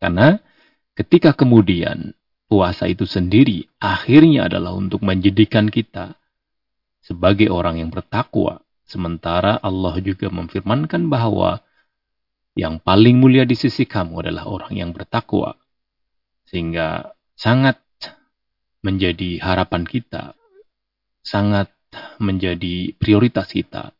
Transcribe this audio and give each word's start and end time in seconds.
Karena 0.00 0.40
ketika 0.96 1.36
kemudian 1.36 2.16
puasa 2.50 2.90
itu 2.90 3.06
sendiri 3.06 3.68
akhirnya 3.78 4.50
adalah 4.50 4.74
untuk 4.74 5.06
menjadikan 5.06 5.70
kita 5.70 6.18
sebagai 7.04 7.52
orang 7.52 7.78
yang 7.78 7.90
bertakwa. 7.92 8.64
Sementara 8.88 9.54
Allah 9.62 9.94
juga 10.02 10.32
memfirmankan 10.34 11.06
bahwa 11.06 11.62
yang 12.58 12.82
paling 12.82 13.22
mulia 13.22 13.46
di 13.46 13.54
sisi 13.54 13.86
kamu 13.86 14.26
adalah 14.26 14.50
orang 14.50 14.74
yang 14.74 14.90
bertakwa. 14.90 15.54
Sehingga 16.50 17.14
sangat 17.38 17.78
menjadi 18.82 19.38
harapan 19.38 19.86
kita, 19.86 20.34
sangat 21.22 21.70
menjadi 22.18 22.96
prioritas 22.98 23.54
kita. 23.54 23.94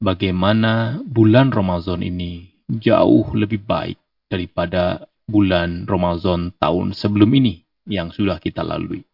Bagaimana 0.00 1.04
bulan 1.04 1.52
Ramadan 1.52 2.00
ini 2.00 2.48
jauh 2.72 3.28
lebih 3.36 3.60
baik 3.60 4.00
daripada 4.32 5.04
bulan 5.30 5.86
Ramadan 5.86 6.50
tahun 6.58 6.90
sebelum 6.90 7.30
ini 7.38 7.62
yang 7.86 8.10
sudah 8.10 8.42
kita 8.42 8.66
lalui. 8.66 9.06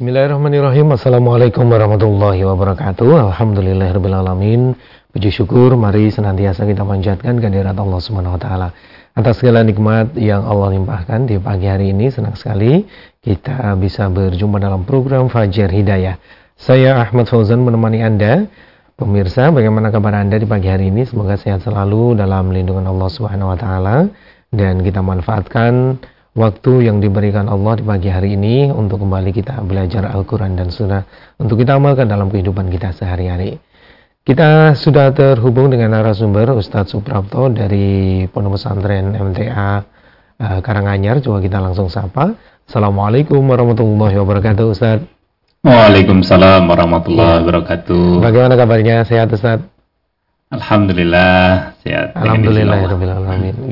Bismillahirrahmanirrahim. 0.00 0.96
Assalamualaikum 0.96 1.68
warahmatullahi 1.68 2.40
wabarakatuh. 2.40 3.30
Alhamdulillahirrahmanirrahim. 3.30 4.72
Puji 5.12 5.28
syukur, 5.28 5.76
mari 5.76 6.08
senantiasa 6.08 6.64
kita 6.64 6.88
panjatkan 6.88 7.36
kehadirat 7.36 7.76
Allah 7.76 8.00
Subhanahu 8.00 8.38
wa 8.38 8.40
taala. 8.40 8.68
Atas 9.10 9.42
segala 9.42 9.66
nikmat 9.66 10.14
yang 10.14 10.46
Allah 10.46 10.70
limpahkan 10.78 11.26
di 11.26 11.34
pagi 11.42 11.66
hari 11.66 11.90
ini 11.90 12.14
senang 12.14 12.38
sekali 12.38 12.86
kita 13.18 13.74
bisa 13.74 14.06
berjumpa 14.06 14.62
dalam 14.62 14.86
program 14.86 15.26
Fajar 15.26 15.66
Hidayah. 15.66 16.14
Saya 16.54 16.94
Ahmad 16.94 17.26
Fauzan 17.26 17.58
menemani 17.66 18.06
Anda. 18.06 18.46
Pemirsa, 18.94 19.50
bagaimana 19.50 19.90
kabar 19.90 20.14
Anda 20.14 20.38
di 20.38 20.46
pagi 20.46 20.70
hari 20.70 20.94
ini? 20.94 21.02
Semoga 21.10 21.34
sehat 21.34 21.66
selalu 21.66 22.22
dalam 22.22 22.54
lindungan 22.54 22.86
Allah 22.86 23.10
Subhanahu 23.10 23.50
wa 23.50 23.58
taala 23.58 24.06
dan 24.54 24.78
kita 24.78 25.02
manfaatkan 25.02 25.98
waktu 26.38 26.86
yang 26.86 27.02
diberikan 27.02 27.50
Allah 27.50 27.82
di 27.82 27.84
pagi 27.88 28.14
hari 28.14 28.38
ini 28.38 28.70
untuk 28.70 29.02
kembali 29.02 29.34
kita 29.34 29.58
belajar 29.66 30.06
Al-Quran 30.06 30.54
dan 30.54 30.70
Sunnah 30.70 31.02
untuk 31.34 31.58
kita 31.58 31.82
amalkan 31.82 32.06
dalam 32.06 32.30
kehidupan 32.30 32.70
kita 32.70 32.94
sehari-hari. 32.94 33.58
Kita 34.20 34.76
sudah 34.76 35.16
terhubung 35.16 35.72
dengan 35.72 35.96
narasumber 35.96 36.52
Ustadz 36.52 36.92
Suprapto 36.92 37.48
dari 37.48 38.28
Pondok 38.28 38.60
Pesantren 38.60 39.16
MTA 39.16 39.80
eh, 40.36 40.58
Karanganyar. 40.60 41.24
Coba 41.24 41.40
kita 41.40 41.56
langsung 41.56 41.88
sapa. 41.88 42.36
Assalamualaikum 42.68 43.40
warahmatullahi 43.40 44.20
wabarakatuh 44.20 44.64
Ustadz. 44.76 45.08
Waalaikumsalam 45.64 46.68
warahmatullahi 46.68 47.32
ya. 47.32 47.38
wabarakatuh. 47.40 48.20
Bagaimana 48.20 48.60
kabarnya? 48.60 49.08
Sehat 49.08 49.32
Ustadz? 49.32 49.64
Alhamdulillah 50.52 51.80
sehat. 51.80 52.12
Alhamdulillah 52.12 52.76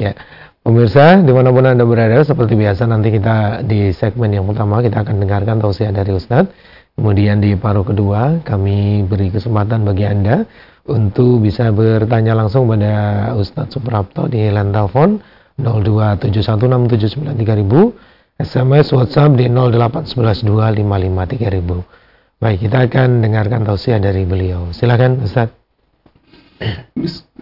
ya. 0.00 0.16
Pemirsa, 0.64 1.20
di 1.24 1.32
mana 1.32 1.52
pun 1.52 1.64
Anda 1.64 1.84
berada, 1.84 2.24
seperti 2.24 2.56
biasa 2.56 2.88
nanti 2.88 3.12
kita 3.12 3.64
di 3.68 3.92
segmen 3.92 4.32
yang 4.32 4.48
pertama 4.48 4.80
kita 4.80 5.04
akan 5.04 5.16
dengarkan 5.20 5.60
tausiah 5.60 5.92
dari 5.92 6.12
Ustadz. 6.16 6.52
Kemudian 6.98 7.38
di 7.38 7.54
paruh 7.54 7.86
kedua 7.86 8.42
kami 8.42 9.06
beri 9.06 9.30
kesempatan 9.30 9.86
bagi 9.86 10.02
Anda 10.02 10.42
untuk 10.90 11.46
bisa 11.46 11.70
bertanya 11.70 12.34
langsung 12.34 12.66
pada 12.66 13.30
Ustadz 13.38 13.78
Suprapto 13.78 14.26
di 14.26 14.50
line 14.50 14.74
telepon 14.74 15.22
02716793000, 15.62 18.42
SMS 18.42 18.90
WhatsApp 18.90 19.38
di 19.38 19.46
08112553000. 19.46 22.42
Baik, 22.42 22.66
kita 22.66 22.90
akan 22.90 23.22
dengarkan 23.22 23.62
tausiah 23.62 24.02
dari 24.02 24.26
beliau. 24.26 24.74
Silakan 24.74 25.22
Ustadz. 25.22 25.54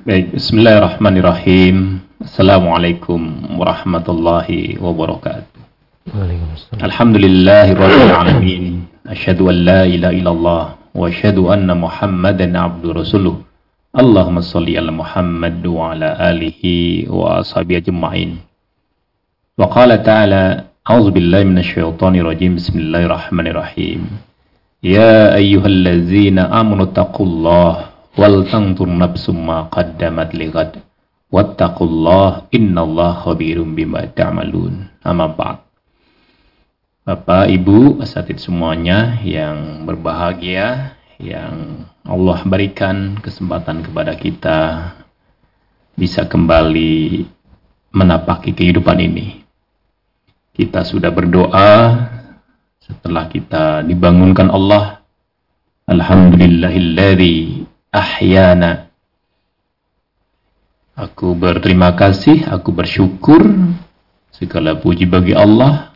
Baik, 0.04 0.36
Bismillahirrahmanirrahim. 0.36 2.04
Assalamualaikum 2.20 3.56
warahmatullahi 3.56 4.76
wabarakatuh. 4.76 5.56
Alhamdulillahi 6.76 7.72
أشهد 9.08 9.40
أن 9.40 9.56
لا 9.64 9.80
إله 9.84 10.10
إلا 10.10 10.30
الله 10.30 10.64
وأشهد 10.94 11.38
أن 11.38 11.68
محمدا 11.70 12.58
عبد 12.58 12.84
رسوله. 12.86 13.34
اللهم 13.96 14.36
صل 14.40 14.66
على 14.66 14.92
محمد 14.92 15.66
وعلى 15.66 16.08
آله 16.30 16.62
وأصحابه 17.10 17.76
أجمعين. 17.76 18.30
وقال 19.58 19.90
تعالى 20.02 20.42
أعوذ 20.90 21.10
بالله 21.10 21.40
من 21.44 21.58
الشيطان 21.58 22.14
الرجيم. 22.16 22.52
بسم 22.60 22.76
الله 22.78 23.02
الرحمن 23.06 23.46
الرحيم. 23.46 24.00
يا 24.82 25.34
أيها 25.34 25.66
الذين 25.66 26.38
آمنوا 26.38 26.86
اتقوا 26.90 27.26
الله 27.26 27.72
ولتنظر 28.18 28.88
نفس 28.98 29.24
ما 29.30 29.58
قدمت 29.70 30.30
لغد. 30.34 30.72
واتقوا 31.32 31.88
الله 31.88 32.30
إن 32.54 32.74
الله 32.78 33.10
خبير 33.12 33.62
بما 33.62 34.00
تعملون. 34.18 34.72
أما 35.06 35.26
بعد. 35.26 35.65
Bapak, 37.06 37.46
Ibu, 37.46 38.02
asatid 38.02 38.42
semuanya 38.42 39.14
yang 39.22 39.86
berbahagia, 39.86 40.98
yang 41.22 41.86
Allah 42.02 42.42
berikan 42.42 43.14
kesempatan 43.22 43.86
kepada 43.86 44.18
kita 44.18 44.90
bisa 45.94 46.26
kembali 46.26 47.22
menapaki 47.94 48.50
kehidupan 48.50 48.98
ini. 48.98 49.38
Kita 50.50 50.82
sudah 50.82 51.14
berdoa 51.14 51.94
setelah 52.82 53.30
kita 53.30 53.86
dibangunkan 53.86 54.50
Allah. 54.50 55.06
Alhamdulillahilladzi 55.86 57.70
ahyana 57.94 58.90
Aku 60.98 61.38
berterima 61.38 61.94
kasih, 61.94 62.50
aku 62.50 62.74
bersyukur 62.74 63.46
segala 64.34 64.74
puji 64.74 65.06
bagi 65.06 65.38
Allah 65.38 65.95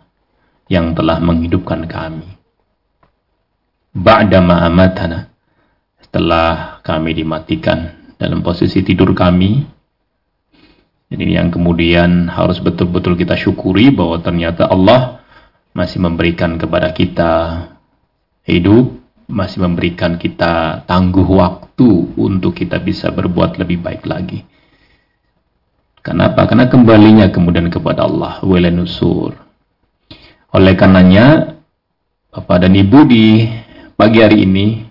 yang 0.71 0.95
telah 0.95 1.19
menghidupkan 1.19 1.91
kami. 1.91 2.31
Ba'dama 3.91 4.63
amatana 4.71 5.35
setelah 5.99 6.79
kami 6.87 7.19
dimatikan 7.19 8.15
dalam 8.15 8.39
posisi 8.47 8.87
tidur 8.87 9.11
kami. 9.11 9.67
Jadi 11.11 11.35
yang 11.35 11.51
kemudian 11.51 12.31
harus 12.31 12.63
betul-betul 12.63 13.19
kita 13.19 13.35
syukuri 13.35 13.91
bahwa 13.91 14.23
ternyata 14.23 14.71
Allah 14.71 15.27
masih 15.75 15.99
memberikan 15.99 16.55
kepada 16.55 16.95
kita 16.95 17.67
hidup, 18.47 18.95
masih 19.27 19.67
memberikan 19.67 20.15
kita 20.23 20.87
tangguh 20.87 21.27
waktu 21.27 22.15
untuk 22.15 22.55
kita 22.55 22.79
bisa 22.79 23.11
berbuat 23.11 23.59
lebih 23.59 23.83
baik 23.83 24.07
lagi. 24.07 24.47
Kenapa? 25.99 26.47
Karena 26.47 26.71
kembalinya 26.71 27.27
kemudian 27.27 27.67
kepada 27.75 28.07
Allah. 28.07 28.39
Wala 28.47 28.71
nusur. 28.71 29.50
Oleh 30.50 30.75
karenanya, 30.75 31.55
Bapak 32.34 32.66
dan 32.66 32.75
Ibu 32.75 33.06
di 33.06 33.47
pagi 33.94 34.19
hari 34.19 34.43
ini, 34.43 34.83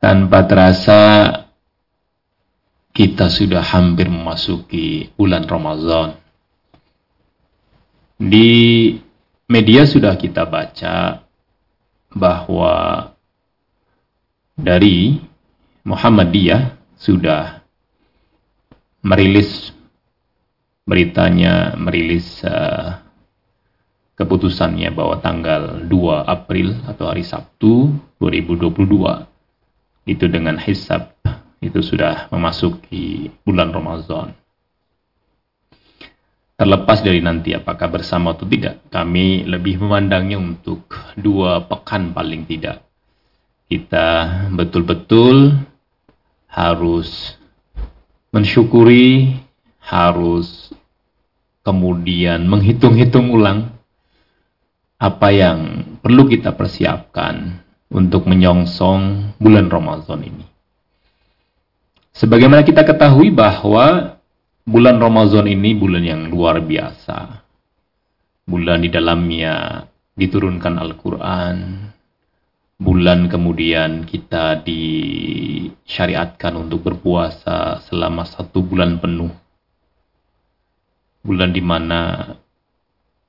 tanpa 0.00 0.48
terasa 0.48 1.00
kita 2.96 3.28
sudah 3.28 3.60
hampir 3.60 4.08
memasuki 4.08 5.12
bulan 5.12 5.44
Ramadan. 5.44 6.16
Di 8.16 8.96
media 9.44 9.84
sudah 9.84 10.16
kita 10.16 10.48
baca 10.48 11.20
bahwa 12.16 13.12
dari 14.56 15.20
Muhammadiyah 15.84 16.80
sudah 16.96 17.60
merilis 19.04 19.72
beritanya 20.88 21.76
merilis 21.76 22.40
uh, 22.44 23.09
keputusannya 24.20 24.92
bahwa 24.92 25.16
tanggal 25.24 25.80
2 25.88 26.28
April 26.28 26.76
atau 26.84 27.08
hari 27.08 27.24
Sabtu 27.24 27.88
2022 28.20 28.84
itu 30.04 30.24
dengan 30.28 30.60
hisab 30.60 31.16
itu 31.64 31.80
sudah 31.80 32.28
memasuki 32.28 33.32
bulan 33.48 33.72
Ramadan. 33.72 34.36
Terlepas 36.60 37.00
dari 37.00 37.24
nanti 37.24 37.56
apakah 37.56 37.88
bersama 37.88 38.36
atau 38.36 38.44
tidak, 38.44 38.84
kami 38.92 39.48
lebih 39.48 39.80
memandangnya 39.80 40.36
untuk 40.36 40.92
dua 41.16 41.64
pekan 41.64 42.12
paling 42.12 42.44
tidak. 42.44 42.84
Kita 43.64 44.28
betul-betul 44.52 45.56
harus 46.52 47.40
mensyukuri, 48.28 49.40
harus 49.80 50.68
kemudian 51.64 52.44
menghitung-hitung 52.44 53.32
ulang 53.32 53.79
apa 55.00 55.32
yang 55.32 55.58
perlu 56.04 56.28
kita 56.28 56.52
persiapkan 56.52 57.64
untuk 57.88 58.28
menyongsong 58.28 59.32
bulan 59.40 59.72
Ramadan 59.72 60.20
ini. 60.20 60.44
Sebagaimana 62.12 62.60
kita 62.60 62.84
ketahui 62.84 63.32
bahwa 63.32 64.20
bulan 64.68 65.00
Ramadan 65.00 65.48
ini 65.48 65.72
bulan 65.72 66.04
yang 66.04 66.28
luar 66.28 66.60
biasa. 66.60 67.40
bulan 68.50 68.82
di 68.82 68.90
dalamnya 68.90 69.86
diturunkan 70.18 70.74
Al-Quran, 70.74 71.86
bulan 72.82 73.30
kemudian 73.30 74.02
kita 74.10 74.58
disyariatkan 74.66 76.58
untuk 76.58 76.82
berpuasa 76.82 77.78
selama 77.86 78.26
satu 78.26 78.58
bulan 78.66 78.98
penuh. 78.98 79.30
Bulan 81.22 81.54
di 81.54 81.62
mana 81.62 82.34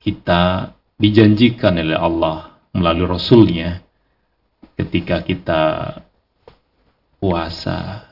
kita 0.02 0.74
dijanjikan 0.98 1.78
oleh 1.78 1.98
Allah 1.98 2.56
melalui 2.72 3.08
Rasulnya 3.08 3.84
ketika 4.76 5.20
kita 5.22 5.62
puasa 7.22 8.08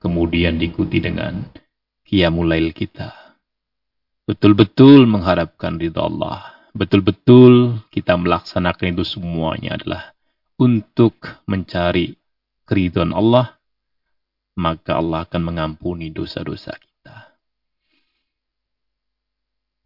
kemudian 0.00 0.56
diikuti 0.56 0.98
dengan 0.98 1.46
qiyamulail 2.06 2.74
kita. 2.74 3.12
Betul-betul 4.26 5.04
mengharapkan 5.04 5.76
ridha 5.76 6.02
Allah. 6.02 6.52
Betul-betul 6.72 7.84
kita 7.92 8.16
melaksanakan 8.16 8.96
itu 8.96 9.04
semuanya 9.04 9.76
adalah 9.76 10.16
untuk 10.56 11.44
mencari 11.44 12.16
keridhaan 12.64 13.12
Allah, 13.12 13.60
maka 14.56 14.96
Allah 14.96 15.28
akan 15.28 15.42
mengampuni 15.42 16.08
dosa-dosa 16.08 16.72
kita. 16.78 17.36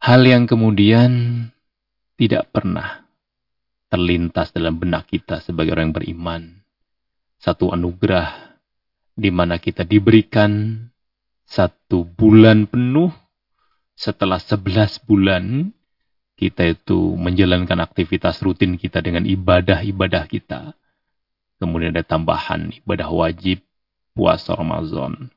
Hal 0.06 0.22
yang 0.22 0.46
kemudian 0.46 1.10
tidak 2.16 2.48
pernah 2.52 3.04
terlintas 3.92 4.50
dalam 4.50 4.80
benak 4.80 5.06
kita 5.08 5.40
sebagai 5.44 5.76
orang 5.76 5.92
yang 5.92 5.96
beriman. 5.96 6.42
Satu 7.36 7.70
anugerah 7.70 8.56
di 9.16 9.30
mana 9.32 9.60
kita 9.60 9.84
diberikan 9.84 10.82
satu 11.46 12.02
bulan 12.04 12.66
penuh 12.66 13.12
setelah 13.96 14.36
sebelas 14.42 15.00
bulan 15.00 15.72
kita 16.36 16.68
itu 16.68 17.16
menjalankan 17.16 17.80
aktivitas 17.80 18.44
rutin 18.44 18.76
kita 18.76 19.00
dengan 19.00 19.24
ibadah-ibadah 19.24 20.28
kita. 20.28 20.76
Kemudian 21.56 21.96
ada 21.96 22.04
tambahan 22.04 22.76
ibadah 22.84 23.08
wajib 23.08 23.64
puasa 24.12 24.52
Ramadan. 24.52 25.32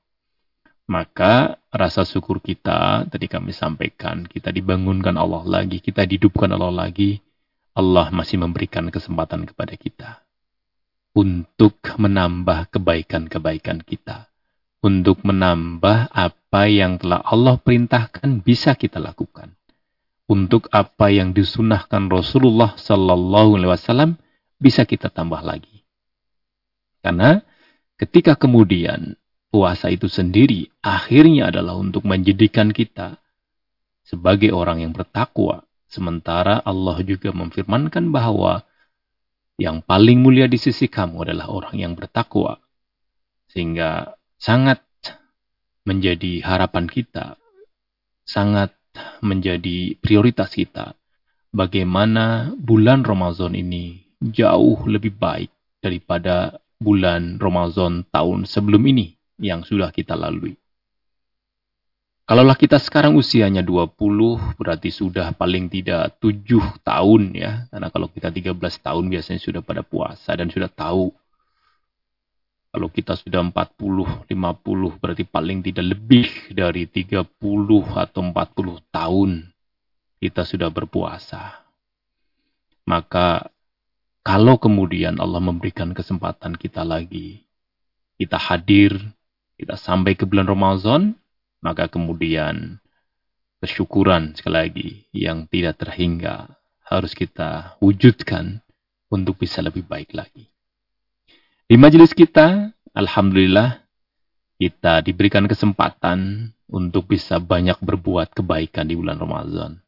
Maka 0.89 1.61
rasa 1.69 2.01
syukur 2.01 2.41
kita 2.41 3.05
tadi 3.05 3.29
kami 3.29 3.53
sampaikan, 3.53 4.25
kita 4.25 4.49
dibangunkan 4.49 5.13
Allah 5.13 5.45
lagi, 5.45 5.77
kita 5.77 6.01
dihidupkan 6.09 6.49
Allah 6.49 6.89
lagi. 6.89 7.21
Allah 7.77 8.09
masih 8.09 8.41
memberikan 8.41 8.89
kesempatan 8.89 9.45
kepada 9.45 9.77
kita 9.77 10.25
untuk 11.13 11.77
menambah 11.95 12.73
kebaikan-kebaikan 12.73 13.85
kita. 13.85 14.27
Untuk 14.79 15.27
menambah 15.27 16.07
apa 16.15 16.63
yang 16.71 16.97
telah 16.97 17.19
Allah 17.19 17.59
perintahkan 17.59 18.39
bisa 18.39 18.79
kita 18.79 18.95
lakukan 18.95 19.59
untuk 20.29 20.71
apa 20.71 21.11
yang 21.11 21.35
disunahkan 21.35 22.07
Rasulullah 22.07 22.79
Sallallahu 22.79 23.59
Alaihi 23.59 23.71
Wasallam 23.75 24.11
bisa 24.55 24.87
kita 24.87 25.11
tambah 25.11 25.43
lagi. 25.43 25.83
Karena 27.03 27.43
ketika 27.99 28.39
kemudian 28.39 29.18
puasa 29.49 29.89
itu 29.89 30.05
sendiri 30.05 30.69
akhirnya 30.85 31.49
adalah 31.49 31.77
untuk 31.77 32.05
menjadikan 32.05 32.69
kita 32.69 33.17
sebagai 34.05 34.53
orang 34.53 34.81
yang 34.85 34.93
bertakwa. 34.93 35.65
Sementara 35.89 36.61
Allah 36.61 37.01
juga 37.01 37.33
memfirmankan 37.33 38.13
bahwa 38.13 38.61
yang 39.57 39.81
paling 39.81 40.21
mulia 40.21 40.45
di 40.45 40.61
sisi 40.61 40.85
kamu 40.85 41.29
adalah 41.29 41.49
orang 41.49 41.75
yang 41.77 41.93
bertakwa. 41.97 42.61
Sehingga 43.49 44.13
sangat 44.37 44.85
menjadi 45.85 46.45
harapan 46.45 46.85
kita, 46.85 47.41
sangat 48.21 48.73
menjadi 49.25 49.97
prioritas 49.97 50.53
kita. 50.53 50.93
Bagaimana 51.49 52.53
bulan 52.53 53.01
Ramadan 53.01 53.57
ini 53.57 54.05
jauh 54.21 54.85
lebih 54.85 55.17
baik 55.17 55.49
daripada 55.81 56.61
bulan 56.77 57.41
Ramadan 57.41 58.05
tahun 58.13 58.45
sebelum 58.45 58.85
ini 58.85 59.18
yang 59.39 59.63
sudah 59.63 59.89
kita 59.89 60.13
lalui. 60.13 60.55
Kalaulah 62.29 62.53
kita 62.53 62.77
sekarang 62.77 63.17
usianya 63.17 63.65
20, 63.65 63.97
berarti 64.53 64.93
sudah 64.93 65.33
paling 65.33 65.65
tidak 65.65 66.21
7 66.21 66.85
tahun 66.85 67.33
ya. 67.33 67.65
Karena 67.73 67.89
kalau 67.89 68.05
kita 68.05 68.29
13 68.29 68.53
tahun 68.85 69.09
biasanya 69.09 69.41
sudah 69.41 69.65
pada 69.65 69.81
puasa 69.81 70.37
dan 70.37 70.53
sudah 70.53 70.69
tahu 70.69 71.09
kalau 72.69 72.85
kita 72.93 73.17
sudah 73.17 73.41
40, 73.49 74.29
50 74.29 75.01
berarti 75.01 75.25
paling 75.25 75.65
tidak 75.65 75.97
lebih 75.97 76.29
dari 76.53 76.85
30 76.85 77.25
atau 77.97 78.21
40 78.21 78.93
tahun 78.93 79.29
kita 80.21 80.45
sudah 80.45 80.69
berpuasa. 80.69 81.65
Maka 82.85 83.49
kalau 84.21 84.61
kemudian 84.61 85.17
Allah 85.17 85.41
memberikan 85.41 85.97
kesempatan 85.97 86.53
kita 86.61 86.85
lagi, 86.85 87.41
kita 88.21 88.37
hadir, 88.37 88.93
kita 89.59 89.75
sampai 89.75 90.15
ke 90.15 90.23
bulan 90.23 90.47
Ramadan, 90.47 91.19
maka 91.59 91.91
kemudian 91.91 92.79
kesyukuran 93.59 94.39
sekali 94.39 94.55
lagi 94.55 94.89
yang 95.11 95.51
tidak 95.51 95.83
terhingga 95.83 96.47
harus 96.87 97.11
kita 97.11 97.75
wujudkan 97.83 98.63
untuk 99.11 99.35
bisa 99.35 99.59
lebih 99.59 99.83
baik 99.83 100.15
lagi. 100.15 100.47
Di 101.67 101.75
majelis 101.75 102.15
kita, 102.15 102.71
Alhamdulillah, 102.95 103.83
kita 104.57 105.03
diberikan 105.03 105.45
kesempatan 105.45 106.49
untuk 106.71 107.11
bisa 107.11 107.37
banyak 107.37 107.77
berbuat 107.83 108.31
kebaikan 108.33 108.87
di 108.87 108.95
bulan 108.95 109.19
Ramadan. 109.19 109.83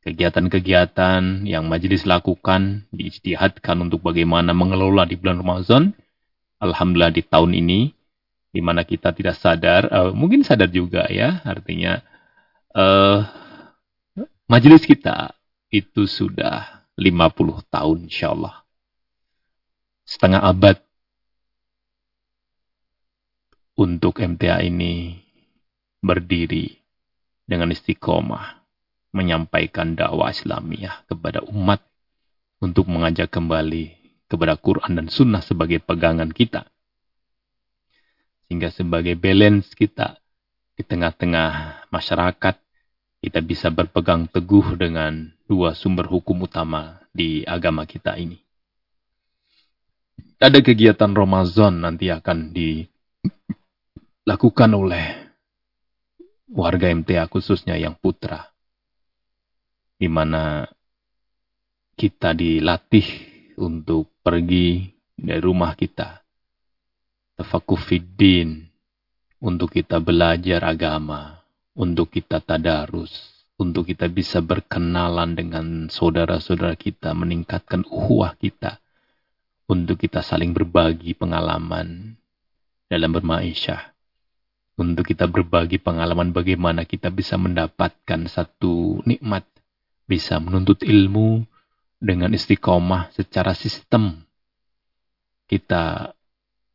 Kegiatan-kegiatan 0.00 1.44
yang 1.44 1.68
majelis 1.68 2.08
lakukan 2.08 2.88
diistihadkan 2.92 3.80
untuk 3.80 4.00
bagaimana 4.00 4.56
mengelola 4.56 5.04
di 5.04 5.16
bulan 5.16 5.40
Ramadan. 5.40 5.82
Alhamdulillah 6.60 7.12
di 7.12 7.20
tahun 7.24 7.52
ini, 7.56 7.92
di 8.50 8.60
mana 8.62 8.82
kita 8.82 9.14
tidak 9.14 9.38
sadar, 9.38 9.86
uh, 9.90 10.10
mungkin 10.10 10.42
sadar 10.42 10.70
juga 10.70 11.06
ya, 11.06 11.38
artinya 11.46 12.02
uh, 12.74 13.22
majelis 14.50 14.82
kita 14.82 15.34
itu 15.70 16.10
sudah 16.10 16.82
50 16.98 17.64
tahun 17.70 17.98
insya 18.10 18.34
Allah. 18.34 18.66
Setengah 20.02 20.42
abad 20.42 20.76
untuk 23.78 24.18
MTA 24.18 24.66
ini 24.66 25.16
berdiri 26.02 26.74
dengan 27.46 27.70
istiqomah 27.70 28.60
menyampaikan 29.14 29.94
dakwah 29.94 30.30
Islamiyah 30.30 31.06
kepada 31.06 31.42
umat 31.50 31.82
untuk 32.62 32.86
mengajak 32.86 33.30
kembali 33.30 33.96
kepada 34.30 34.54
Quran 34.58 34.98
dan 34.98 35.06
Sunnah 35.10 35.42
sebagai 35.42 35.82
pegangan 35.82 36.30
kita. 36.30 36.70
Sehingga 38.50 38.74
sebagai 38.74 39.14
balance 39.14 39.70
kita 39.78 40.18
di 40.74 40.82
tengah-tengah 40.82 41.86
masyarakat, 41.94 42.58
kita 43.22 43.38
bisa 43.46 43.70
berpegang 43.70 44.26
teguh 44.26 44.74
dengan 44.74 45.30
dua 45.46 45.78
sumber 45.78 46.10
hukum 46.10 46.50
utama 46.50 46.98
di 47.14 47.46
agama 47.46 47.86
kita 47.86 48.18
ini. 48.18 48.42
Ada 50.42 50.58
kegiatan 50.66 51.14
Ramadan 51.14 51.78
nanti 51.78 52.10
akan 52.10 52.50
di 52.50 52.82
dilakukan 54.26 54.70
oleh 54.74 55.06
warga 56.50 56.90
MTA 56.90 57.30
khususnya 57.30 57.78
yang 57.78 57.94
putra. 57.94 58.50
Di 59.94 60.10
mana 60.10 60.66
kita 61.98 62.34
dilatih 62.34 63.06
untuk 63.58 64.10
pergi 64.22 64.86
dari 65.18 65.38
rumah 65.38 65.76
kita. 65.78 66.22
Tafakufiddin. 67.40 68.68
Untuk 69.40 69.72
kita 69.72 69.96
belajar 69.96 70.60
agama. 70.68 71.40
Untuk 71.72 72.12
kita 72.12 72.44
tadarus. 72.44 73.12
Untuk 73.56 73.88
kita 73.88 74.12
bisa 74.12 74.44
berkenalan 74.44 75.32
dengan 75.32 75.88
saudara-saudara 75.88 76.76
kita. 76.76 77.16
Meningkatkan 77.16 77.88
uhuah 77.88 78.36
kita. 78.36 78.76
Untuk 79.64 79.96
kita 79.96 80.20
saling 80.20 80.52
berbagi 80.52 81.16
pengalaman 81.16 82.20
dalam 82.92 83.10
bermaisyah 83.14 83.90
untuk 84.80 85.12
kita 85.12 85.28
berbagi 85.28 85.76
pengalaman 85.76 86.32
bagaimana 86.32 86.88
kita 86.88 87.12
bisa 87.12 87.36
mendapatkan 87.36 88.24
satu 88.24 89.04
nikmat, 89.04 89.44
bisa 90.08 90.40
menuntut 90.40 90.80
ilmu 90.80 91.44
dengan 92.00 92.32
istiqomah 92.32 93.12
secara 93.12 93.52
sistem. 93.52 94.24
Kita 95.44 96.16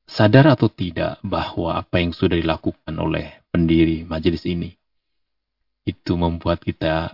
sadar 0.06 0.54
atau 0.54 0.70
tidak 0.70 1.18
bahwa 1.26 1.78
apa 1.78 2.02
yang 2.02 2.14
sudah 2.14 2.38
dilakukan 2.38 2.94
oleh 2.98 3.42
pendiri 3.50 4.06
majelis 4.06 4.46
ini 4.46 4.74
itu 5.86 6.14
membuat 6.18 6.62
kita 6.62 7.14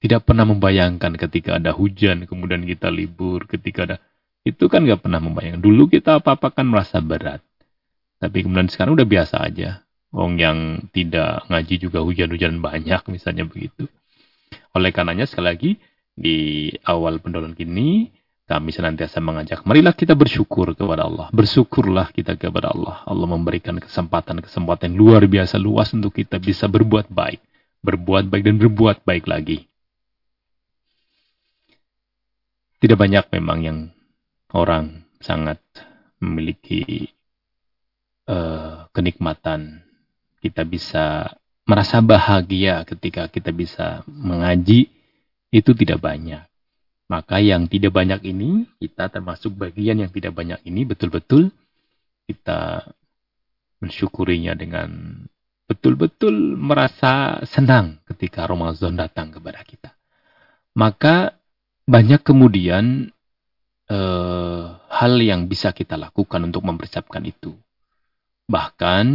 tidak 0.00 0.20
pernah 0.28 0.44
membayangkan 0.44 1.16
ketika 1.16 1.56
ada 1.56 1.72
hujan 1.72 2.28
kemudian 2.28 2.64
kita 2.68 2.92
libur 2.92 3.48
ketika 3.48 3.80
ada 3.88 3.96
itu 4.44 4.68
kan 4.68 4.84
nggak 4.84 5.00
pernah 5.00 5.24
membayangkan. 5.24 5.64
Dulu 5.64 5.88
kita 5.88 6.20
apa-apa 6.20 6.52
kan 6.52 6.68
merasa 6.68 7.00
berat. 7.00 7.40
Tapi 8.20 8.44
kemudian 8.44 8.68
sekarang 8.68 8.92
udah 8.94 9.08
biasa 9.08 9.40
aja. 9.40 9.80
Wong 10.12 10.38
yang 10.38 10.84
tidak 10.94 11.48
ngaji 11.50 11.74
juga 11.80 12.04
hujan-hujan 12.04 12.60
banyak 12.60 13.02
misalnya 13.10 13.48
begitu. 13.48 13.88
Oleh 14.76 14.92
karenanya 14.94 15.26
sekali 15.26 15.46
lagi 15.48 15.70
di 16.14 16.70
awal 16.86 17.18
pendolan 17.18 17.56
kini 17.56 18.12
kami 18.44 18.76
senantiasa 18.76 19.24
mengajak, 19.24 19.64
marilah 19.64 19.96
kita 19.96 20.12
bersyukur 20.12 20.76
kepada 20.76 21.08
Allah. 21.08 21.32
Bersyukurlah 21.32 22.12
kita 22.12 22.36
kepada 22.36 22.76
Allah. 22.76 23.00
Allah 23.08 23.28
memberikan 23.28 23.80
kesempatan-kesempatan 23.80 24.92
luar 24.92 25.24
biasa 25.24 25.56
luas 25.56 25.96
untuk 25.96 26.12
kita 26.12 26.36
bisa 26.36 26.68
berbuat 26.68 27.08
baik. 27.08 27.40
Berbuat 27.80 28.28
baik 28.28 28.44
dan 28.44 28.56
berbuat 28.60 29.00
baik 29.08 29.24
lagi. 29.32 29.64
Tidak 32.84 33.00
banyak 33.00 33.32
memang 33.32 33.58
yang 33.64 33.78
orang 34.52 35.08
sangat 35.24 35.56
memiliki 36.20 37.08
uh, 38.28 38.84
kenikmatan. 38.92 39.88
Kita 40.44 40.68
bisa 40.68 41.32
merasa 41.64 42.04
bahagia 42.04 42.84
ketika 42.84 43.32
kita 43.32 43.56
bisa 43.56 44.04
mengaji. 44.04 44.92
Itu 45.48 45.72
tidak 45.72 46.04
banyak 46.04 46.44
maka 47.04 47.36
yang 47.36 47.68
tidak 47.68 47.92
banyak 47.92 48.24
ini, 48.24 48.64
kita 48.80 49.12
termasuk 49.12 49.52
bagian 49.52 50.00
yang 50.00 50.08
tidak 50.08 50.32
banyak 50.32 50.60
ini 50.64 50.88
betul-betul 50.88 51.52
kita 52.24 52.88
mensyukurinya 53.84 54.56
dengan 54.56 55.20
betul-betul 55.68 56.56
merasa 56.56 57.44
senang 57.44 58.00
ketika 58.08 58.48
Ramadan 58.48 58.96
datang 58.96 59.28
kepada 59.32 59.60
kita. 59.64 59.92
Maka 60.72 61.36
banyak 61.84 62.24
kemudian 62.24 63.12
eh, 63.92 64.64
hal 64.72 65.14
yang 65.20 65.44
bisa 65.44 65.76
kita 65.76 66.00
lakukan 66.00 66.40
untuk 66.48 66.64
mempersiapkan 66.64 67.20
itu. 67.28 67.52
Bahkan 68.48 69.06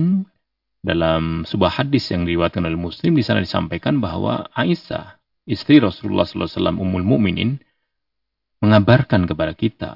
dalam 0.80 1.44
sebuah 1.44 1.84
hadis 1.84 2.08
yang 2.14 2.24
diriwayatkan 2.24 2.64
oleh 2.64 2.80
Muslim 2.80 3.18
di 3.18 3.26
sana 3.26 3.44
disampaikan 3.44 4.00
bahwa 4.00 4.48
Aisyah, 4.56 5.20
istri 5.44 5.82
Rasulullah 5.82 6.24
SAW, 6.24 6.78
Ummul 6.78 7.04
Mukminin, 7.04 7.60
mengabarkan 8.60 9.24
kepada 9.28 9.56
kita 9.56 9.92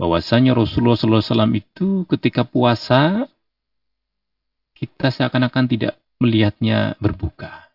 bahwasanya 0.00 0.56
Rasulullah 0.56 0.96
SAW 0.96 1.54
itu 1.54 2.08
ketika 2.08 2.42
puasa 2.42 3.28
kita 4.72 5.12
seakan-akan 5.12 5.68
tidak 5.68 6.00
melihatnya 6.16 6.96
berbuka. 6.96 7.68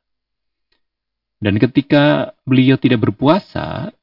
Dan 1.38 1.62
ketika 1.62 2.34
beliau 2.42 2.82
tidak 2.82 3.06
berpuasa, 3.06 3.94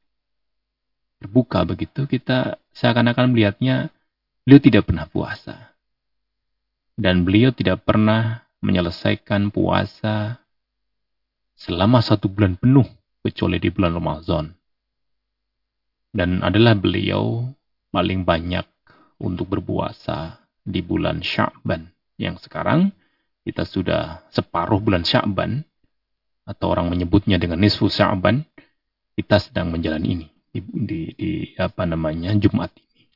berbuka 1.19 1.67
begitu, 1.67 2.07
kita 2.07 2.63
seakan-akan 2.71 3.35
melihatnya 3.35 3.91
beliau 4.47 4.61
tidak 4.63 4.87
pernah 4.87 5.11
puasa. 5.11 5.75
Dan 6.95 7.27
beliau 7.27 7.51
tidak 7.51 7.83
pernah 7.83 8.47
menyelesaikan 8.63 9.51
puasa 9.51 10.39
selama 11.59 11.99
satu 11.99 12.31
bulan 12.31 12.55
penuh, 12.55 12.87
kecuali 13.27 13.59
di 13.59 13.71
bulan 13.75 13.99
Ramadan. 13.99 14.62
Dan 16.12 16.45
adalah 16.45 16.76
beliau 16.76 17.49
paling 17.88 18.28
banyak 18.28 18.69
untuk 19.16 19.57
berpuasa 19.57 20.45
di 20.61 20.85
bulan 20.85 21.25
Sya'ban. 21.25 21.88
Yang 22.21 22.47
sekarang 22.47 22.92
kita 23.49 23.64
sudah 23.64 24.28
separuh 24.28 24.78
bulan 24.78 25.09
Sya'ban. 25.09 25.64
Atau 26.45 26.75
orang 26.75 26.92
menyebutnya 26.92 27.40
dengan 27.40 27.64
nisfu 27.64 27.88
Sya'ban. 27.88 28.45
Kita 29.16 29.40
sedang 29.40 29.73
menjalani 29.73 30.09
ini. 30.21 30.26
Di, 30.52 30.61
di, 30.61 31.00
di 31.16 31.31
apa 31.57 31.88
namanya 31.88 32.37
Jumat 32.37 32.76
ini. 32.76 33.09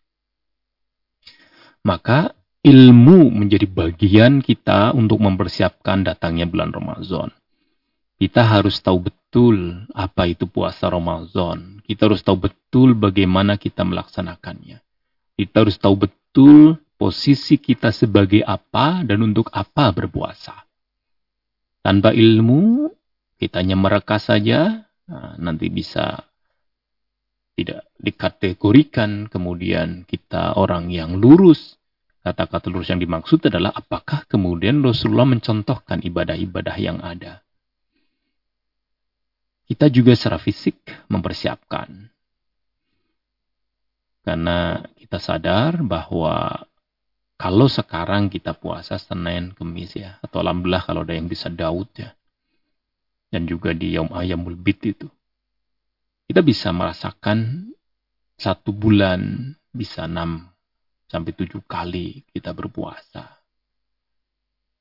Maka 1.84 2.32
ilmu 2.64 3.30
menjadi 3.30 3.68
bagian 3.68 4.42
kita 4.42 4.90
untuk 4.96 5.22
mempersiapkan 5.22 6.02
datangnya 6.02 6.48
bulan 6.48 6.72
Ramadan. 6.72 7.30
Kita 8.16 8.42
harus 8.42 8.80
tahu 8.80 9.06
betul 9.06 9.25
apa 9.92 10.24
itu 10.24 10.48
puasa 10.48 10.88
Ramadan. 10.88 11.84
Kita 11.84 12.08
harus 12.08 12.24
tahu 12.24 12.48
betul 12.48 12.96
bagaimana 12.96 13.60
kita 13.60 13.84
melaksanakannya. 13.84 14.80
Kita 15.36 15.56
harus 15.60 15.76
tahu 15.76 16.08
betul 16.08 16.80
posisi 16.96 17.60
kita 17.60 17.92
sebagai 17.92 18.40
apa 18.40 19.04
dan 19.04 19.20
untuk 19.20 19.52
apa 19.52 19.92
berpuasa. 19.92 20.64
Tanpa 21.84 22.16
ilmu, 22.16 22.88
kita 23.36 23.60
hanya 23.60 23.76
mereka 23.76 24.16
saja, 24.16 24.88
nah, 25.06 25.36
nanti 25.36 25.68
bisa 25.68 26.24
tidak 27.54 27.84
dikategorikan, 28.00 29.28
kemudian 29.28 30.08
kita 30.08 30.56
orang 30.56 30.88
yang 30.88 31.20
lurus. 31.20 31.76
Kata-kata 32.24 32.72
lurus 32.72 32.90
yang 32.90 32.98
dimaksud 32.98 33.38
adalah 33.46 33.70
apakah 33.70 34.26
kemudian 34.26 34.82
Rasulullah 34.82 35.28
mencontohkan 35.28 36.02
ibadah-ibadah 36.02 36.76
yang 36.80 36.98
ada 36.98 37.45
kita 39.66 39.90
juga 39.90 40.14
secara 40.14 40.38
fisik 40.38 40.78
mempersiapkan. 41.10 42.10
Karena 44.22 44.82
kita 44.98 45.18
sadar 45.22 45.82
bahwa 45.86 46.66
kalau 47.38 47.70
sekarang 47.70 48.26
kita 48.26 48.54
puasa 48.56 48.98
Senin, 48.98 49.54
Kemis 49.54 49.94
ya, 49.94 50.18
atau 50.24 50.42
Alhamdulillah 50.42 50.82
kalau 50.82 51.06
ada 51.06 51.14
yang 51.14 51.30
bisa 51.30 51.46
Daud 51.46 51.86
ya, 51.94 52.14
dan 53.30 53.46
juga 53.46 53.70
di 53.70 53.94
Yom 53.94 54.10
Ayamul 54.10 54.58
Bid 54.58 54.82
itu, 54.82 55.06
kita 56.26 56.42
bisa 56.42 56.74
merasakan 56.74 57.70
satu 58.34 58.74
bulan 58.74 59.52
bisa 59.70 60.10
enam 60.10 60.48
sampai 61.06 61.30
tujuh 61.36 61.62
kali 61.70 62.26
kita 62.34 62.50
berpuasa. 62.50 63.36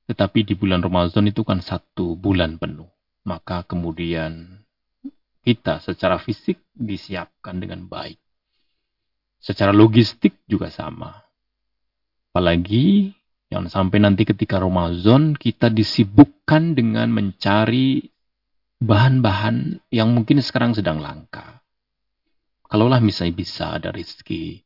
Tetapi 0.06 0.46
di 0.46 0.54
bulan 0.54 0.82
Ramadan 0.82 1.30
itu 1.30 1.42
kan 1.42 1.62
satu 1.62 2.13
bulan 2.13 2.62
penuh. 2.62 2.89
Maka 3.25 3.65
kemudian 3.65 4.62
kita 5.46 5.78
secara 5.86 6.18
fisik 6.18 6.58
disiapkan 6.74 7.62
dengan 7.62 7.86
baik. 7.86 8.18
Secara 9.38 9.70
logistik 9.70 10.42
juga 10.50 10.74
sama. 10.74 11.14
Apalagi 12.34 13.14
yang 13.54 13.70
sampai 13.70 14.02
nanti 14.02 14.25
ketika 14.25 14.58
Ramadan 14.58 15.38
kita 15.38 15.70
disibukkan 15.70 16.74
dengan 16.74 17.14
mencari 17.14 18.10
bahan-bahan 18.82 19.86
yang 19.94 20.12
mungkin 20.12 20.42
sekarang 20.42 20.74
sedang 20.74 20.98
langka. 21.00 21.62
Kalaulah 22.66 23.00
misalnya 23.00 23.38
bisa 23.38 23.78
ada 23.78 23.94
rezeki, 23.94 24.66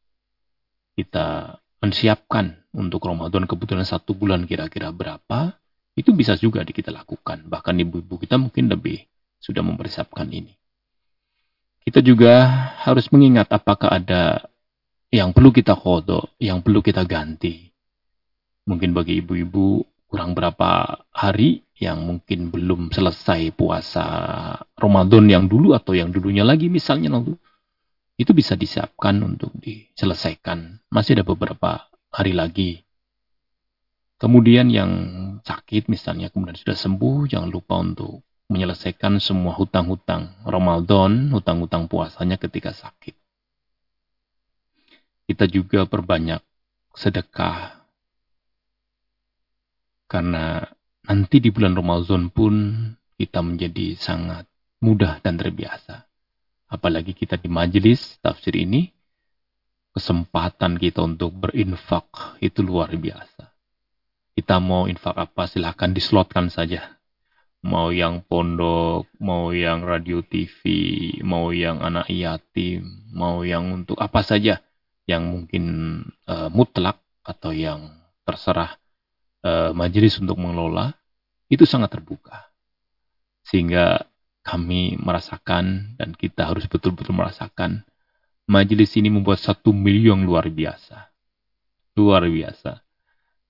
kita 1.00 1.60
menyiapkan 1.80 2.68
untuk 2.76 3.08
Ramadan 3.08 3.48
kebetulan 3.48 3.88
satu 3.88 4.12
bulan 4.16 4.44
kira-kira 4.44 4.92
berapa, 4.92 5.56
itu 5.96 6.12
bisa 6.12 6.36
juga 6.36 6.64
kita 6.68 6.92
lakukan. 6.92 7.48
Bahkan 7.48 7.76
ibu-ibu 7.88 8.20
kita 8.20 8.36
mungkin 8.36 8.68
lebih 8.72 9.04
sudah 9.40 9.64
mempersiapkan 9.64 10.28
ini. 10.32 10.59
Kita 11.90 12.06
juga 12.06 12.46
harus 12.86 13.10
mengingat 13.10 13.50
apakah 13.50 13.90
ada 13.90 14.46
yang 15.10 15.34
perlu 15.34 15.50
kita 15.50 15.74
kodok, 15.74 16.38
yang 16.38 16.62
perlu 16.62 16.86
kita 16.86 17.02
ganti. 17.02 17.66
Mungkin 18.70 18.94
bagi 18.94 19.26
ibu-ibu 19.26 19.82
kurang 20.06 20.38
berapa 20.38 21.02
hari 21.10 21.66
yang 21.82 22.06
mungkin 22.06 22.54
belum 22.54 22.94
selesai 22.94 23.58
puasa 23.58 24.06
Ramadan 24.78 25.34
yang 25.34 25.50
dulu 25.50 25.74
atau 25.74 25.98
yang 25.98 26.14
dulunya 26.14 26.46
lagi 26.46 26.70
misalnya 26.70 27.18
lalu 27.18 27.34
itu 28.22 28.38
bisa 28.38 28.54
disiapkan 28.54 29.18
untuk 29.26 29.50
diselesaikan. 29.58 30.86
Masih 30.94 31.18
ada 31.18 31.26
beberapa 31.26 31.90
hari 32.14 32.38
lagi. 32.38 32.86
Kemudian 34.22 34.70
yang 34.70 34.92
sakit 35.42 35.90
misalnya 35.90 36.30
kemudian 36.30 36.54
sudah 36.54 36.78
sembuh, 36.78 37.26
jangan 37.26 37.50
lupa 37.50 37.82
untuk 37.82 38.29
menyelesaikan 38.50 39.22
semua 39.22 39.54
hutang-hutang 39.54 40.34
Ramadan, 40.42 41.30
hutang-hutang 41.30 41.86
puasanya 41.86 42.42
ketika 42.42 42.74
sakit. 42.74 43.14
Kita 45.30 45.46
juga 45.46 45.86
perbanyak 45.86 46.42
sedekah. 46.98 47.86
Karena 50.10 50.66
nanti 51.06 51.38
di 51.38 51.54
bulan 51.54 51.78
Ramadan 51.78 52.34
pun 52.34 52.82
kita 53.14 53.46
menjadi 53.46 53.94
sangat 53.94 54.50
mudah 54.82 55.22
dan 55.22 55.38
terbiasa. 55.38 56.10
Apalagi 56.66 57.14
kita 57.14 57.38
di 57.38 57.46
majelis 57.46 58.18
tafsir 58.18 58.58
ini, 58.58 58.90
kesempatan 59.94 60.82
kita 60.82 61.06
untuk 61.06 61.38
berinfak 61.38 62.42
itu 62.42 62.66
luar 62.66 62.90
biasa. 62.98 63.54
Kita 64.34 64.58
mau 64.58 64.90
infak 64.90 65.14
apa 65.14 65.46
silahkan 65.46 65.94
dislotkan 65.94 66.50
saja 66.50 66.99
mau 67.60 67.92
yang 67.92 68.24
pondok, 68.24 69.12
mau 69.20 69.52
yang 69.52 69.84
radio 69.84 70.24
TV, 70.24 70.62
mau 71.28 71.52
yang 71.52 71.84
anak 71.84 72.08
yatim, 72.08 73.12
mau 73.12 73.44
yang 73.44 73.84
untuk 73.84 74.00
apa 74.00 74.24
saja 74.24 74.64
yang 75.04 75.28
mungkin 75.28 75.66
uh, 76.30 76.48
mutlak 76.54 77.04
atau 77.26 77.52
yang 77.52 77.92
terserah 78.24 78.80
uh, 79.44 79.76
majelis 79.76 80.16
untuk 80.24 80.40
mengelola 80.40 80.96
itu 81.52 81.68
sangat 81.68 82.00
terbuka. 82.00 82.48
Sehingga 83.44 84.08
kami 84.46 84.96
merasakan 84.96 85.98
dan 86.00 86.16
kita 86.16 86.48
harus 86.48 86.64
betul-betul 86.70 87.12
merasakan 87.12 87.84
majelis 88.48 88.96
ini 88.96 89.12
membuat 89.12 89.44
satu 89.44 89.76
milion 89.76 90.24
luar 90.24 90.48
biasa. 90.48 91.12
Luar 92.00 92.24
biasa. 92.24 92.80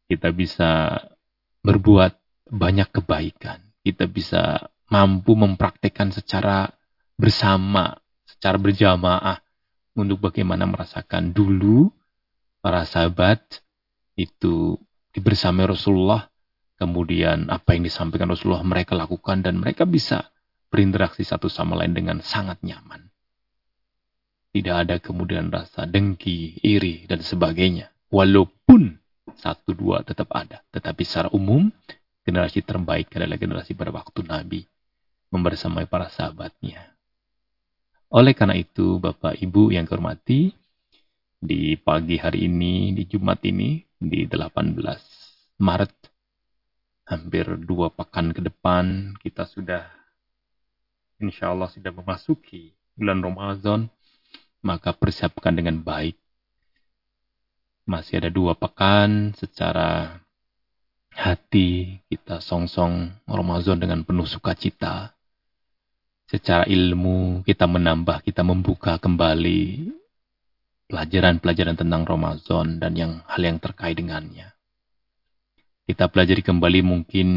Kita 0.09 0.33
bisa 0.33 0.97
berbuat 1.61 2.17
banyak 2.49 2.89
kebaikan 2.89 3.68
kita 3.83 4.05
bisa 4.09 4.71
mampu 4.89 5.37
mempraktekkan 5.37 6.09
secara 6.11 6.69
bersama, 7.15 7.99
secara 8.25 8.57
berjamaah 8.57 9.39
untuk 9.95 10.31
bagaimana 10.31 10.65
merasakan 10.65 11.35
dulu 11.35 11.91
para 12.59 12.83
sahabat 12.83 13.39
itu 14.19 14.75
dibersamai 15.15 15.67
Rasulullah, 15.67 16.27
kemudian 16.79 17.47
apa 17.51 17.75
yang 17.75 17.87
disampaikan 17.87 18.31
Rasulullah 18.31 18.63
mereka 18.63 18.95
lakukan 18.95 19.43
dan 19.43 19.59
mereka 19.59 19.87
bisa 19.87 20.31
berinteraksi 20.69 21.25
satu 21.25 21.49
sama 21.49 21.75
lain 21.79 21.95
dengan 21.95 22.17
sangat 22.21 22.61
nyaman. 22.61 23.09
Tidak 24.49 24.75
ada 24.75 24.97
kemudian 24.97 25.53
rasa 25.53 25.85
dengki, 25.85 26.57
iri, 26.65 27.05
dan 27.05 27.21
sebagainya. 27.21 27.93
Walaupun 28.09 28.97
satu 29.37 29.77
dua 29.77 30.01
tetap 30.01 30.33
ada. 30.33 30.65
Tetapi 30.73 31.01
secara 31.05 31.29
umum, 31.29 31.69
generasi 32.29 32.61
terbaik 32.61 33.09
adalah 33.17 33.41
generasi 33.41 33.73
pada 33.73 33.89
waktu 33.89 34.21
Nabi. 34.21 34.61
Membersamai 35.33 35.89
para 35.89 36.09
sahabatnya. 36.09 36.93
Oleh 38.09 38.33
karena 38.33 38.57
itu, 38.57 38.97
Bapak 38.97 39.37
Ibu 39.37 39.69
yang 39.73 39.85
kehormati, 39.85 40.49
di 41.37 41.77
pagi 41.77 42.17
hari 42.17 42.49
ini, 42.49 42.93
di 42.97 43.05
Jumat 43.05 43.41
ini, 43.45 43.81
di 43.97 44.25
18 44.25 44.73
Maret, 45.61 45.93
hampir 47.05 47.45
dua 47.61 47.93
pekan 47.93 48.33
ke 48.33 48.41
depan, 48.41 49.13
kita 49.21 49.45
sudah, 49.45 49.85
insya 51.21 51.53
Allah 51.53 51.69
sudah 51.69 51.93
memasuki 51.93 52.73
bulan 52.97 53.21
Ramadan, 53.21 53.89
maka 54.65 54.91
persiapkan 54.91 55.55
dengan 55.55 55.79
baik. 55.79 56.17
Masih 57.89 58.21
ada 58.21 58.29
dua 58.29 58.53
pekan 58.53 59.33
secara 59.37 60.21
hati 61.13 61.99
kita 62.09 62.39
song-song 62.39 63.13
Ramadan 63.25 63.81
dengan 63.81 64.01
penuh 64.05 64.25
sukacita 64.29 65.13
secara 66.29 66.63
ilmu 66.69 67.41
kita 67.41 67.65
menambah, 67.65 68.21
kita 68.21 68.45
membuka 68.45 69.01
kembali 69.01 69.89
pelajaran-pelajaran 70.85 71.73
tentang 71.73 72.05
Ramadan 72.05 72.77
dan 72.77 72.93
yang 72.93 73.11
hal 73.25 73.41
yang 73.41 73.57
terkait 73.57 73.97
dengannya. 73.97 74.53
Kita 75.89 76.05
pelajari 76.05 76.45
kembali 76.45 76.85
mungkin 76.85 77.27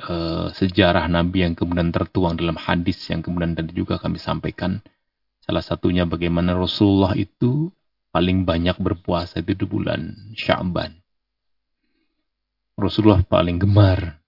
uh, 0.00 0.48
sejarah 0.48 1.04
Nabi 1.12 1.44
yang 1.44 1.52
kemudian 1.52 1.92
tertuang 1.92 2.40
dalam 2.40 2.56
hadis 2.56 3.04
yang 3.12 3.20
kemudian 3.20 3.52
tadi 3.52 3.76
juga 3.76 4.00
kami 4.00 4.16
sampaikan. 4.16 4.80
Salah 5.44 5.60
satunya 5.60 6.08
bagaimana 6.08 6.56
Rasulullah 6.56 7.12
itu 7.20 7.68
paling 8.08 8.48
banyak 8.48 8.80
berpuasa 8.80 9.44
itu 9.44 9.52
di 9.52 9.66
bulan 9.68 10.32
Sya'ban. 10.32 10.96
Rasulullah 12.78 13.26
paling 13.26 13.58
gemar 13.58 14.22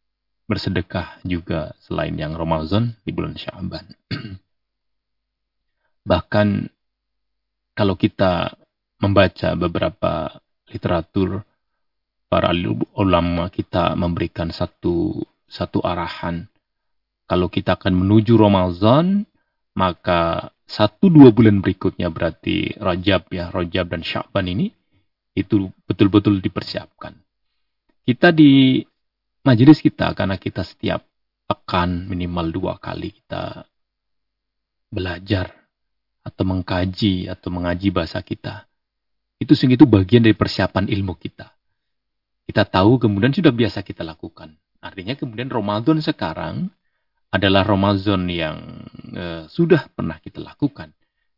bersedekah 0.51 1.23
juga 1.23 1.71
selain 1.79 2.19
yang 2.19 2.35
Ramadan 2.35 2.99
di 3.07 3.15
bulan 3.15 3.39
Syaban. 3.39 3.87
Bahkan 6.11 6.67
kalau 7.79 7.95
kita 7.95 8.59
membaca 8.99 9.55
beberapa 9.55 10.43
literatur 10.67 11.47
para 12.27 12.51
ulama 12.99 13.47
kita 13.55 13.95
memberikan 13.95 14.51
satu 14.51 15.23
satu 15.47 15.79
arahan 15.87 16.51
kalau 17.31 17.47
kita 17.47 17.79
akan 17.79 17.95
menuju 17.95 18.35
Ramadan 18.35 19.23
maka 19.79 20.51
satu 20.67 21.07
dua 21.07 21.31
bulan 21.31 21.63
berikutnya 21.63 22.11
berarti 22.11 22.75
Rajab 22.75 23.31
ya 23.31 23.55
Rajab 23.55 23.95
dan 23.95 24.03
Syaban 24.03 24.51
ini 24.51 24.75
itu 25.39 25.71
betul-betul 25.87 26.43
dipersiapkan. 26.43 27.15
Kita 28.11 28.35
di 28.35 28.83
majelis 29.47 29.79
kita 29.79 30.19
karena 30.19 30.35
kita 30.35 30.67
setiap 30.67 31.07
pekan 31.47 32.11
minimal 32.11 32.51
dua 32.51 32.75
kali 32.83 33.15
kita 33.15 33.71
belajar 34.91 35.55
atau 36.27 36.43
mengkaji 36.43 37.31
atau 37.31 37.55
mengaji 37.55 37.95
bahasa 37.95 38.19
kita. 38.19 38.67
Itu 39.39 39.55
sungguh 39.55 39.79
itu 39.79 39.87
bagian 39.87 40.27
dari 40.27 40.35
persiapan 40.35 40.91
ilmu 40.91 41.15
kita. 41.23 41.55
Kita 42.51 42.67
tahu 42.67 42.99
kemudian 42.99 43.31
sudah 43.31 43.55
biasa 43.55 43.87
kita 43.87 44.03
lakukan. 44.03 44.59
Artinya 44.83 45.15
kemudian 45.15 45.47
Ramadan 45.47 46.03
sekarang 46.03 46.67
adalah 47.31 47.63
Ramadan 47.63 48.27
yang 48.27 48.59
uh, 49.15 49.47
sudah 49.47 49.87
pernah 49.87 50.19
kita 50.19 50.43
lakukan. 50.43 50.91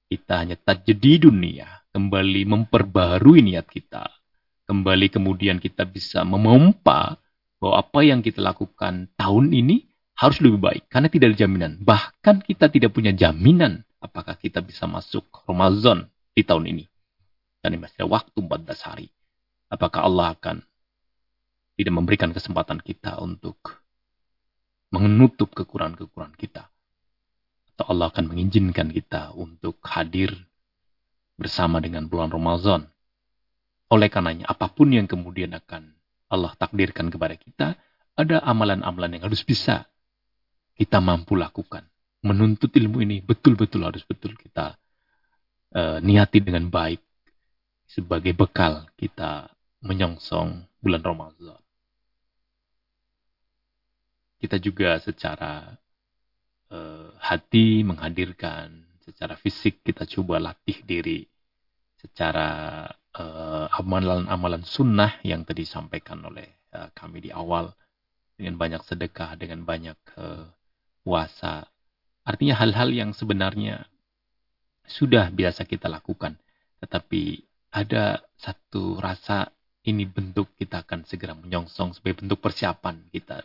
Kita 0.09 0.40
hanya 0.40 0.57
jadi 0.57 1.20
dunia, 1.20 1.68
kembali 1.92 2.49
memperbarui 2.49 3.44
niat 3.44 3.68
kita. 3.68 4.21
Kembali 4.72 5.12
kemudian 5.12 5.61
kita 5.61 5.85
bisa 5.85 6.24
memompa 6.24 7.20
bahwa 7.61 7.76
apa 7.76 8.00
yang 8.08 8.24
kita 8.24 8.40
lakukan 8.40 9.12
tahun 9.20 9.52
ini 9.52 9.85
harus 10.16 10.40
lebih 10.40 10.64
baik 10.64 10.88
karena 10.88 11.12
tidak 11.12 11.37
ada 11.37 11.44
jaminan. 11.44 11.72
Bahkan 11.85 12.40
kita 12.40 12.72
tidak 12.72 12.96
punya 12.96 13.12
jaminan 13.12 13.85
apakah 14.00 14.32
kita 14.40 14.64
bisa 14.64 14.88
masuk 14.88 15.28
Ramadan 15.44 16.08
di 16.32 16.40
tahun 16.40 16.72
ini. 16.72 16.85
Dan 17.61 17.76
masih 17.85 18.00
ada 18.00 18.16
waktu 18.16 18.32
14 18.40 18.88
hari. 18.88 19.12
Apakah 19.68 20.08
Allah 20.08 20.32
akan 20.40 20.64
tidak 21.76 21.92
memberikan 21.92 22.32
kesempatan 22.32 22.80
kita 22.80 23.20
untuk 23.20 23.80
menutup 24.92 25.56
kekurangan-kekurangan 25.56 26.37
kita. 26.37 26.68
Atau 27.72 27.92
Allah 27.92 28.12
akan 28.12 28.32
mengizinkan 28.32 28.92
kita 28.92 29.37
untuk 29.37 29.80
hadir 29.85 30.32
bersama 31.40 31.80
dengan 31.80 32.08
bulan 32.08 32.28
Ramadan. 32.28 32.91
Oleh 33.92 34.09
karenanya, 34.09 34.48
apa 34.48 34.72
pun 34.72 34.88
yang 34.88 35.05
kemudian 35.05 35.52
akan 35.52 35.92
Allah 36.33 36.57
takdirkan 36.57 37.12
kepada 37.12 37.37
kita, 37.37 37.76
ada 38.16 38.40
amalan-amalan 38.40 39.20
yang 39.20 39.28
harus 39.28 39.44
bisa 39.44 39.85
kita 40.81 40.96
mampu 41.05 41.37
lakukan. 41.37 41.85
Menuntut 42.24 42.72
ilmu 42.72 43.05
ini 43.05 43.20
betul-betul 43.20 43.85
harus 43.85 44.00
betul 44.09 44.33
kita 44.40 44.81
uh, 45.76 45.98
niati 46.00 46.40
dengan 46.40 46.72
baik 46.72 47.05
sebagai 47.85 48.33
bekal 48.33 48.88
kita 48.96 49.52
menyongsong 49.85 50.64
bulan 50.81 51.02
Ramadan. 51.05 51.61
Kita 54.40 54.57
juga 54.57 54.96
secara 55.05 55.68
uh, 56.72 57.12
hati 57.20 57.85
menghadirkan, 57.85 58.72
secara 59.05 59.37
fisik 59.37 59.85
kita 59.85 60.09
coba 60.09 60.40
latih 60.40 60.81
diri, 60.83 61.28
secara 62.00 62.88
amalan-amalan 63.12 64.64
sunnah 64.64 65.20
yang 65.20 65.44
tadi 65.44 65.68
disampaikan 65.68 66.25
oleh 66.25 66.48
uh, 66.72 66.88
kami 66.96 67.20
di 67.20 67.31
awal 67.33 67.72
dengan 68.37 68.57
banyak 68.57 68.83
sedekah, 68.88 69.37
dengan 69.37 69.68
banyak 69.68 69.98
uh, 70.16 70.48
puasa. 71.05 71.68
Artinya 72.25 72.57
hal-hal 72.57 72.88
yang 72.88 73.11
sebenarnya 73.12 73.85
sudah 74.88 75.29
biasa 75.29 75.68
kita 75.68 75.92
lakukan, 75.92 76.40
tetapi 76.81 77.44
ada 77.72 78.25
satu 78.40 78.98
rasa 78.98 79.53
ini 79.83 80.07
bentuk 80.07 80.55
kita 80.57 80.87
akan 80.87 81.03
segera 81.05 81.35
menyongsong 81.35 81.98
sebagai 81.98 82.22
bentuk 82.22 82.38
persiapan 82.38 83.03
kita 83.11 83.42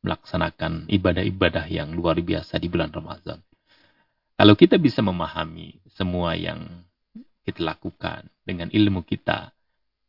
melaksanakan 0.00 0.88
ibadah-ibadah 0.88 1.68
yang 1.68 1.92
luar 1.92 2.18
biasa 2.18 2.56
di 2.56 2.66
bulan 2.72 2.90
Ramadan. 2.90 3.38
Kalau 4.40 4.56
kita 4.56 4.80
bisa 4.80 5.04
memahami 5.04 5.76
semua 5.92 6.32
yang 6.32 6.64
kita 7.44 7.64
lakukan 7.64 8.28
dengan 8.44 8.68
ilmu 8.68 9.04
kita. 9.04 9.52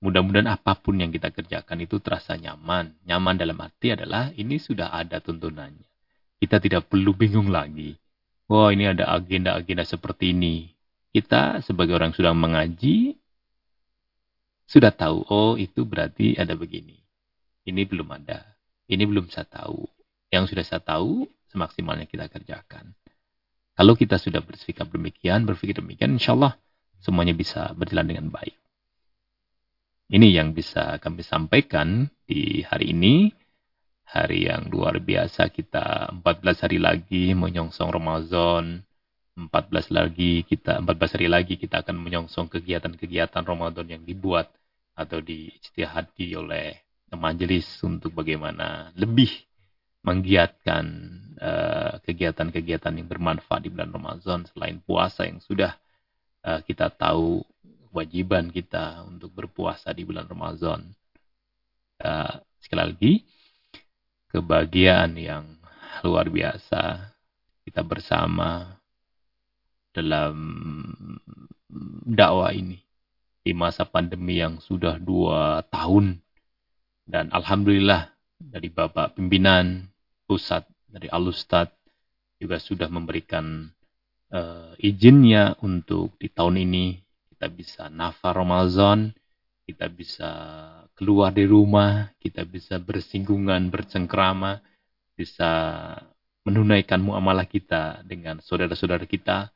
Mudah-mudahan 0.02 0.50
apa 0.50 0.74
pun 0.82 0.98
yang 0.98 1.14
kita 1.14 1.30
kerjakan 1.30 1.86
itu 1.86 2.02
terasa 2.02 2.34
nyaman. 2.34 2.98
Nyaman 3.06 3.38
dalam 3.38 3.58
arti 3.62 3.94
adalah 3.94 4.34
ini 4.34 4.58
sudah 4.58 4.90
ada 4.90 5.22
tuntunannya. 5.22 5.86
Kita 6.42 6.58
tidak 6.58 6.90
perlu 6.90 7.14
bingung 7.14 7.54
lagi. 7.54 7.94
Wah 8.50 8.74
ini 8.74 8.90
ada 8.90 9.14
agenda-agenda 9.14 9.86
seperti 9.86 10.34
ini. 10.34 10.74
Kita 11.14 11.62
sebagai 11.62 11.94
orang 11.94 12.18
sudah 12.18 12.34
mengaji, 12.34 13.14
sudah 14.66 14.90
tahu, 14.90 15.28
oh 15.28 15.54
itu 15.60 15.86
berarti 15.86 16.34
ada 16.40 16.58
begini. 16.58 16.98
Ini 17.68 17.86
belum 17.86 18.10
ada. 18.10 18.42
Ini 18.90 19.04
belum 19.06 19.30
saya 19.30 19.46
tahu. 19.46 19.86
Yang 20.34 20.56
sudah 20.56 20.66
saya 20.66 20.82
tahu, 20.82 21.30
semaksimalnya 21.52 22.08
kita 22.10 22.32
kerjakan. 22.32 22.96
Kalau 23.76 23.94
kita 23.94 24.18
sudah 24.18 24.40
bersikap 24.40 24.90
demikian, 24.90 25.44
berpikir 25.44 25.78
demikian, 25.78 26.16
insya 26.16 26.34
Allah 26.34 26.56
semuanya 27.02 27.34
bisa 27.34 27.74
berjalan 27.74 28.08
dengan 28.16 28.28
baik. 28.30 28.56
Ini 30.12 30.28
yang 30.42 30.54
bisa 30.54 31.00
kami 31.02 31.26
sampaikan 31.26 32.08
di 32.28 32.62
hari 32.64 32.94
ini. 32.94 33.34
Hari 34.12 34.52
yang 34.52 34.68
luar 34.68 35.00
biasa 35.00 35.48
kita 35.56 36.12
14 36.20 36.68
hari 36.68 36.84
lagi 36.84 37.32
menyongsong 37.32 37.90
Ramadan. 37.96 38.84
14 39.40 39.88
lagi 39.96 40.44
kita 40.44 40.84
14 40.84 41.16
hari 41.16 41.28
lagi 41.32 41.56
kita 41.56 41.80
akan 41.80 41.96
menyongsong 41.96 42.52
kegiatan-kegiatan 42.52 43.40
Ramadan 43.48 43.88
yang 43.88 44.04
dibuat 44.04 44.52
atau 44.92 45.24
diijtihadi 45.24 46.36
oleh 46.36 46.76
majelis 47.16 47.64
untuk 47.88 48.12
bagaimana 48.12 48.92
lebih 49.00 49.32
menggiatkan 50.04 50.86
eh, 51.40 51.94
kegiatan-kegiatan 52.04 52.92
uh, 52.92 52.98
yang 52.98 53.08
bermanfaat 53.08 53.62
di 53.64 53.70
bulan 53.72 53.96
Ramadan 53.96 54.40
selain 54.50 54.84
puasa 54.84 55.24
yang 55.24 55.40
sudah 55.40 55.78
uh, 56.46 56.60
kita 56.66 56.90
tahu 56.94 57.42
kewajiban 57.92 58.50
kita 58.50 59.04
untuk 59.04 59.34
berpuasa 59.36 59.92
di 59.92 60.08
bulan 60.08 60.26
Ramadan. 60.26 60.82
Uh, 62.02 62.40
sekali 62.64 62.82
lagi, 62.82 63.14
kebahagiaan 64.32 65.20
yang 65.20 65.46
luar 66.08 66.32
biasa 66.32 67.14
kita 67.68 67.84
bersama 67.84 68.80
dalam 69.92 70.36
dakwah 72.08 72.56
ini 72.56 72.80
di 73.44 73.52
masa 73.52 73.84
pandemi 73.84 74.40
yang 74.40 74.64
sudah 74.64 75.02
dua 75.02 75.66
tahun 75.68 76.22
dan 77.04 77.28
alhamdulillah 77.34 78.08
dari 78.40 78.72
bapak 78.72 79.20
pimpinan 79.20 79.92
pusat 80.30 80.64
dari 80.88 81.12
Alustad 81.12 81.70
juga 82.40 82.58
sudah 82.58 82.88
memberikan 82.88 83.70
uh, 84.32 84.74
izinnya 84.80 85.60
untuk 85.62 86.16
di 86.18 86.32
tahun 86.32 86.64
ini 86.66 86.98
kita 87.36 87.48
bisa 87.52 87.84
nafar 87.92 88.40
Ramadan, 88.40 89.12
kita 89.68 89.90
bisa 89.92 90.30
keluar 90.94 91.34
dari 91.34 91.50
rumah, 91.50 92.14
kita 92.22 92.46
bisa 92.46 92.78
bersinggungan, 92.78 93.74
bercengkrama, 93.74 94.62
bisa 95.18 95.50
menunaikan 96.46 97.02
muamalah 97.02 97.46
kita 97.46 98.02
dengan 98.06 98.42
saudara-saudara 98.42 99.06
kita. 99.06 99.50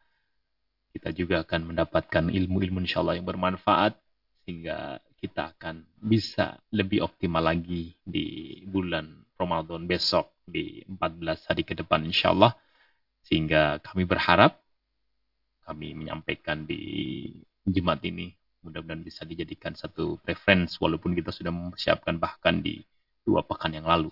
Kita 0.96 1.12
juga 1.12 1.44
akan 1.44 1.76
mendapatkan 1.76 2.32
ilmu-ilmu 2.32 2.82
insya 2.82 3.04
Allah 3.04 3.20
yang 3.20 3.28
bermanfaat 3.28 4.00
sehingga 4.42 4.98
kita 5.20 5.54
akan 5.58 5.86
bisa 6.02 6.58
lebih 6.72 7.04
optimal 7.04 7.44
lagi 7.44 7.94
di 8.02 8.62
bulan 8.66 9.26
Ramadan 9.36 9.86
besok 9.86 10.40
di 10.48 10.82
14 10.88 11.52
hari 11.52 11.62
ke 11.62 11.78
depan 11.78 12.02
insya 12.02 12.34
Allah. 12.34 12.58
Sehingga 13.26 13.78
kami 13.86 14.10
berharap 14.10 14.64
kami 15.65 15.97
menyampaikan 15.97 16.63
di 16.63 17.25
Jumat 17.65 17.99
ini. 18.06 18.30
Mudah-mudahan 18.62 19.01
bisa 19.01 19.25
dijadikan 19.25 19.78
satu 19.78 20.17
preference 20.21 20.78
walaupun 20.82 21.13
kita 21.13 21.30
sudah 21.30 21.54
mempersiapkan 21.54 22.17
bahkan 22.17 22.62
di 22.62 22.82
dua 23.25 23.41
pekan 23.45 23.73
yang 23.73 23.86
lalu. 23.86 24.10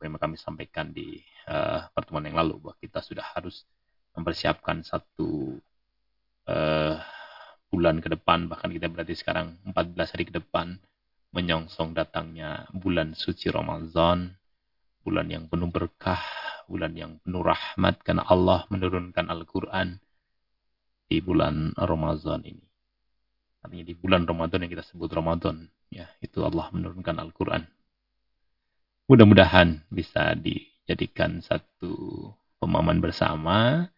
Memang 0.00 0.20
kami 0.20 0.36
sampaikan 0.40 0.92
di 0.92 1.20
uh, 1.48 1.84
pertemuan 1.92 2.24
yang 2.24 2.40
lalu 2.40 2.56
bahwa 2.60 2.76
kita 2.80 3.04
sudah 3.04 3.24
harus 3.36 3.64
mempersiapkan 4.16 4.80
satu 4.84 5.60
uh, 6.48 6.96
bulan 7.68 8.00
ke 8.00 8.08
depan. 8.12 8.48
Bahkan 8.48 8.68
kita 8.72 8.88
berarti 8.88 9.16
sekarang 9.16 9.60
14 9.68 10.12
hari 10.16 10.24
ke 10.28 10.34
depan 10.36 10.76
menyongsong 11.30 11.94
datangnya 11.94 12.68
bulan 12.74 13.14
suci 13.14 13.48
Ramadan, 13.52 14.34
bulan 15.04 15.28
yang 15.30 15.44
penuh 15.46 15.70
berkah, 15.70 16.20
bulan 16.66 16.92
yang 16.96 17.16
penuh 17.22 17.44
rahmat 17.44 18.02
karena 18.02 18.26
Allah 18.26 18.66
menurunkan 18.68 19.30
Al-Qur'an 19.30 20.00
di 21.10 21.18
bulan 21.18 21.74
Ramadan 21.74 22.46
ini. 22.46 22.62
Artinya 23.66 23.82
di 23.82 23.94
bulan 23.98 24.22
Ramadan 24.24 24.62
yang 24.62 24.70
kita 24.70 24.86
sebut 24.86 25.10
Ramadan, 25.10 25.66
ya 25.90 26.06
itu 26.22 26.38
Allah 26.46 26.70
menurunkan 26.70 27.18
Al-Quran. 27.18 27.66
Mudah-mudahan 29.10 29.90
bisa 29.90 30.38
dijadikan 30.38 31.42
satu 31.42 32.30
pemahaman 32.62 33.02
bersama 33.02 33.90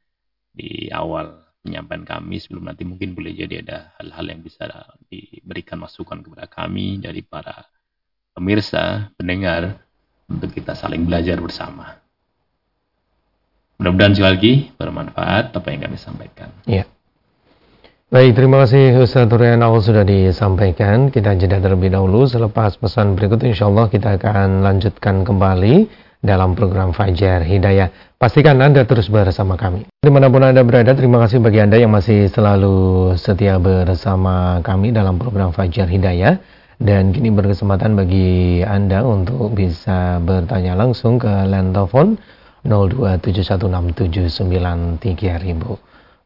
di 0.57 0.88
awal 0.88 1.44
penyampaian 1.61 2.03
kami 2.03 2.40
sebelum 2.40 2.72
nanti 2.72 2.88
mungkin 2.88 3.12
boleh 3.12 3.37
jadi 3.37 3.61
ada 3.61 3.92
hal-hal 4.01 4.33
yang 4.33 4.40
bisa 4.40 4.66
diberikan 5.07 5.79
masukan 5.85 6.25
kepada 6.25 6.48
kami 6.48 6.96
dari 6.98 7.20
para 7.20 7.68
pemirsa, 8.33 9.12
pendengar 9.20 9.85
untuk 10.33 10.48
kita 10.48 10.72
saling 10.72 11.05
belajar 11.05 11.37
bersama. 11.38 12.01
Mudah-mudahan 13.77 14.16
sekali 14.16 14.31
lagi 14.33 14.53
bermanfaat 14.81 15.53
apa 15.53 15.66
yang 15.70 15.81
kami 15.87 15.98
sampaikan. 16.01 16.48
Ya. 16.64 16.88
Baik, 18.12 18.37
terima 18.37 18.61
kasih 18.61 19.01
Ustaz 19.01 19.25
awal 19.33 19.81
sudah 19.81 20.05
disampaikan. 20.05 21.09
Kita 21.09 21.33
jeda 21.33 21.64
terlebih 21.64 21.96
dahulu. 21.96 22.29
Selepas 22.29 22.77
pesan 22.77 23.16
berikut, 23.16 23.40
insya 23.40 23.72
Allah 23.72 23.88
kita 23.88 24.20
akan 24.20 24.61
lanjutkan 24.61 25.25
kembali 25.25 25.88
dalam 26.20 26.53
program 26.53 26.92
Fajar 26.92 27.40
Hidayah. 27.40 27.88
Pastikan 28.20 28.61
Anda 28.61 28.85
terus 28.85 29.09
bersama 29.09 29.57
kami. 29.57 29.88
Di 29.96 30.12
mana 30.12 30.29
pun 30.29 30.44
Anda 30.44 30.61
berada, 30.61 30.92
terima 30.92 31.25
kasih 31.25 31.40
bagi 31.40 31.64
Anda 31.64 31.81
yang 31.81 31.88
masih 31.88 32.29
selalu 32.29 33.16
setia 33.16 33.57
bersama 33.57 34.61
kami 34.61 34.92
dalam 34.92 35.16
program 35.16 35.57
Fajar 35.57 35.88
Hidayah. 35.88 36.37
Dan 36.77 37.16
kini 37.16 37.33
berkesempatan 37.33 37.96
bagi 37.96 38.61
Anda 38.61 39.09
untuk 39.09 39.57
bisa 39.57 40.20
bertanya 40.20 40.77
langsung 40.77 41.16
ke 41.16 41.33
line 41.48 41.72
telepon 41.72 42.20
02716793000. 42.68 45.01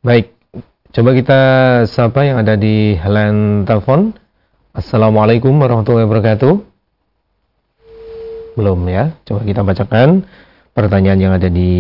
Baik, 0.02 0.35
Coba 0.96 1.12
kita 1.12 1.40
sapa 1.92 2.24
yang 2.24 2.40
ada 2.40 2.56
di 2.56 2.96
line 2.96 3.68
telepon. 3.68 4.16
Assalamualaikum 4.72 5.52
warahmatullahi 5.52 6.08
wabarakatuh. 6.08 6.56
Belum 8.56 8.80
ya. 8.88 9.12
Coba 9.28 9.44
kita 9.44 9.60
bacakan 9.60 10.24
pertanyaan 10.72 11.20
yang 11.20 11.32
ada 11.36 11.52
di 11.52 11.72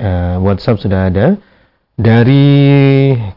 uh, 0.00 0.40
WhatsApp 0.40 0.80
sudah 0.80 1.12
ada. 1.12 1.36
Dari 1.92 2.48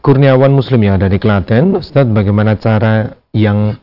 Kurniawan 0.00 0.56
Muslim 0.56 0.88
yang 0.88 0.96
ada 0.96 1.12
di 1.12 1.20
Klaten, 1.20 1.76
Ustadz 1.76 2.16
bagaimana 2.16 2.56
cara 2.56 3.12
yang 3.36 3.76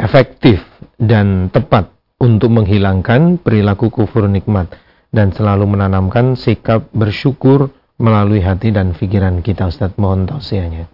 efektif 0.00 0.64
dan 0.96 1.52
tepat 1.52 1.92
untuk 2.16 2.48
menghilangkan 2.48 3.36
perilaku 3.36 3.92
kufur 3.92 4.32
nikmat 4.32 4.72
dan 5.12 5.28
selalu 5.36 5.68
menanamkan 5.76 6.40
sikap 6.40 6.88
bersyukur 6.88 7.68
melalui 8.00 8.40
hati 8.40 8.72
dan 8.72 8.96
pikiran 8.96 9.44
kita 9.44 9.68
Ustaz 9.68 9.92
mohon 10.00 10.24
tausiahnya. 10.24 10.88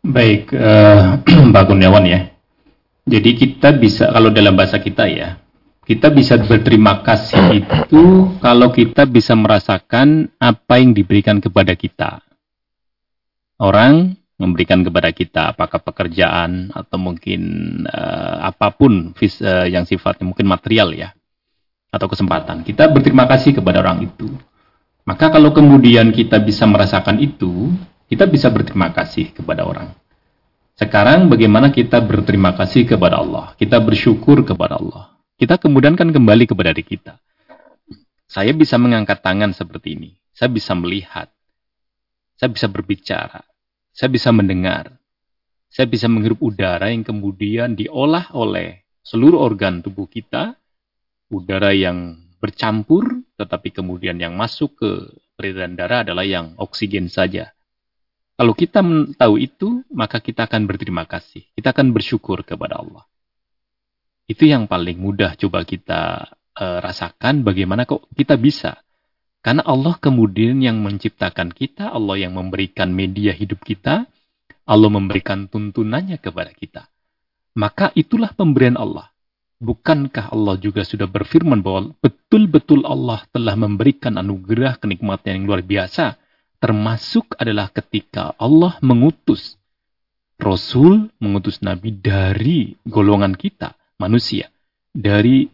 Baik 0.00 0.48
uh, 0.56 1.20
Pak 1.52 1.64
Kurniawan 1.68 2.08
ya. 2.08 2.32
Jadi 3.08 3.36
kita 3.36 3.76
bisa 3.76 4.08
kalau 4.08 4.32
dalam 4.32 4.56
bahasa 4.56 4.80
kita 4.80 5.04
ya 5.08 5.36
kita 5.84 6.12
bisa 6.12 6.40
berterima 6.40 7.04
kasih 7.04 7.44
itu 7.60 8.32
kalau 8.40 8.72
kita 8.72 9.04
bisa 9.04 9.36
merasakan 9.36 10.32
apa 10.40 10.80
yang 10.80 10.96
diberikan 10.96 11.40
kepada 11.40 11.76
kita. 11.76 12.24
Orang 13.60 14.16
memberikan 14.38 14.86
kepada 14.86 15.10
kita 15.10 15.50
apakah 15.50 15.82
pekerjaan 15.82 16.70
atau 16.70 16.96
mungkin 16.96 17.42
uh, 17.90 18.46
apa 18.46 18.70
pun 18.70 19.10
vis, 19.18 19.42
uh, 19.42 19.66
yang 19.66 19.82
sifatnya 19.82 20.30
mungkin 20.30 20.46
material 20.46 20.94
ya 20.94 21.10
atau 21.90 22.06
kesempatan. 22.06 22.62
Kita 22.62 22.86
berterima 22.86 23.26
kasih 23.26 23.58
kepada 23.58 23.82
orang 23.82 24.06
itu 24.06 24.30
maka 25.08 25.32
kalau 25.32 25.56
kemudian 25.56 26.12
kita 26.12 26.36
bisa 26.36 26.68
merasakan 26.68 27.16
itu, 27.16 27.72
kita 28.12 28.28
bisa 28.28 28.52
berterima 28.52 28.92
kasih 28.92 29.32
kepada 29.32 29.64
orang. 29.64 29.96
Sekarang 30.76 31.32
bagaimana 31.32 31.72
kita 31.72 31.96
berterima 32.04 32.52
kasih 32.52 32.84
kepada 32.84 33.24
Allah? 33.24 33.56
Kita 33.56 33.80
bersyukur 33.80 34.44
kepada 34.44 34.76
Allah. 34.76 35.16
Kita 35.40 35.56
kemudian 35.56 35.96
kan 35.96 36.12
kembali 36.12 36.44
kepada 36.44 36.76
diri 36.76 36.84
kita. 36.84 37.16
Saya 38.28 38.52
bisa 38.52 38.76
mengangkat 38.76 39.24
tangan 39.24 39.56
seperti 39.56 39.96
ini. 39.96 40.10
Saya 40.36 40.52
bisa 40.52 40.76
melihat. 40.76 41.32
Saya 42.36 42.52
bisa 42.52 42.68
berbicara. 42.68 43.40
Saya 43.96 44.12
bisa 44.12 44.28
mendengar. 44.28 44.92
Saya 45.72 45.88
bisa 45.88 46.04
menghirup 46.04 46.36
udara 46.44 46.92
yang 46.92 47.00
kemudian 47.00 47.80
diolah 47.80 48.28
oleh 48.36 48.84
seluruh 49.00 49.40
organ 49.40 49.80
tubuh 49.80 50.04
kita. 50.04 50.52
Udara 51.32 51.72
yang 51.72 52.27
bercampur, 52.38 53.22
tetapi 53.38 53.74
kemudian 53.74 54.18
yang 54.18 54.34
masuk 54.38 54.78
ke 54.78 54.90
peredaran 55.38 55.74
darah 55.78 56.00
adalah 56.02 56.26
yang 56.26 56.54
oksigen 56.58 57.06
saja. 57.06 57.54
Kalau 58.38 58.54
kita 58.54 58.82
tahu 59.18 59.34
itu, 59.42 59.82
maka 59.90 60.22
kita 60.22 60.46
akan 60.46 60.70
berterima 60.70 61.02
kasih. 61.10 61.42
Kita 61.58 61.74
akan 61.74 61.90
bersyukur 61.90 62.46
kepada 62.46 62.78
Allah. 62.78 63.02
Itu 64.30 64.46
yang 64.46 64.70
paling 64.70 64.94
mudah 65.02 65.34
coba 65.34 65.66
kita 65.66 66.30
uh, 66.54 66.78
rasakan 66.78 67.42
bagaimana 67.42 67.82
kok 67.82 68.06
kita 68.14 68.38
bisa. 68.38 68.78
Karena 69.42 69.66
Allah 69.66 69.98
kemudian 69.98 70.62
yang 70.62 70.82
menciptakan 70.82 71.50
kita, 71.50 71.90
Allah 71.90 72.28
yang 72.28 72.38
memberikan 72.38 72.94
media 72.94 73.34
hidup 73.34 73.62
kita, 73.66 74.06
Allah 74.68 74.90
memberikan 74.92 75.48
tuntunannya 75.48 76.20
kepada 76.20 76.52
kita. 76.52 76.86
Maka 77.58 77.90
itulah 77.96 78.30
pemberian 78.36 78.76
Allah. 78.76 79.10
Bukankah 79.58 80.30
Allah 80.30 80.54
juga 80.62 80.86
sudah 80.86 81.10
berfirman 81.10 81.58
bahwa 81.64 81.90
betul-betul 82.28 82.84
Allah 82.84 83.24
telah 83.32 83.56
memberikan 83.56 84.20
anugerah 84.20 84.76
kenikmatan 84.76 85.40
yang 85.40 85.44
luar 85.48 85.64
biasa, 85.64 86.20
termasuk 86.60 87.32
adalah 87.40 87.72
ketika 87.72 88.36
Allah 88.36 88.76
mengutus 88.84 89.56
Rasul, 90.36 91.08
mengutus 91.24 91.64
Nabi 91.64 91.88
dari 91.96 92.76
golongan 92.84 93.32
kita, 93.32 93.72
manusia, 93.96 94.52
dari 94.92 95.48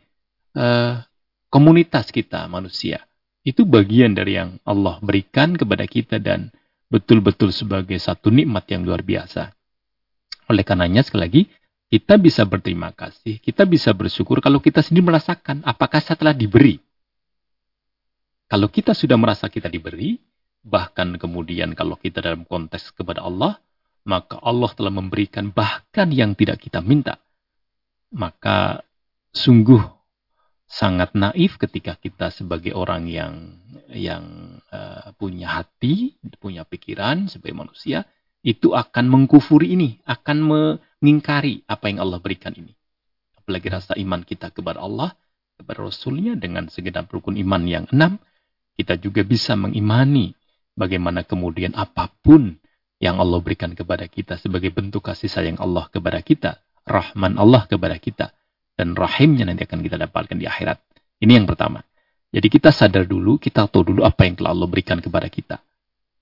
uh, 0.59 0.99
komunitas 1.47 2.11
kita, 2.11 2.51
manusia. 2.51 3.07
Itu 3.47 3.71
bagian 3.71 4.19
dari 4.19 4.35
yang 4.35 4.59
Allah 4.67 4.99
berikan 4.99 5.55
kepada 5.55 5.87
kita 5.87 6.19
dan 6.19 6.51
betul-betul 6.91 7.55
sebagai 7.55 8.03
satu 8.03 8.35
nikmat 8.35 8.67
yang 8.67 8.83
luar 8.83 9.07
biasa. 9.07 9.55
Oleh 10.51 10.67
karenanya, 10.67 11.07
sekali 11.07 11.23
lagi, 11.23 11.43
kita 11.95 12.19
bisa 12.19 12.43
berterima 12.43 12.91
kasih, 12.91 13.39
kita 13.39 13.63
bisa 13.63 13.95
bersyukur 13.95 14.43
kalau 14.43 14.59
kita 14.59 14.83
sendiri 14.83 15.15
merasakan 15.15 15.63
apakah 15.63 16.03
saya 16.03 16.19
telah 16.19 16.35
diberi. 16.35 16.83
Kalau 18.51 18.67
kita 18.67 18.99
sudah 18.99 19.15
merasa 19.15 19.47
kita 19.47 19.71
diberi, 19.71 20.19
bahkan 20.67 21.15
kemudian 21.15 21.71
kalau 21.79 21.95
kita 21.95 22.19
dalam 22.19 22.43
konteks 22.51 22.99
kepada 22.99 23.23
Allah, 23.23 23.63
maka 24.03 24.43
Allah 24.43 24.75
telah 24.75 24.91
memberikan 24.91 25.55
bahkan 25.55 26.11
yang 26.11 26.35
tidak 26.35 26.67
kita 26.67 26.83
minta. 26.83 27.15
Maka 28.11 28.83
sungguh 29.31 29.87
sangat 30.67 31.15
naif 31.15 31.63
ketika 31.63 31.95
kita 31.95 32.35
sebagai 32.35 32.75
orang 32.75 33.07
yang 33.07 33.55
yang 33.95 34.59
uh, 34.75 35.15
punya 35.15 35.63
hati, 35.63 36.19
punya 36.43 36.67
pikiran 36.67 37.31
sebagai 37.31 37.55
manusia 37.55 38.03
itu 38.45 38.77
akan 38.77 39.09
mengkufuri 39.09 39.73
ini, 39.73 39.99
akan 40.05 40.37
mengingkari 40.45 41.65
apa 41.65 41.89
yang 41.89 42.05
Allah 42.05 42.21
berikan 42.21 42.53
ini. 42.53 42.77
Apalagi 43.41 43.73
rasa 43.73 43.97
iman 43.97 44.21
kita 44.21 44.53
kepada 44.53 44.85
Allah, 44.85 45.17
kepada 45.57 45.89
Rasulnya 45.89 46.37
dengan 46.37 46.69
segenap 46.69 47.09
rukun 47.09 47.41
iman 47.41 47.65
yang 47.65 47.89
enam, 47.89 48.21
kita 48.77 49.01
juga 49.01 49.25
bisa 49.25 49.57
mengimani 49.57 50.37
bagaimana 50.77 51.25
kemudian 51.25 51.73
apa 51.73 52.13
pun 52.21 52.61
yang 53.01 53.17
Allah 53.17 53.41
berikan 53.41 53.73
kepada 53.73 54.05
kita 54.07 54.37
sebagai 54.37 54.71
bentuk 54.71 55.09
kasih 55.09 55.33
sayang 55.33 55.57
Allah 55.57 55.89
kepada 55.89 56.21
kita, 56.21 56.61
rahman 56.85 57.41
Allah 57.41 57.65
kepada 57.65 57.97
kita, 57.97 58.37
dan 58.77 58.93
rahimnya 58.93 59.49
nanti 59.49 59.65
akan 59.65 59.81
kita 59.81 59.97
dapatkan 59.97 60.37
di 60.37 60.45
akhirat. 60.45 60.79
Ini 61.25 61.41
yang 61.41 61.49
pertama. 61.49 61.81
Jadi 62.35 62.51
kita 62.51 62.75
sadar 62.75 63.07
dulu, 63.07 63.39
kita 63.39 63.71
tahu 63.71 63.95
dulu 63.95 64.01
apa 64.03 64.27
yang 64.27 64.35
telah 64.35 64.51
Allah 64.53 64.67
berikan 64.67 64.99
kepada 64.99 65.31
kita. 65.31 65.63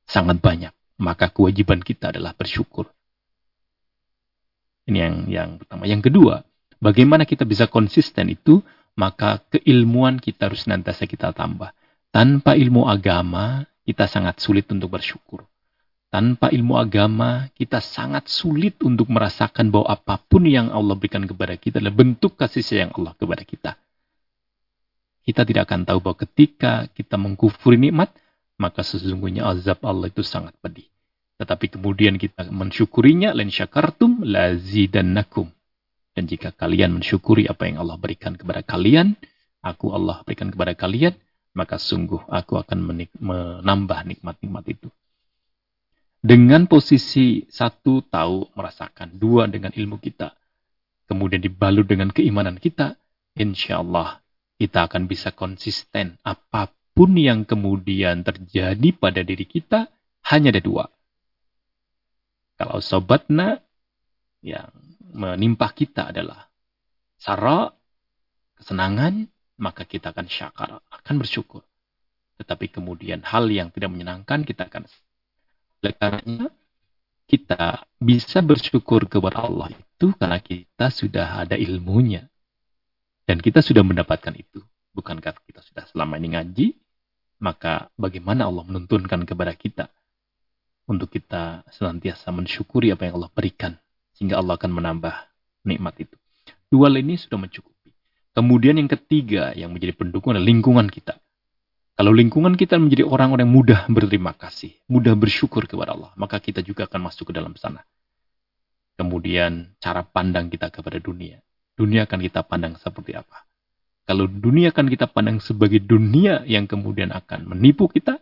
Sangat 0.04 0.44
banyak. 0.44 0.81
Maka 1.02 1.34
kewajiban 1.34 1.82
kita 1.82 2.14
adalah 2.14 2.30
bersyukur. 2.38 2.86
Ini 4.86 4.98
yang 4.98 5.16
yang 5.26 5.50
pertama. 5.58 5.82
Yang 5.90 6.10
kedua, 6.10 6.46
bagaimana 6.78 7.26
kita 7.26 7.42
bisa 7.42 7.66
konsisten 7.66 8.30
itu, 8.30 8.62
maka 8.94 9.42
keilmuan 9.50 10.22
kita 10.22 10.46
harus 10.46 10.70
nanti 10.70 10.94
kita 10.94 11.34
tambah. 11.34 11.74
Tanpa 12.14 12.54
ilmu 12.54 12.86
agama, 12.86 13.66
kita 13.82 14.06
sangat 14.06 14.38
sulit 14.38 14.70
untuk 14.70 14.94
bersyukur. 14.94 15.42
Tanpa 16.12 16.52
ilmu 16.52 16.76
agama, 16.76 17.48
kita 17.56 17.80
sangat 17.80 18.28
sulit 18.28 18.76
untuk 18.84 19.08
merasakan 19.08 19.72
bahwa 19.72 19.88
apa 19.88 20.20
pun 20.20 20.44
yang 20.44 20.68
Allah 20.68 20.92
berikan 20.92 21.24
kepada 21.24 21.56
kita 21.56 21.80
adalah 21.80 21.96
bentuk 21.96 22.36
kasih 22.36 22.60
sayang 22.60 22.92
Allah 22.92 23.16
kepada 23.16 23.42
kita. 23.48 23.72
Kita 25.24 25.48
tidak 25.48 25.72
akan 25.72 25.88
tahu 25.88 25.98
bahwa 26.04 26.16
ketika 26.20 26.84
kita 26.92 27.16
mengkufuri 27.16 27.80
nikmat, 27.80 28.12
maka 28.60 28.84
sesungguhnya 28.84 29.48
azab 29.48 29.80
Allah 29.88 30.12
itu 30.12 30.20
sangat 30.20 30.52
pedih. 30.60 30.91
Tetapi 31.42 31.74
kemudian 31.74 32.22
kita 32.22 32.46
mensyukurinya, 32.54 33.34
lain 33.34 33.50
syakartum 33.50 34.22
lazidannakum. 34.22 35.50
Dan 36.14 36.30
jika 36.30 36.54
kalian 36.54 36.94
mensyukuri 36.94 37.50
apa 37.50 37.66
yang 37.66 37.82
Allah 37.82 37.98
berikan 37.98 38.38
kepada 38.38 38.62
kalian, 38.62 39.18
aku 39.58 39.90
Allah 39.90 40.22
berikan 40.22 40.54
kepada 40.54 40.78
kalian, 40.78 41.18
maka 41.58 41.82
sungguh 41.82 42.22
aku 42.30 42.62
akan 42.62 42.78
menambah 43.18 43.98
nikmat-nikmat 44.06 44.64
itu. 44.70 44.86
Dengan 46.22 46.70
posisi 46.70 47.42
satu 47.50 48.06
tahu 48.06 48.54
merasakan, 48.54 49.18
dua 49.18 49.50
dengan 49.50 49.74
ilmu 49.74 49.98
kita, 49.98 50.38
kemudian 51.10 51.42
dibalut 51.42 51.90
dengan 51.90 52.14
keimanan 52.14 52.62
kita, 52.62 52.94
insya 53.34 53.82
Allah 53.82 54.22
kita 54.62 54.86
akan 54.86 55.10
bisa 55.10 55.34
konsisten 55.34 56.22
apa 56.22 56.70
pun 56.94 57.18
yang 57.18 57.42
kemudian 57.42 58.22
terjadi 58.22 58.94
pada 58.94 59.26
diri 59.26 59.42
kita 59.42 59.90
hanya 60.30 60.54
ada 60.54 60.62
dua. 60.62 60.86
Kalau 62.62 62.78
sobatna 62.78 63.58
yang 64.38 64.70
menimpa 65.10 65.74
kita 65.74 66.14
adalah 66.14 66.46
sara, 67.18 67.74
kesenangan, 68.54 69.26
maka 69.58 69.82
kita 69.82 70.14
akan 70.14 70.30
syakar, 70.30 70.78
akan 70.86 71.14
bersyukur. 71.18 71.66
Tetapi 72.38 72.70
kemudian 72.70 73.26
hal 73.26 73.50
yang 73.50 73.74
tidak 73.74 73.90
menyenangkan 73.90 74.46
kita 74.46 74.70
akan 74.70 74.86
oleh 75.82 75.98
kita 77.26 77.82
bisa 77.98 78.38
bersyukur 78.46 79.10
kepada 79.10 79.42
Allah 79.42 79.74
itu 79.74 80.14
karena 80.14 80.38
kita 80.38 80.94
sudah 80.94 81.42
ada 81.42 81.58
ilmunya. 81.58 82.30
Dan 83.26 83.42
kita 83.42 83.58
sudah 83.58 83.82
mendapatkan 83.82 84.38
itu. 84.38 84.62
Bukankah 84.94 85.34
kita 85.50 85.66
sudah 85.66 85.82
selama 85.90 86.14
ini 86.22 86.38
ngaji? 86.38 86.66
Maka 87.42 87.90
bagaimana 87.98 88.46
Allah 88.46 88.62
menuntunkan 88.62 89.26
kepada 89.26 89.50
kita 89.58 89.90
untuk 90.92 91.08
kita 91.08 91.64
senantiasa 91.72 92.28
mensyukuri 92.28 92.92
apa 92.92 93.08
yang 93.08 93.18
Allah 93.20 93.32
berikan. 93.32 93.72
Sehingga 94.12 94.36
Allah 94.36 94.60
akan 94.60 94.70
menambah 94.70 95.14
nikmat 95.64 95.94
itu. 96.04 96.16
Dua 96.68 96.92
ini 96.92 97.16
sudah 97.16 97.40
mencukupi. 97.40 97.92
Kemudian 98.32 98.80
yang 98.80 98.88
ketiga 98.88 99.52
yang 99.52 99.72
menjadi 99.72 99.92
pendukung 99.96 100.36
adalah 100.36 100.48
lingkungan 100.48 100.88
kita. 100.88 101.20
Kalau 101.92 102.12
lingkungan 102.16 102.56
kita 102.56 102.80
menjadi 102.80 103.04
orang-orang 103.04 103.44
yang 103.44 103.54
mudah 103.54 103.80
berterima 103.92 104.32
kasih, 104.32 104.72
mudah 104.88 105.12
bersyukur 105.12 105.68
kepada 105.68 105.92
Allah, 105.92 106.12
maka 106.16 106.40
kita 106.40 106.64
juga 106.64 106.88
akan 106.88 107.12
masuk 107.12 107.28
ke 107.28 107.32
dalam 107.36 107.52
sana. 107.60 107.84
Kemudian 108.96 109.76
cara 109.76 110.00
pandang 110.00 110.48
kita 110.48 110.72
kepada 110.72 110.96
dunia. 110.96 111.44
Dunia 111.76 112.08
akan 112.08 112.20
kita 112.24 112.40
pandang 112.48 112.80
seperti 112.80 113.12
apa? 113.12 113.44
Kalau 114.08 114.24
dunia 114.24 114.72
akan 114.72 114.88
kita 114.88 115.06
pandang 115.12 115.38
sebagai 115.44 115.78
dunia 115.84 116.42
yang 116.48 116.64
kemudian 116.64 117.12
akan 117.12 117.52
menipu 117.52 117.86
kita, 117.92 118.16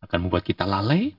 akan 0.00 0.18
membuat 0.28 0.46
kita 0.46 0.62
lalai, 0.62 1.12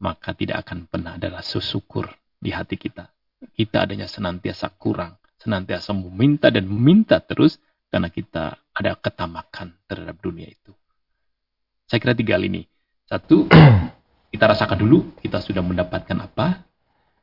maka 0.00 0.32
tidak 0.32 0.64
akan 0.66 0.88
pernah 0.88 1.20
ada 1.20 1.40
rasa 1.40 1.60
syukur 1.60 2.08
di 2.40 2.50
hati 2.50 2.80
kita. 2.80 3.12
Kita 3.52 3.84
adanya 3.84 4.08
senantiasa 4.08 4.72
kurang, 4.80 5.20
senantiasa 5.40 5.92
meminta 5.92 6.48
dan 6.48 6.64
meminta 6.68 7.20
terus 7.20 7.60
karena 7.92 8.08
kita 8.08 8.56
ada 8.72 8.96
ketamakan 8.96 9.76
terhadap 9.84 10.16
dunia 10.20 10.48
itu. 10.48 10.72
Saya 11.84 12.00
kira 12.00 12.14
tiga 12.16 12.38
hal 12.38 12.44
ini. 12.48 12.64
Satu, 13.04 13.50
kita 14.32 14.44
rasakan 14.46 14.78
dulu 14.78 15.18
kita 15.20 15.42
sudah 15.42 15.60
mendapatkan 15.60 16.16
apa. 16.22 16.64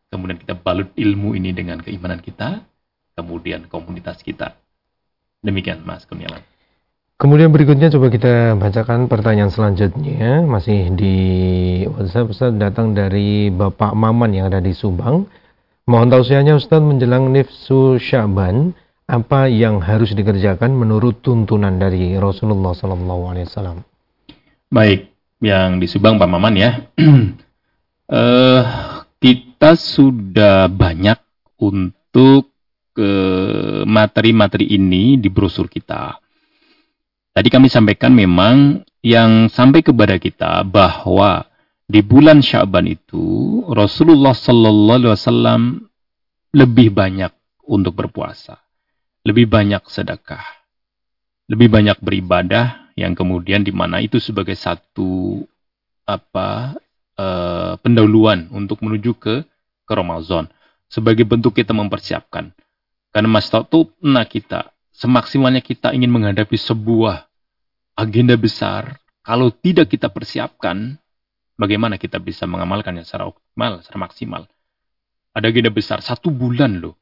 Kemudian 0.08 0.40
kita 0.40 0.56
balut 0.56 0.92
ilmu 0.96 1.36
ini 1.36 1.52
dengan 1.52 1.80
keimanan 1.80 2.20
kita. 2.20 2.64
Kemudian 3.18 3.66
komunitas 3.72 4.22
kita. 4.22 4.54
Demikian 5.42 5.82
Mas 5.82 6.06
Kurniawan. 6.06 6.57
Kemudian 7.18 7.50
berikutnya 7.50 7.90
coba 7.90 8.14
kita 8.14 8.54
bacakan 8.62 9.10
pertanyaan 9.10 9.50
selanjutnya. 9.50 10.46
Masih 10.46 10.94
di 10.94 11.18
WhatsApp 11.90 12.30
Ustaz 12.30 12.54
datang 12.54 12.94
dari 12.94 13.50
Bapak 13.50 13.98
Maman 13.98 14.38
yang 14.38 14.54
ada 14.54 14.62
di 14.62 14.70
Subang. 14.78 15.26
Mohon 15.90 16.14
tausiahnya 16.14 16.54
Ustaz 16.54 16.78
menjelang 16.78 17.34
nifsu 17.34 17.98
Syaban 17.98 18.78
apa 19.10 19.50
yang 19.50 19.82
harus 19.82 20.14
dikerjakan 20.14 20.78
menurut 20.78 21.26
tuntunan 21.26 21.74
dari 21.82 22.14
Rasulullah 22.22 22.78
SAW. 22.78 23.82
Baik, 24.70 25.10
yang 25.42 25.82
di 25.82 25.90
Subang 25.90 26.22
Pak 26.22 26.30
Maman 26.30 26.54
ya. 26.54 26.86
uh, 28.14 28.62
kita 29.26 29.74
sudah 29.74 30.70
banyak 30.70 31.18
untuk 31.58 32.54
materi-materi 33.86 34.74
ini 34.74 35.22
di 35.22 35.30
brosur 35.30 35.70
kita. 35.70 36.18
Tadi 37.38 37.54
kami 37.54 37.70
sampaikan 37.70 38.18
memang 38.18 38.82
yang 39.06 39.46
sampai 39.46 39.86
kepada 39.86 40.18
kita 40.18 40.66
bahwa 40.66 41.46
di 41.86 42.02
bulan 42.02 42.42
Syaban 42.42 42.90
itu 42.90 43.62
Rasulullah 43.70 44.34
Sallallahu 44.34 44.98
Alaihi 44.98 45.14
Wasallam 45.14 45.62
lebih 46.58 46.98
banyak 46.98 47.30
untuk 47.70 47.94
berpuasa, 47.94 48.58
lebih 49.22 49.46
banyak 49.54 49.86
sedekah, 49.86 50.42
lebih 51.46 51.70
banyak 51.70 52.02
beribadah 52.02 52.90
yang 52.98 53.14
kemudian 53.14 53.62
di 53.62 53.70
mana 53.70 54.02
itu 54.02 54.18
sebagai 54.18 54.58
satu 54.58 55.46
apa 56.10 56.74
uh, 57.22 57.78
pendahuluan 57.86 58.50
untuk 58.50 58.82
menuju 58.82 59.14
ke 59.14 59.46
ke 59.86 59.94
Ramadan. 59.94 60.50
Sebagai 60.90 61.22
bentuk 61.22 61.54
kita 61.54 61.70
mempersiapkan. 61.70 62.50
Karena 63.14 63.30
mas 63.30 63.54
nah 64.02 64.26
kita 64.26 64.74
semaksimalnya 64.98 65.62
kita 65.62 65.94
ingin 65.94 66.10
menghadapi 66.10 66.58
sebuah 66.58 67.30
agenda 67.94 68.34
besar 68.34 68.98
kalau 69.22 69.54
tidak 69.54 69.94
kita 69.94 70.10
persiapkan 70.10 70.98
bagaimana 71.54 72.02
kita 72.02 72.18
bisa 72.18 72.50
mengamalkannya 72.50 73.06
secara 73.06 73.30
optimal 73.30 73.86
secara 73.86 74.00
maksimal 74.02 74.42
ada 75.38 75.46
agenda 75.46 75.70
besar 75.70 76.02
satu 76.02 76.34
bulan 76.34 76.82
loh 76.82 76.98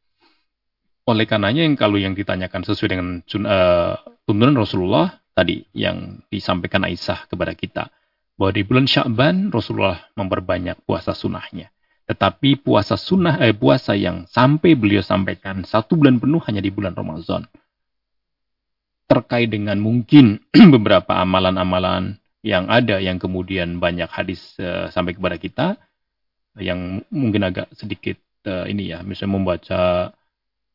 oleh 1.05 1.29
karenanya 1.29 1.61
yang 1.61 1.77
kalau 1.77 2.01
yang 2.01 2.17
ditanyakan 2.17 2.65
sesuai 2.65 2.89
dengan 2.97 3.07
uh, 3.21 3.93
tuntunan 4.25 4.57
Rasulullah 4.57 5.21
tadi 5.37 5.61
yang 5.77 6.25
disampaikan 6.33 6.81
Aisyah 6.81 7.29
kepada 7.29 7.53
kita. 7.53 7.93
Bahwa 8.35 8.51
di 8.51 8.67
bulan 8.67 8.89
Sya'ban 8.89 9.53
Rasulullah 9.53 10.01
memperbanyak 10.17 10.83
puasa 10.83 11.15
sunnahnya. 11.15 11.71
Tetapi 12.09 12.59
puasa 12.59 12.99
sunnah, 12.99 13.39
eh, 13.39 13.55
puasa 13.55 13.95
yang 13.95 14.27
sampai 14.27 14.75
beliau 14.75 15.01
sampaikan 15.05 15.63
satu 15.63 15.95
bulan 15.95 16.19
penuh 16.19 16.41
hanya 16.49 16.59
di 16.59 16.73
bulan 16.73 16.97
Ramadan. 16.97 17.47
Terkait 19.05 19.47
dengan 19.49 19.77
mungkin 19.77 20.41
beberapa 20.73 21.17
amalan-amalan 21.21 22.17
yang 22.45 22.69
ada 22.69 23.01
yang 23.01 23.17
kemudian 23.17 23.81
banyak 23.81 24.09
hadis 24.09 24.53
uh, 24.61 24.89
sampai 24.93 25.17
kepada 25.17 25.37
kita 25.41 25.67
yang 26.61 27.01
mungkin 27.09 27.41
agak 27.45 27.73
sedikit 27.73 28.21
uh, 28.45 28.69
ini 28.69 28.93
ya 28.93 29.01
misalnya 29.01 29.33
membaca 29.41 29.81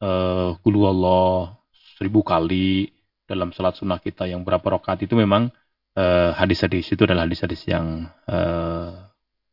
uh, 0.03 0.59
Allah 0.59 1.55
seribu 1.95 2.27
kali 2.27 2.91
dalam 3.31 3.55
sholat 3.55 3.79
sunnah 3.79 4.03
kita 4.03 4.27
yang 4.27 4.43
berapa 4.43 4.67
rokat 4.67 5.07
itu 5.07 5.15
memang 5.15 5.55
hadis 5.95 6.65
hadis-hadis 6.65 6.97
itu 6.97 7.03
adalah 7.05 7.29
hadis-hadis 7.29 7.63
yang 7.69 8.09
uh, 8.25 9.11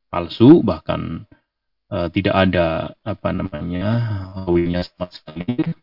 palsu 0.08 0.64
bahkan 0.64 1.28
uh, 1.92 2.08
tidak 2.12 2.36
ada 2.36 2.96
apa 3.04 3.30
namanya 3.36 3.88
hawinya 4.44 4.84
sama 4.84 5.12
sekali. 5.12 5.76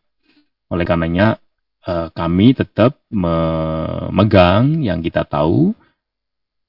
Oleh 0.69 0.85
karenanya 0.85 1.37
uh, 1.85 2.09
kami 2.11 2.57
tetap 2.57 2.97
memegang 3.13 4.81
yang 4.81 4.99
kita 4.99 5.23
tahu. 5.23 5.71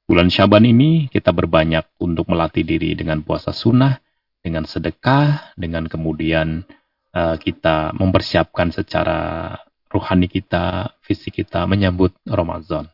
Bulan 0.07 0.31
Syaban 0.31 0.63
ini 0.63 1.11
kita 1.11 1.35
berbanyak 1.35 1.99
untuk 1.99 2.31
melatih 2.31 2.63
diri 2.63 2.95
dengan 2.95 3.27
puasa 3.27 3.51
sunnah, 3.51 3.99
dengan 4.39 4.63
sedekah, 4.63 5.57
dengan 5.59 5.91
kemudian 5.91 6.63
uh, 7.11 7.35
kita 7.35 7.91
mempersiapkan 7.99 8.71
secara 8.71 9.51
rohani 9.91 10.31
kita, 10.31 10.95
fisik 11.03 11.43
kita 11.43 11.67
menyambut 11.67 12.15
Ramadan. 12.23 12.87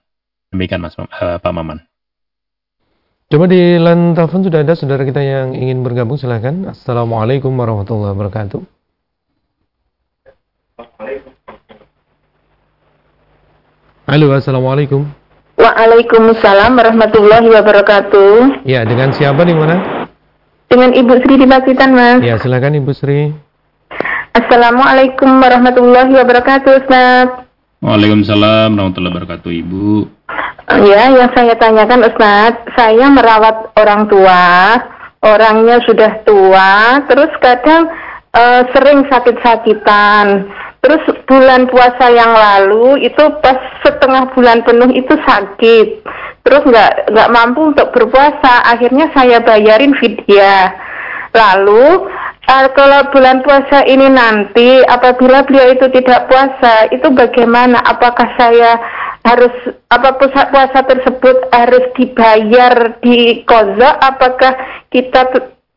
Demikian 0.48 0.80
Mas 0.80 0.96
uh, 0.96 1.37
Pak 1.37 1.52
Maman. 1.52 1.85
Coba 3.28 3.48
di 3.48 3.80
line 3.80 4.12
telepon 4.12 4.44
sudah 4.44 4.61
ada 4.61 4.76
saudara 4.76 5.08
kita 5.08 5.24
yang 5.24 5.56
ingin 5.56 5.80
bergabung 5.80 6.20
silahkan. 6.20 6.68
Assalamualaikum 6.68 7.52
warahmatullahi 7.56 8.12
wabarakatuh. 8.12 8.71
Halo, 14.12 14.29
assalamualaikum. 14.37 15.09
Waalaikumsalam 15.57 16.77
warahmatullahi 16.77 17.48
wabarakatuh. 17.48 18.61
Ya, 18.68 18.85
dengan 18.85 19.09
siapa 19.16 19.40
di 19.40 19.57
mana? 19.57 20.05
Dengan 20.68 20.92
Ibu 20.92 21.16
Sri 21.25 21.40
di 21.40 21.48
Pacitan, 21.48 21.96
Mas. 21.96 22.20
Ya, 22.20 22.37
silakan 22.37 22.77
Ibu 22.77 22.92
Sri. 22.92 23.33
Assalamualaikum 24.37 25.33
warahmatullahi 25.40 26.12
wabarakatuh, 26.12 26.85
Ustaz. 26.85 27.48
Waalaikumsalam 27.81 28.77
warahmatullahi 28.77 29.16
wabarakatuh, 29.16 29.48
Ibu. 29.48 30.05
Ya, 30.92 31.09
yang 31.09 31.33
saya 31.33 31.57
tanyakan 31.57 32.05
Ustaz, 32.05 32.68
saya 32.77 33.09
merawat 33.09 33.72
orang 33.81 34.12
tua, 34.12 34.77
orangnya 35.25 35.81
sudah 35.88 36.20
tua, 36.29 37.01
terus 37.09 37.33
kadang 37.40 37.88
uh, 38.37 38.61
sering 38.77 39.09
sakit-sakitan. 39.09 40.53
Terus 40.83 41.03
bulan 41.31 41.71
puasa 41.71 42.11
yang 42.11 42.35
lalu 42.35 43.07
itu 43.07 43.23
pas 43.38 43.55
setengah 43.87 44.35
bulan 44.35 44.66
penuh 44.66 44.90
itu 44.90 45.14
sakit. 45.14 46.03
Terus 46.42 46.62
nggak 46.66 47.14
nggak 47.14 47.33
mampu 47.33 47.71
untuk 47.71 47.95
berpuasa, 47.95 48.66
akhirnya 48.66 49.07
saya 49.14 49.38
bayarin 49.38 49.95
vidya. 49.95 50.75
Lalu 51.31 52.11
uh, 52.51 52.66
kalau 52.75 53.01
bulan 53.14 53.47
puasa 53.47 53.87
ini 53.87 54.11
nanti 54.11 54.83
apabila 54.83 55.47
beliau 55.47 55.71
itu 55.71 55.87
tidak 55.95 56.27
puasa, 56.27 56.90
itu 56.90 57.07
bagaimana? 57.14 57.79
Apakah 57.87 58.35
saya 58.35 58.75
harus 59.23 59.55
apa 59.87 60.18
pusat 60.18 60.51
puasa 60.51 60.83
tersebut 60.83 61.47
harus 61.55 61.95
dibayar 61.95 62.99
di 62.99 63.47
koza 63.47 64.03
apakah 64.03 64.51
kita 64.90 65.31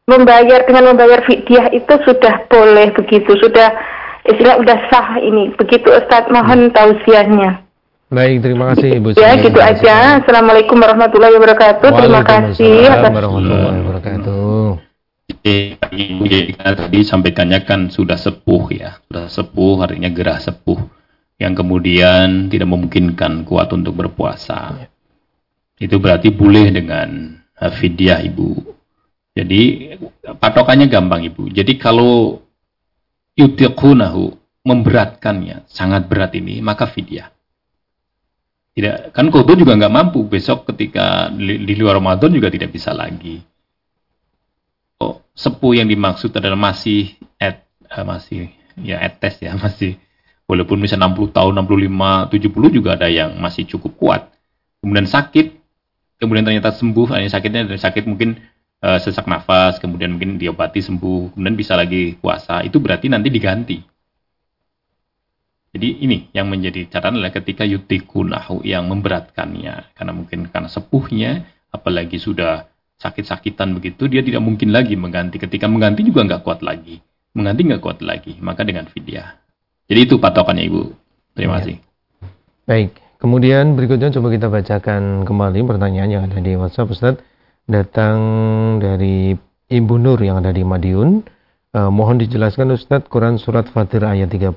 membayar 0.10 0.66
dengan 0.66 0.94
membayar 0.94 1.22
fidyah 1.30 1.70
itu 1.70 1.94
sudah 2.10 2.50
boleh 2.50 2.90
begitu 2.98 3.38
sudah 3.38 3.70
istilah 4.26 4.58
sudah 4.62 4.78
sah 4.90 5.10
ini 5.22 5.54
begitu 5.56 5.90
Ustadz 5.90 6.34
mohon 6.34 6.74
tausiahnya 6.74 7.66
Baik, 8.06 8.46
terima 8.46 8.72
kasih 8.72 9.02
Ibu. 9.02 9.18
Ya, 9.18 9.34
gitu 9.34 9.58
aja. 9.58 10.22
Assalamualaikum 10.22 10.78
warahmatullahi 10.78 11.42
wabarakatuh. 11.42 11.90
Terima 11.90 12.22
kasih 12.22 12.86
atas 12.86 13.10
warahmatullahi 13.10 13.82
wabarakatuh. 13.82 14.66
Ibu 15.90 16.24
tadi 16.54 17.00
sampaikannya 17.02 17.66
kan 17.66 17.90
sudah 17.90 18.14
sepuh 18.14 18.64
ya, 18.78 19.02
sudah 19.10 19.26
sepuh 19.26 19.82
artinya 19.82 20.14
gerah 20.14 20.38
sepuh 20.38 20.78
yang 21.42 21.58
kemudian 21.58 22.46
tidak 22.48 22.70
memungkinkan 22.70 23.42
kuat 23.42 23.74
untuk 23.74 23.98
berpuasa. 23.98 24.86
Itu 25.82 25.98
berarti 25.98 26.30
boleh 26.30 26.70
dengan 26.70 27.42
fidyah 27.58 28.22
ibu. 28.22 28.54
Jadi 29.34 29.98
patokannya 30.40 30.88
gampang 30.94 31.26
ibu. 31.26 31.50
Jadi 31.50 31.74
kalau 31.82 32.45
yutiqunahu 33.36 34.36
memberatkannya, 34.66 35.70
sangat 35.70 36.10
berat 36.10 36.34
ini, 36.34 36.60
maka 36.60 36.90
fidyah. 36.90 37.30
Tidak, 38.76 39.16
kan 39.16 39.32
kodo 39.32 39.56
juga 39.56 39.80
nggak 39.80 39.94
mampu 39.94 40.28
besok 40.28 40.68
ketika 40.74 41.32
di, 41.32 41.74
luar 41.80 41.96
Ramadan 41.96 42.34
juga 42.36 42.52
tidak 42.52 42.76
bisa 42.76 42.92
lagi. 42.92 43.40
Oh, 45.00 45.24
sepuh 45.32 45.80
yang 45.80 45.88
dimaksud 45.88 46.36
adalah 46.36 46.60
masih 46.60 47.16
at, 47.40 47.64
uh, 47.88 48.04
masih 48.04 48.52
ya 48.80 49.00
etes 49.00 49.40
ya 49.40 49.56
masih 49.64 49.96
Walaupun 50.46 50.78
misalnya 50.78 51.10
60 51.10 51.34
tahun, 51.34 51.54
65, 51.66 52.30
70 52.30 52.78
juga 52.78 52.90
ada 52.94 53.10
yang 53.10 53.34
masih 53.42 53.66
cukup 53.66 53.98
kuat. 53.98 54.22
Kemudian 54.78 55.10
sakit, 55.10 55.58
kemudian 56.22 56.46
ternyata 56.46 56.70
sembuh, 56.70 57.18
hanya 57.18 57.34
sakitnya 57.34 57.66
dari 57.66 57.82
sakit 57.82 58.06
mungkin 58.06 58.38
uh, 58.86 59.00
sesak 59.02 59.26
nafas, 59.26 59.82
kemudian 59.82 60.14
mungkin 60.14 60.38
diobati 60.38 60.86
sembuh, 60.86 61.34
kemudian 61.34 61.58
bisa 61.58 61.74
lagi 61.74 62.14
puasa. 62.22 62.62
Itu 62.62 62.78
berarti 62.78 63.10
nanti 63.10 63.34
diganti. 63.34 63.78
Jadi 65.76 66.08
ini 66.08 66.32
yang 66.32 66.48
menjadi 66.48 66.88
catatan 66.88 67.20
adalah 67.20 67.36
ketika 67.36 67.68
yutikunahu 67.68 68.64
yang 68.64 68.88
memberatkannya. 68.88 69.92
Karena 69.92 70.14
mungkin 70.16 70.48
karena 70.48 70.72
sepuhnya, 70.72 71.44
apalagi 71.68 72.16
sudah 72.16 72.64
sakit-sakitan 72.96 73.76
begitu, 73.76 74.08
dia 74.08 74.24
tidak 74.24 74.40
mungkin 74.40 74.72
lagi 74.72 74.96
mengganti. 74.96 75.36
Ketika 75.36 75.68
mengganti 75.68 76.08
juga 76.08 76.24
nggak 76.24 76.48
kuat 76.48 76.64
lagi. 76.64 77.04
Mengganti 77.36 77.62
nggak 77.68 77.84
kuat 77.84 78.00
lagi. 78.00 78.40
Maka 78.40 78.64
dengan 78.64 78.88
fidyah. 78.88 79.36
Jadi 79.92 80.00
itu 80.00 80.16
patokannya 80.16 80.64
Ibu. 80.64 80.84
Terima 81.36 81.60
ya. 81.60 81.68
kasih. 81.68 81.76
Baik, 82.66 82.96
kemudian 83.20 83.76
berikutnya 83.76 84.16
coba 84.16 84.32
kita 84.32 84.48
bacakan 84.48 85.28
kembali 85.28 85.60
pertanyaan 85.68 86.10
yang 86.10 86.24
ada 86.24 86.40
di 86.40 86.56
WhatsApp 86.56 86.96
Ustaz. 86.96 87.20
Datang 87.66 88.18
dari 88.78 89.34
Ibu 89.66 89.96
Nur 89.98 90.22
yang 90.22 90.46
ada 90.46 90.54
di 90.54 90.62
Madiun. 90.62 91.26
Eh, 91.74 91.90
mohon 91.90 92.22
dijelaskan 92.22 92.70
Ustaz 92.78 93.10
Quran 93.10 93.42
Surat 93.42 93.66
Fatir 93.74 94.06
ayat 94.06 94.30
32. 94.30 94.54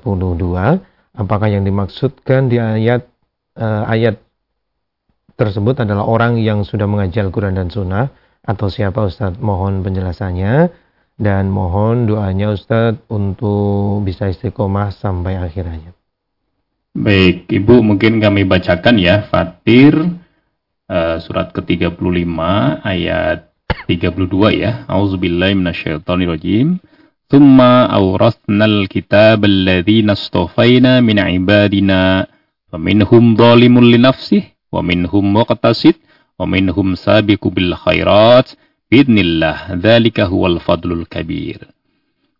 Apakah 1.17 1.49
yang 1.49 1.65
dimaksudkan 1.65 2.53
di 2.53 2.61
ayat 2.61 3.09
eh, 3.57 3.83
ayat 3.89 4.21
tersebut 5.33 5.81
adalah 5.81 6.05
orang 6.05 6.37
yang 6.37 6.61
sudah 6.61 6.85
mengaji 6.85 7.17
Al-Quran 7.17 7.57
dan 7.57 7.73
Sunnah 7.73 8.13
atau 8.45 8.69
siapa 8.69 9.01
Ustaz? 9.09 9.41
Mohon 9.41 9.81
penjelasannya 9.81 10.69
dan 11.19 11.49
mohon 11.51 12.07
doanya 12.07 12.53
Ustadz 12.53 13.09
untuk 13.09 14.05
bisa 14.05 14.29
istiqomah 14.29 14.93
sampai 14.93 15.35
akhir 15.35 15.65
ayat. 15.67 15.93
Baik, 16.93 17.49
Ibu 17.49 17.81
mungkin 17.81 18.21
kami 18.21 18.45
bacakan 18.45 19.01
ya 19.01 19.25
Fatir 19.27 20.18
uh, 20.89 21.21
surat 21.21 21.53
ke-35 21.53 22.01
ayat 22.83 23.53
32 23.85 24.59
ya. 24.59 24.89
Auzubillahi 24.89 25.53
minasyaitonirrajim. 25.55 26.81
Thumma 27.29 27.85
awrasnal 27.93 28.89
kitab 28.89 29.45
alladhina 29.45 30.17
astafaina 30.17 30.97
min 31.05 31.21
ibadina 31.21 32.25
faminhum 32.73 33.37
zalimun 33.37 33.85
li 33.93 34.01
nafsih 34.01 34.43
wa 34.73 34.81
minhum 34.81 35.21
muqtasid 35.21 35.93
wa 36.41 36.49
minhum 36.49 36.97
sabiqu 36.97 37.53
bil 37.53 37.77
khairat 37.77 38.57
Bidnillah, 38.89 39.77
dzalika 39.77 40.25
huwal 40.25 40.57
fadlul 40.57 41.05
kabir. 41.05 41.61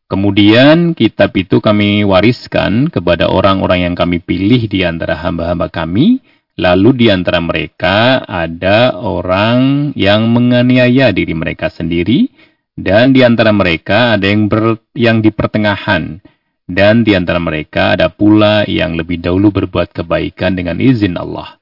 Kemudian 0.09 0.97
kitab 0.97 1.37
itu 1.37 1.61
kami 1.61 2.01
wariskan 2.01 2.89
kepada 2.89 3.29
orang-orang 3.29 3.85
yang 3.85 3.93
kami 3.93 4.17
pilih 4.17 4.65
di 4.65 4.81
antara 4.81 5.13
hamba-hamba 5.13 5.69
kami. 5.69 6.25
Lalu 6.59 6.89
di 6.91 7.07
antara 7.07 7.39
mereka 7.39 8.19
ada 8.27 8.91
orang 8.99 9.95
yang 9.95 10.27
menganiaya 10.27 11.15
diri 11.15 11.31
mereka 11.31 11.71
sendiri. 11.71 12.27
Dan 12.75 13.15
di 13.15 13.23
antara 13.23 13.51
mereka 13.55 14.15
ada 14.19 14.27
yang, 14.27 14.51
ber, 14.51 14.79
yang 14.91 15.23
di 15.23 15.31
pertengahan. 15.31 16.19
Dan 16.67 17.07
di 17.07 17.15
antara 17.15 17.39
mereka 17.39 17.95
ada 17.95 18.11
pula 18.11 18.67
yang 18.67 18.99
lebih 18.99 19.23
dahulu 19.23 19.55
berbuat 19.55 19.95
kebaikan 19.95 20.59
dengan 20.59 20.79
izin 20.83 21.15
Allah. 21.15 21.59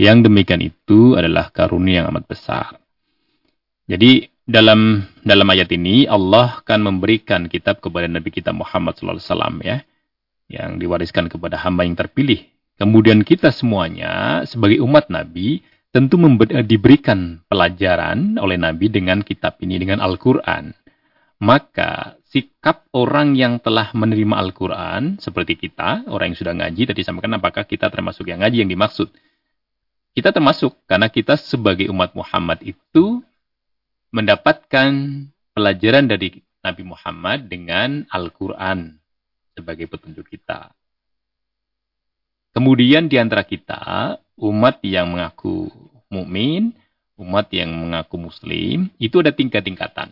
Yang 0.00 0.32
demikian 0.32 0.64
itu 0.64 1.16
adalah 1.16 1.52
karunia 1.52 2.04
yang 2.04 2.08
amat 2.12 2.24
besar. 2.24 2.80
Jadi 3.88 4.28
dalam 4.48 5.04
dalam 5.24 5.44
ayat 5.48 5.68
ini 5.76 6.08
Allah 6.08 6.64
kan 6.64 6.80
memberikan 6.80 7.52
kitab 7.52 7.84
kepada 7.84 8.08
Nabi 8.08 8.32
kita 8.32 8.52
Muhammad 8.52 8.96
SAW 8.96 9.60
ya, 9.60 9.84
yang 10.48 10.80
diwariskan 10.80 11.28
kepada 11.28 11.60
hamba 11.60 11.84
yang 11.84 11.96
terpilih. 11.96 12.44
Kemudian 12.78 13.26
kita 13.26 13.50
semuanya 13.50 14.46
sebagai 14.46 14.78
umat 14.86 15.10
Nabi 15.10 15.66
tentu 15.90 16.14
diberikan 16.62 17.42
pelajaran 17.50 18.38
oleh 18.38 18.54
Nabi 18.54 18.86
dengan 18.86 19.26
kitab 19.26 19.58
ini 19.58 19.82
dengan 19.82 19.98
Al-Quran. 19.98 20.70
Maka 21.42 22.18
sikap 22.30 22.86
orang 22.94 23.34
yang 23.34 23.58
telah 23.58 23.90
menerima 23.90 24.38
Al-Quran 24.38 25.18
seperti 25.18 25.58
kita, 25.58 26.06
orang 26.06 26.30
yang 26.30 26.38
sudah 26.38 26.54
ngaji, 26.54 26.82
tadi 26.94 27.02
sampaikan 27.02 27.34
apakah 27.42 27.66
kita 27.66 27.90
termasuk 27.90 28.30
yang 28.30 28.46
ngaji 28.46 28.62
yang 28.62 28.70
dimaksud. 28.70 29.10
Kita 30.14 30.30
termasuk 30.30 30.78
karena 30.86 31.10
kita 31.10 31.34
sebagai 31.34 31.90
umat 31.90 32.14
Muhammad 32.14 32.62
itu 32.62 33.22
mendapatkan 34.14 34.90
pelajaran 35.50 36.06
dari 36.06 36.42
Nabi 36.62 36.82
Muhammad 36.86 37.50
dengan 37.50 38.06
Al-Quran 38.06 38.98
sebagai 39.58 39.90
petunjuk 39.90 40.30
kita. 40.30 40.77
Kemudian 42.56 43.06
di 43.06 43.16
antara 43.20 43.44
kita, 43.44 44.16
umat 44.38 44.80
yang 44.82 45.14
mengaku 45.14 45.68
mukmin, 46.08 46.74
umat 47.20 47.50
yang 47.54 47.70
mengaku 47.70 48.16
muslim, 48.18 48.88
itu 48.98 49.20
ada 49.20 49.30
tingkat-tingkatan. 49.30 50.10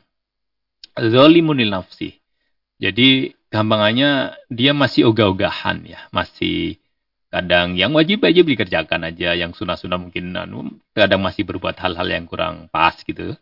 Zalimunil 0.97 1.73
nafsi. 1.73 2.19
Jadi 2.77 3.33
gampangannya 3.49 4.37
dia 4.53 4.77
masih 4.77 5.09
ogah-ogahan 5.09 5.85
ya, 5.89 6.01
masih 6.13 6.77
Kadang 7.37 7.75
yang 7.77 7.91
wajib 7.93 8.23
aja 8.23 8.41
dikerjakan 8.41 9.13
aja, 9.13 9.35
yang 9.35 9.51
sunnah-sunnah 9.51 10.01
mungkin 10.01 10.31
anu, 10.33 10.79
kadang 10.95 11.21
masih 11.21 11.43
berbuat 11.43 11.77
hal-hal 11.77 12.09
yang 12.09 12.25
kurang 12.25 12.73
pas 12.73 12.97
gitu. 13.03 13.37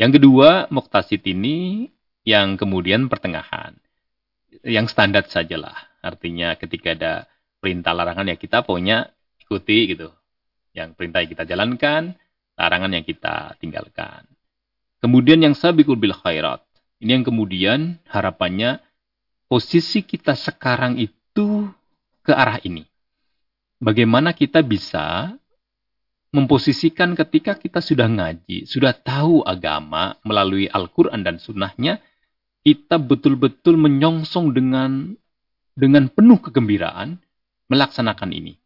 Yang 0.00 0.18
kedua, 0.18 0.66
muktasid 0.72 1.22
ini 1.28 1.86
yang 2.24 2.58
kemudian 2.58 3.06
pertengahan. 3.12 3.76
Yang 4.64 4.96
standar 4.96 5.28
sajalah. 5.28 5.76
Artinya 6.02 6.56
ketika 6.56 6.98
ada 6.98 7.14
perintah 7.62 7.94
larangan 7.94 8.26
ya 8.26 8.34
kita 8.34 8.66
pokoknya 8.66 9.06
ikuti 9.38 9.94
gitu. 9.94 10.10
Yang 10.74 10.98
perintah 10.98 11.22
yang 11.22 11.30
kita 11.30 11.44
jalankan, 11.46 12.02
larangan 12.58 12.90
yang 12.90 13.04
kita 13.06 13.54
tinggalkan. 13.62 14.26
Kemudian 14.98 15.38
yang 15.38 15.54
sabiqul 15.54 15.94
bil 15.94 16.16
khairat. 16.16 16.66
Ini 16.98 17.22
yang 17.22 17.24
kemudian 17.26 18.02
harapannya 18.10 18.82
posisi 19.46 20.02
kita 20.02 20.34
sekarang 20.34 20.98
itu 20.98 21.70
ke 22.22 22.34
arah 22.34 22.58
ini 22.66 22.86
bagaimana 23.82 24.30
kita 24.30 24.62
bisa 24.62 25.34
memposisikan 26.32 27.12
ketika 27.18 27.58
kita 27.58 27.82
sudah 27.82 28.08
ngaji, 28.08 28.64
sudah 28.64 28.94
tahu 28.96 29.44
agama 29.44 30.16
melalui 30.24 30.70
Al-Quran 30.70 31.20
dan 31.26 31.36
sunnahnya, 31.36 32.00
kita 32.62 32.96
betul-betul 32.96 33.76
menyongsong 33.76 34.54
dengan 34.54 35.18
dengan 35.74 36.08
penuh 36.08 36.38
kegembiraan 36.40 37.18
melaksanakan 37.72 38.30
ini. 38.36 38.60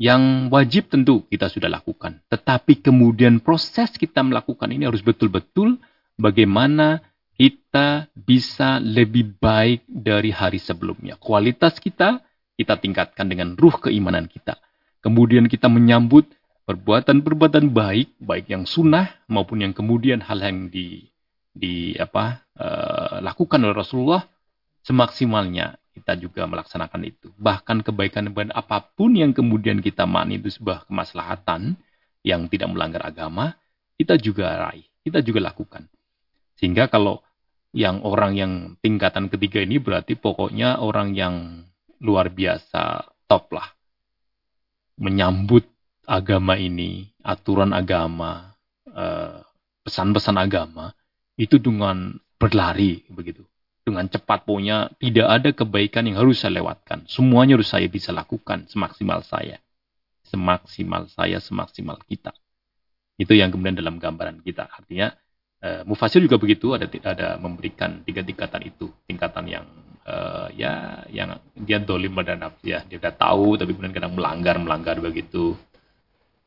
Yang 0.00 0.52
wajib 0.52 0.88
tentu 0.88 1.24
kita 1.28 1.52
sudah 1.52 1.68
lakukan. 1.68 2.24
Tetapi 2.32 2.80
kemudian 2.84 3.44
proses 3.44 3.92
kita 3.96 4.24
melakukan 4.24 4.72
ini 4.72 4.88
harus 4.88 5.04
betul-betul 5.04 5.80
bagaimana 6.16 7.04
kita 7.36 8.08
bisa 8.12 8.80
lebih 8.80 9.36
baik 9.36 9.84
dari 9.84 10.32
hari 10.32 10.56
sebelumnya. 10.56 11.20
Kualitas 11.20 11.76
kita 11.76 12.24
kita 12.56 12.80
tingkatkan 12.80 13.28
dengan 13.28 13.52
ruh 13.56 13.76
keimanan 13.76 14.28
kita. 14.28 14.56
Kemudian 15.04 15.44
kita 15.48 15.68
menyambut 15.68 16.24
perbuatan-perbuatan 16.64 17.70
baik, 17.70 18.16
baik 18.20 18.48
yang 18.50 18.64
sunnah 18.64 19.12
maupun 19.28 19.62
yang 19.64 19.72
kemudian 19.76 20.24
hal 20.24 20.40
yang 20.40 20.72
di 20.72 21.08
di 21.56 21.96
apa 21.96 22.44
lakukan 23.24 23.64
oleh 23.64 23.76
Rasulullah 23.76 24.24
semaksimalnya 24.84 25.80
kita 25.96 26.12
juga 26.20 26.44
melaksanakan 26.44 27.00
itu. 27.08 27.32
Bahkan 27.40 27.80
kebaikan-kebaikan 27.80 28.52
apa 28.52 28.84
pun 28.84 29.16
yang 29.16 29.32
kemudian 29.32 29.80
kita 29.80 30.04
makni 30.04 30.36
itu 30.36 30.52
sebuah 30.52 30.84
kemaslahatan 30.84 31.80
yang 32.20 32.52
tidak 32.52 32.68
melanggar 32.68 33.00
agama, 33.08 33.56
kita 33.96 34.20
juga 34.20 34.68
raih, 34.68 34.84
kita 35.00 35.24
juga 35.24 35.48
lakukan. 35.48 35.88
Sehingga 36.60 36.92
kalau 36.92 37.24
yang 37.72 38.04
orang 38.04 38.32
yang 38.36 38.52
tingkatan 38.84 39.32
ketiga 39.32 39.64
ini 39.64 39.80
berarti 39.80 40.20
pokoknya 40.20 40.84
orang 40.84 41.16
yang 41.16 41.64
luar 42.04 42.28
biasa 42.28 43.08
top 43.24 43.56
lah. 43.56 43.68
Menyambut 45.00 45.64
agama 46.04 46.56
ini, 46.60 47.08
aturan 47.24 47.72
agama, 47.72 48.52
eh, 48.88 49.40
pesan-pesan 49.84 50.36
agama, 50.40 50.92
itu 51.36 51.60
dengan 51.60 52.16
berlari 52.36 53.04
begitu. 53.12 53.44
Dengan 53.86 54.10
cepat 54.10 54.42
punya 54.42 54.90
tidak 54.98 55.26
ada 55.30 55.50
kebaikan 55.54 56.10
yang 56.10 56.18
harus 56.18 56.42
saya 56.42 56.58
lewatkan. 56.58 57.06
Semuanya 57.06 57.54
harus 57.54 57.70
saya 57.70 57.86
bisa 57.86 58.10
lakukan 58.10 58.66
semaksimal 58.66 59.22
saya. 59.22 59.62
Semaksimal 60.26 61.06
saya, 61.06 61.38
semaksimal 61.38 62.02
kita. 62.02 62.34
Itu 63.14 63.38
yang 63.38 63.54
kemudian 63.54 63.78
dalam 63.78 64.02
gambaran 64.02 64.42
kita. 64.42 64.66
Artinya, 64.66 65.14
uh, 65.62 65.86
Mufasir 65.86 66.18
juga 66.18 66.34
begitu, 66.34 66.74
ada 66.74 66.90
ada 66.90 67.38
memberikan 67.38 68.02
tiga 68.02 68.26
tingkatan 68.26 68.66
itu. 68.66 68.90
Tingkatan 69.06 69.46
yang 69.46 69.70
uh, 70.06 70.48
ya 70.54 71.02
yang 71.10 71.36
dia 71.58 71.82
dolim 71.82 72.14
pada 72.14 72.38
nafsu 72.38 72.70
ya 72.70 72.86
dia 72.86 72.96
udah 73.02 73.14
tahu 73.14 73.58
tapi 73.58 73.74
kemudian 73.74 73.94
kadang 73.94 74.14
melanggar 74.14 74.56
melanggar 74.56 74.96
begitu 75.02 75.58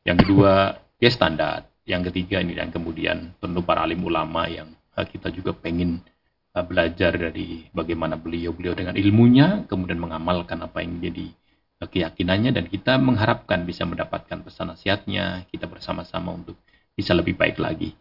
yang 0.02 0.16
kedua 0.16 0.80
dia 0.96 1.10
standar 1.12 1.68
yang 1.84 2.00
ketiga 2.08 2.40
ini 2.40 2.56
dan 2.56 2.72
kemudian 2.72 3.36
tentu 3.36 3.60
para 3.60 3.84
alim 3.84 4.00
ulama 4.00 4.48
yang 4.48 4.72
uh, 4.96 5.04
kita 5.04 5.28
juga 5.30 5.52
pengen 5.52 6.00
uh, 6.56 6.64
belajar 6.64 7.14
dari 7.14 7.68
bagaimana 7.74 8.18
beliau 8.18 8.54
beliau 8.54 8.74
dengan 8.74 8.94
ilmunya 8.96 9.66
kemudian 9.66 9.98
mengamalkan 9.98 10.60
apa 10.62 10.82
yang 10.82 10.98
jadi 10.98 11.30
uh, 11.82 11.88
keyakinannya 11.88 12.50
dan 12.54 12.64
kita 12.70 12.98
mengharapkan 12.98 13.62
bisa 13.66 13.86
mendapatkan 13.86 14.40
pesan 14.42 14.74
nasihatnya 14.74 15.46
kita 15.50 15.70
bersama-sama 15.70 16.34
untuk 16.34 16.58
bisa 16.94 17.14
lebih 17.16 17.34
baik 17.38 17.58
lagi 17.58 17.94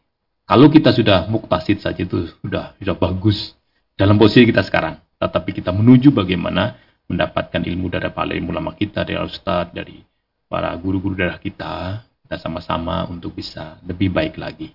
kalau 0.50 0.70
kita 0.70 0.90
sudah 0.92 1.30
muktasid 1.30 1.82
saja 1.82 2.02
itu 2.02 2.30
sudah 2.42 2.74
sudah 2.78 2.96
bagus 2.98 3.54
dalam 3.94 4.18
posisi 4.18 4.50
kita 4.50 4.66
sekarang 4.66 4.98
tetapi 5.20 5.52
kita 5.52 5.76
menuju 5.76 6.16
bagaimana 6.16 6.80
mendapatkan 7.10 7.66
ilmu 7.66 7.90
dari 7.90 8.08
para 8.14 8.32
ilmu 8.32 8.54
ulama 8.54 8.72
kita, 8.78 9.02
dari 9.02 9.18
ustadz, 9.18 9.74
dari 9.74 10.00
para 10.46 10.70
guru-guru 10.78 11.18
darah 11.18 11.42
kita, 11.42 12.06
kita 12.24 12.38
sama-sama 12.38 13.10
untuk 13.10 13.34
bisa 13.34 13.82
lebih 13.82 14.14
baik 14.14 14.38
lagi 14.38 14.70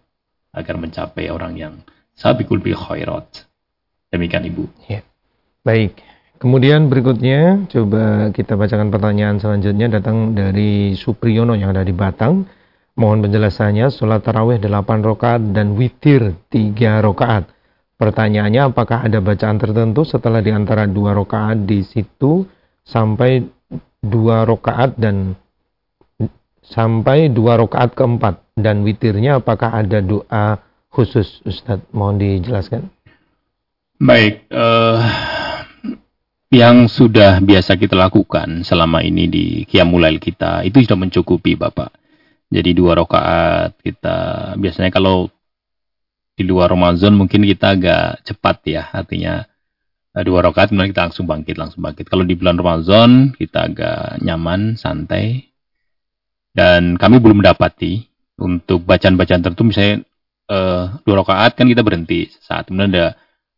agar 0.50 0.74
mencapai 0.74 1.30
orang 1.30 1.54
yang 1.54 1.74
sabikul 2.18 2.58
bi 2.58 2.74
khairat. 2.74 3.46
Demikian 4.12 4.44
Ibu. 4.44 4.64
Ya. 4.90 5.00
Baik. 5.64 6.00
Kemudian 6.42 6.92
berikutnya 6.92 7.64
coba 7.72 8.28
kita 8.34 8.58
bacakan 8.58 8.92
pertanyaan 8.92 9.40
selanjutnya 9.40 9.88
datang 9.96 10.36
dari 10.36 10.92
Supriyono 10.92 11.56
yang 11.56 11.72
ada 11.72 11.86
di 11.86 11.94
Batang. 11.96 12.44
Mohon 12.94 13.26
penjelasannya, 13.26 13.90
sholat 13.90 14.22
tarawih 14.22 14.62
8 14.62 15.02
rakaat 15.02 15.42
dan 15.50 15.74
witir 15.74 16.36
3 16.52 17.02
rakaat. 17.02 17.50
Pertanyaannya 17.94 18.74
apakah 18.74 19.06
ada 19.06 19.18
bacaan 19.22 19.58
tertentu 19.58 20.02
setelah 20.02 20.42
di 20.42 20.50
antara 20.50 20.84
dua 20.86 21.14
rakaat 21.14 21.62
di 21.62 21.86
situ 21.86 22.42
sampai 22.82 23.42
dua 24.02 24.42
rakaat 24.44 24.98
dan 24.98 25.38
sampai 26.60 27.30
dua 27.30 27.56
rakaat 27.56 27.94
keempat 27.94 28.44
dan 28.58 28.82
witirnya 28.82 29.38
apakah 29.38 29.74
ada 29.74 30.02
doa 30.02 30.58
khusus 30.90 31.42
Ustaz? 31.46 31.82
Mohon 31.94 32.22
dijelaskan. 32.22 32.93
Baik, 33.94 34.50
uh, 34.50 34.98
yang 36.50 36.90
sudah 36.90 37.38
biasa 37.38 37.78
kita 37.78 37.94
lakukan 37.94 38.66
selama 38.66 38.98
ini 39.06 39.30
di 39.30 39.46
Qiyamulail 39.70 40.18
kita 40.18 40.66
itu 40.66 40.82
sudah 40.82 40.98
mencukupi 40.98 41.54
Bapak. 41.54 41.94
Jadi 42.50 42.74
dua 42.74 42.98
rakaat 42.98 43.78
kita 43.86 44.50
biasanya 44.58 44.90
kalau 44.90 45.30
di 46.34 46.42
luar 46.42 46.74
Ramadan 46.74 47.14
mungkin 47.14 47.46
kita 47.46 47.78
agak 47.78 48.26
cepat 48.26 48.56
ya 48.66 48.82
artinya 48.90 49.46
eh, 50.18 50.24
dua 50.26 50.42
rakaat 50.42 50.74
kemudian 50.74 50.90
kita 50.90 51.10
langsung 51.10 51.30
bangkit 51.30 51.54
langsung 51.54 51.82
bangkit 51.82 52.10
kalau 52.10 52.26
di 52.26 52.34
bulan 52.34 52.58
Ramadan 52.58 53.30
kita 53.38 53.70
agak 53.70 54.18
nyaman 54.18 54.74
santai 54.74 55.54
dan 56.50 56.98
kami 56.98 57.22
belum 57.22 57.42
mendapati 57.42 58.10
untuk 58.42 58.82
bacaan-bacaan 58.82 59.46
tertentu 59.46 59.62
misalnya 59.62 60.02
uh, 60.50 60.98
dua 61.06 61.22
rakaat 61.22 61.54
kan 61.54 61.70
kita 61.70 61.86
berhenti 61.86 62.26
saat 62.42 62.66
kemudian 62.66 62.90
ada 62.90 63.14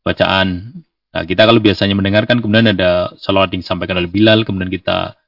bacaan 0.07 0.79
nah, 1.11 1.27
kita 1.27 1.43
kalau 1.43 1.59
biasanya 1.59 1.99
mendengarkan 1.99 2.39
kemudian 2.39 2.71
ada 2.71 3.11
salawat 3.19 3.51
yang 3.51 3.67
disampaikan 3.67 3.99
oleh 3.99 4.07
Bilal 4.07 4.47
kemudian 4.47 4.71
kita 4.71 5.19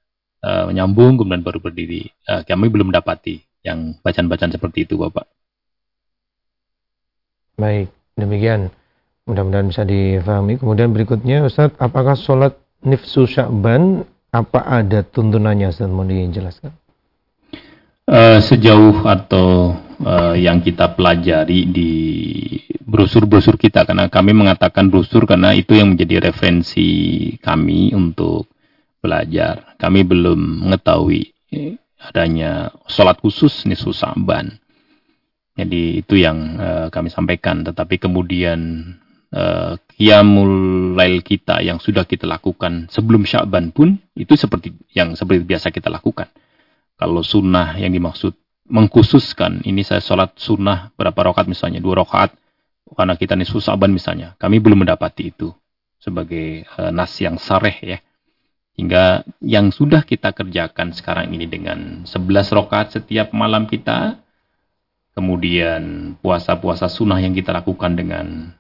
uh, 0.47 0.71
menyambung 0.71 1.19
kemudian 1.19 1.43
baru 1.43 1.59
berdiri 1.59 2.07
uh, 2.31 2.47
kami 2.47 2.71
belum 2.71 2.95
mendapati 2.95 3.43
yang 3.67 3.99
bacaan-bacaan 4.07 4.55
seperti 4.55 4.87
itu 4.87 4.95
Bapak 4.95 5.27
Baik, 7.59 7.91
demikian. 8.15 8.71
Mudah-mudahan 9.27 9.67
bisa 9.67 9.83
difahami. 9.83 10.63
Kemudian 10.63 10.95
berikutnya 10.95 11.43
Ustaz, 11.43 11.75
apakah 11.83 12.15
sholat 12.15 12.55
nifsu 12.87 13.27
sya'ban 13.27 14.07
apa 14.31 14.63
ada 14.63 15.03
tuntunannya 15.03 15.75
Ustaz? 15.75 15.91
Mau 15.91 16.07
dijelaskan? 16.07 16.71
Uh, 18.07 18.39
sejauh 18.39 19.03
atau 19.03 19.75
uh, 20.03 20.35
yang 20.35 20.63
kita 20.63 20.95
pelajari 20.95 21.69
di 21.71 21.93
brosur-brosur 22.83 23.61
kita 23.61 23.85
karena 23.85 24.09
kami 24.09 24.33
mengatakan 24.33 24.89
brosur 24.89 25.29
karena 25.29 25.53
itu 25.53 25.77
yang 25.77 25.93
menjadi 25.93 26.31
referensi 26.33 26.89
kami 27.39 27.93
untuk 27.93 28.49
belajar. 28.99 29.77
Kami 29.79 30.03
belum 30.03 30.67
mengetahui 30.67 31.31
adanya 31.99 32.73
sholat 32.87 33.19
khusus 33.19 33.67
nisfu 33.67 33.91
sa'ban. 33.91 34.59
Jadi 35.59 36.07
itu 36.07 36.15
yang 36.15 36.39
uh, 36.55 36.87
kami 36.89 37.11
sampaikan. 37.11 37.67
Tetapi 37.67 37.99
kemudian 37.99 38.95
uh, 39.35 39.75
lail 40.95 41.19
kita 41.27 41.59
yang 41.67 41.83
sudah 41.83 42.07
kita 42.07 42.31
lakukan 42.31 42.87
sebelum 42.87 43.27
Syaban 43.27 43.75
pun 43.75 43.99
itu 44.15 44.39
seperti 44.39 44.71
yang 44.95 45.19
seperti 45.19 45.43
biasa 45.43 45.75
kita 45.75 45.91
lakukan. 45.91 46.31
Kalau 46.99 47.23
sunnah 47.27 47.75
yang 47.79 47.91
dimaksud 47.91 48.35
mengkhususkan 48.69 49.65
ini 49.65 49.83
saya 49.83 50.05
sholat 50.05 50.37
sunnah 50.37 50.93
berapa 50.95 51.33
rakaat 51.33 51.49
misalnya 51.49 51.81
dua 51.81 52.05
rakaat 52.05 52.37
karena 52.93 53.17
kita 53.17 53.37
nisfu 53.37 53.61
Syaban 53.61 53.93
misalnya 53.93 54.37
kami 54.37 54.61
belum 54.61 54.85
mendapati 54.85 55.33
itu 55.33 55.53
sebagai 55.99 56.69
uh, 56.77 56.93
nas 56.93 57.13
yang 57.21 57.37
sareh 57.41 57.77
ya 57.81 57.99
hingga 58.79 59.27
yang 59.43 59.75
sudah 59.75 60.07
kita 60.07 60.31
kerjakan 60.31 60.95
sekarang 60.95 61.35
ini 61.35 61.51
dengan 61.51 62.07
11 62.07 62.55
rakaat 62.55 62.95
setiap 62.95 63.35
malam 63.35 63.67
kita 63.67 64.23
kemudian 65.19 66.15
puasa-puasa 66.23 66.87
sunnah 66.87 67.19
yang 67.19 67.35
kita 67.35 67.51
lakukan 67.51 67.99
dengan 67.99 68.55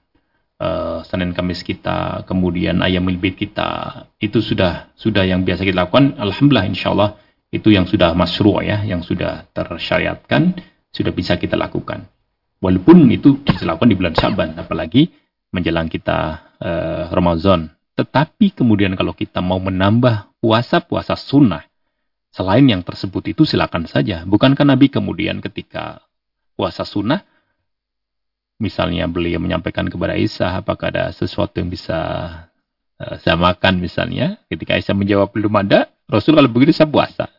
uh, 0.59 1.06
Senin 1.06 1.30
Kamis 1.30 1.62
kita, 1.62 2.26
kemudian 2.26 2.82
ayam 2.82 3.06
milbit 3.06 3.38
kita, 3.38 4.04
itu 4.18 4.42
sudah 4.42 4.90
sudah 4.98 5.22
yang 5.22 5.46
biasa 5.46 5.62
kita 5.62 5.86
lakukan. 5.86 6.18
Alhamdulillah 6.18 6.66
insya 6.66 6.90
Allah 6.90 7.14
itu 7.49 7.72
yang 7.72 7.88
sudah 7.88 8.12
masyru' 8.12 8.61
ya, 8.61 8.84
yang 8.84 9.01
sudah 9.01 9.49
tersyariatkan, 9.57 10.57
sudah 10.92 11.12
bisa 11.12 11.40
kita 11.40 11.57
lakukan. 11.57 12.05
Walaupun 12.61 13.09
itu 13.09 13.40
dilakukan 13.46 13.88
di 13.88 13.96
bulan 13.96 14.14
Syaban, 14.18 14.51
apalagi 14.59 15.09
menjelang 15.55 15.88
kita 15.88 16.44
uh, 16.61 17.03
Ramadan. 17.09 17.72
Tetapi 17.96 18.53
kemudian 18.53 18.92
kalau 18.94 19.16
kita 19.16 19.40
mau 19.40 19.57
menambah 19.59 20.28
puasa-puasa 20.42 21.16
sunnah, 21.16 21.64
selain 22.34 22.66
yang 22.68 22.84
tersebut 22.84 23.32
itu 23.32 23.42
silakan 23.49 23.88
saja. 23.88 24.22
Bukankah 24.28 24.68
Nabi 24.68 24.92
kemudian 24.92 25.40
ketika 25.40 26.05
puasa 26.59 26.84
sunnah, 26.84 27.24
misalnya 28.59 29.07
beliau 29.07 29.38
menyampaikan 29.38 29.86
kepada 29.86 30.18
Aisyah 30.18 30.61
apakah 30.61 30.90
ada 30.90 31.14
sesuatu 31.14 31.62
yang 31.62 31.70
bisa 31.70 31.99
uh, 32.99 33.16
saya 33.22 33.38
makan 33.38 33.78
misalnya 33.78 34.42
ketika 34.51 34.74
Aisyah 34.74 34.99
menjawab 34.99 35.30
belum 35.30 35.55
ada 35.62 35.86
Rasul 36.11 36.34
kalau 36.34 36.51
begitu 36.51 36.74
saya 36.74 36.90
puasa 36.90 37.30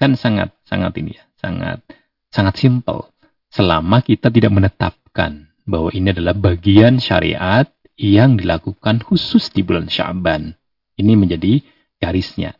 kan 0.00 0.16
sangat 0.16 0.56
sangat 0.64 0.96
ini 0.96 1.20
ya 1.20 1.24
sangat 1.36 1.84
sangat 2.32 2.54
simpel 2.56 3.12
selama 3.52 4.00
kita 4.00 4.32
tidak 4.32 4.50
menetapkan 4.50 5.52
bahwa 5.68 5.92
ini 5.92 6.16
adalah 6.16 6.32
bagian 6.32 6.96
syariat 6.96 7.68
yang 8.00 8.40
dilakukan 8.40 9.04
khusus 9.04 9.52
di 9.52 9.60
bulan 9.60 9.92
Syaban 9.92 10.56
ini 10.96 11.12
menjadi 11.14 11.60
garisnya 12.00 12.56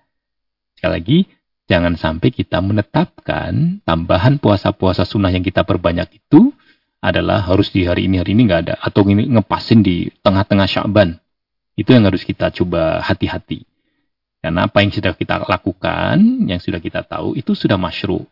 sekali 0.77 0.93
lagi 0.93 1.19
jangan 1.65 1.97
sampai 1.97 2.29
kita 2.29 2.61
menetapkan 2.61 3.81
tambahan 3.89 4.37
puasa-puasa 4.37 5.09
sunnah 5.09 5.33
yang 5.33 5.43
kita 5.43 5.65
perbanyak 5.65 6.21
itu 6.21 6.53
adalah 7.01 7.41
harus 7.41 7.73
di 7.73 7.89
hari 7.89 8.07
ini 8.07 8.21
hari 8.21 8.37
ini 8.37 8.45
nggak 8.45 8.61
ada 8.69 8.75
atau 8.77 9.03
ini 9.09 9.25
ngepasin 9.33 9.81
di 9.81 10.13
tengah-tengah 10.21 10.69
Syaban. 10.69 11.17
Itu 11.75 11.97
yang 11.97 12.05
harus 12.05 12.29
kita 12.29 12.53
coba 12.53 13.01
hati-hati. 13.01 13.65
Karena 14.41 14.65
apa 14.67 14.81
yang 14.81 14.93
sudah 14.93 15.13
kita 15.13 15.45
lakukan, 15.45 16.17
yang 16.49 16.61
sudah 16.61 16.81
kita 16.81 17.05
tahu 17.05 17.37
itu 17.37 17.53
sudah 17.53 17.77
masyru. 17.77 18.25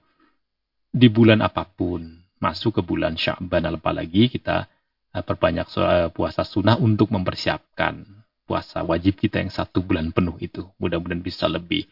Di 0.88 1.12
bulan 1.12 1.44
apa 1.44 1.68
pun, 1.68 2.00
masuk 2.40 2.80
ke 2.80 2.82
bulan 2.82 3.12
Syaban 3.14 3.68
apalagi 3.68 4.32
kita 4.32 4.64
eh, 5.12 5.20
perbanyak 5.20 5.68
eh, 5.68 6.08
puasa 6.08 6.48
sunnah 6.48 6.80
untuk 6.80 7.12
mempersiapkan 7.12 8.08
puasa 8.48 8.80
wajib 8.80 9.20
kita 9.20 9.44
yang 9.44 9.52
satu 9.52 9.84
bulan 9.84 10.08
penuh 10.16 10.40
itu. 10.40 10.64
Mudah-mudahan 10.80 11.20
bisa 11.20 11.44
lebih 11.44 11.84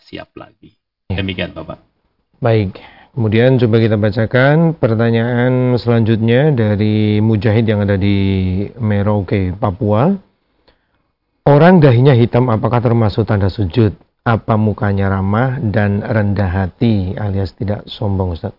siap 0.00 0.32
lagi. 0.40 0.72
Ya. 1.12 1.20
Demikian 1.20 1.52
Bapak. 1.52 1.84
Baik, 2.40 2.80
Kemudian 3.18 3.58
coba 3.58 3.82
kita 3.82 3.98
bacakan 3.98 4.78
pertanyaan 4.78 5.74
selanjutnya 5.74 6.54
dari 6.54 7.18
Mujahid 7.18 7.66
yang 7.66 7.82
ada 7.82 7.98
di 7.98 8.14
Merauke, 8.78 9.50
Papua. 9.58 10.27
Orang 11.48 11.80
dahinya 11.80 12.12
hitam 12.12 12.52
apakah 12.52 12.84
termasuk 12.84 13.24
tanda 13.24 13.48
sujud? 13.48 13.96
Apa 14.20 14.60
mukanya 14.60 15.08
ramah 15.08 15.56
dan 15.56 16.04
rendah 16.04 16.44
hati 16.44 17.16
alias 17.16 17.56
tidak 17.56 17.88
sombong 17.88 18.36
Ustaz? 18.36 18.52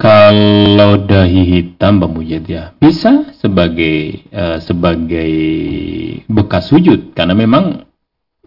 Kalau 0.00 1.04
dahi 1.04 1.44
hitam 1.44 2.00
Pak 2.00 2.08
Mujahid 2.08 2.48
ya 2.48 2.72
bisa 2.80 3.36
sebagai 3.36 4.24
uh, 4.32 4.64
sebagai 4.64 5.28
bekas 6.24 6.72
sujud 6.72 7.12
karena 7.12 7.36
memang 7.36 7.84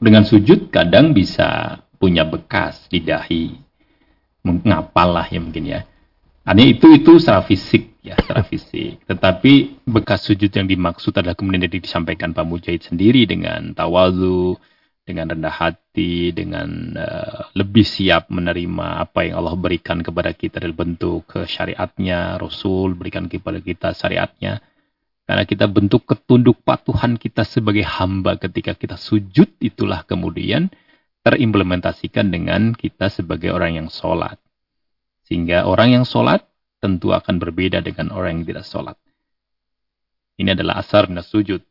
dengan 0.01 0.25
sujud 0.25 0.73
kadang 0.73 1.13
bisa 1.13 1.77
punya 2.01 2.25
bekas 2.25 2.89
di 2.89 3.05
dahi. 3.05 3.53
Ngapal 4.41 5.09
lah 5.13 5.29
ya 5.29 5.37
mungkin 5.37 5.69
ya. 5.69 5.85
Artinya 6.41 6.73
itu 6.73 6.89
itu 6.89 7.21
secara 7.21 7.45
fisik 7.45 7.96
ya, 8.07 8.15
secara 8.23 8.43
fisik. 8.47 9.03
Tetapi 9.05 9.83
bekas 9.83 10.23
sujud 10.23 10.49
yang 10.49 10.67
dimaksud 10.67 11.11
adalah 11.15 11.35
kemudian 11.35 11.67
jadi 11.67 11.83
disampaikan 11.83 12.31
Pak 12.31 12.45
Mujahid 12.47 12.87
sendiri 12.87 13.27
dengan 13.27 13.75
tawazu, 13.75 14.55
dengan 15.07 15.31
rendah 15.31 15.55
hati, 15.55 16.35
dengan 16.35 16.95
uh, 16.99 17.47
lebih 17.55 17.87
siap 17.87 18.27
menerima 18.27 19.07
apa 19.07 19.23
yang 19.23 19.39
Allah 19.39 19.55
berikan 19.55 20.03
kepada 20.03 20.35
kita 20.35 20.59
dalam 20.59 20.75
bentuk 20.75 21.31
syariatnya, 21.47 22.35
Rasul 22.35 22.95
berikan 22.95 23.31
kepada 23.31 23.63
kita 23.63 23.95
syariatnya. 23.95 24.59
Karena 25.27 25.43
kita 25.43 25.67
bentuk 25.67 26.07
ketunduk 26.07 26.63
patuhan 26.63 27.19
kita 27.19 27.43
sebagai 27.43 27.83
hamba 27.83 28.39
ketika 28.39 28.71
kita 28.71 28.95
sujud 28.95 29.59
itulah 29.59 30.07
kemudian 30.07 30.71
terimplementasikan 31.27 32.31
dengan 32.31 32.71
kita 32.71 33.11
sebagai 33.11 33.51
orang 33.51 33.75
yang 33.75 33.87
sholat. 33.91 34.39
Sehingga 35.27 35.67
orang 35.67 35.99
yang 35.99 36.05
sholat 36.07 36.47
tentu 36.77 37.13
akan 37.13 37.41
berbeda 37.41 37.81
dengan 37.81 38.13
orang 38.13 38.41
yang 38.41 38.45
tidak 38.53 38.65
sholat. 38.65 38.97
Ini 40.37 40.53
adalah 40.53 40.81
asar 40.81 41.09
dan 41.09 41.25
sujud. 41.25 41.61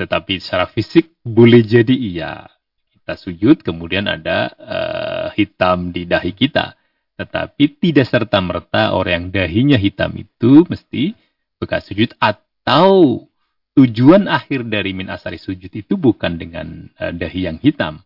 Tetapi 0.00 0.40
secara 0.40 0.64
fisik 0.64 1.12
boleh 1.20 1.60
jadi 1.60 1.92
iya. 1.92 2.48
Kita 2.88 3.14
sujud 3.18 3.60
kemudian 3.60 4.08
ada 4.08 4.48
uh, 4.56 5.26
hitam 5.36 5.92
di 5.92 6.08
dahi 6.08 6.32
kita. 6.32 6.72
Tetapi 7.20 7.76
tidak 7.76 8.08
serta-merta 8.08 8.96
orang 8.96 9.28
yang 9.28 9.44
dahinya 9.44 9.78
hitam 9.78 10.16
itu 10.16 10.64
mesti 10.64 11.12
bekas 11.60 11.92
sujud 11.92 12.16
atau 12.16 13.28
tujuan 13.76 14.26
akhir 14.26 14.64
dari 14.68 14.96
min 14.96 15.12
asari 15.12 15.36
sujud 15.36 15.68
itu 15.68 15.94
bukan 16.00 16.40
dengan 16.40 16.88
uh, 16.96 17.12
dahi 17.12 17.46
yang 17.46 17.60
hitam 17.60 18.00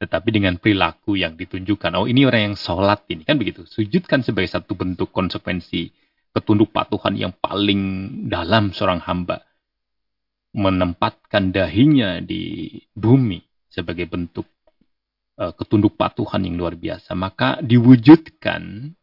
tetapi 0.00 0.32
dengan 0.32 0.56
perilaku 0.56 1.20
yang 1.20 1.36
ditunjukkan. 1.36 1.92
Oh 1.92 2.08
ini 2.08 2.24
orang 2.24 2.52
yang 2.52 2.56
sholat 2.56 3.04
ini 3.12 3.28
kan 3.28 3.36
begitu. 3.36 3.68
Sujudkan 3.68 4.24
sebagai 4.24 4.48
satu 4.48 4.72
bentuk 4.72 5.12
konsekuensi 5.12 5.92
ketunduk 6.32 6.72
patuhan 6.72 7.20
yang 7.20 7.36
paling 7.36 8.08
dalam 8.32 8.72
seorang 8.72 9.04
hamba. 9.04 9.44
Menempatkan 10.56 11.52
dahinya 11.52 12.18
di 12.24 12.72
bumi 12.96 13.44
sebagai 13.68 14.08
bentuk 14.08 14.48
uh, 15.36 15.52
ketunduk 15.52 16.00
patuhan 16.00 16.48
yang 16.48 16.56
luar 16.56 16.80
biasa. 16.80 17.12
Maka 17.12 17.60
diwujudkan 17.60 18.96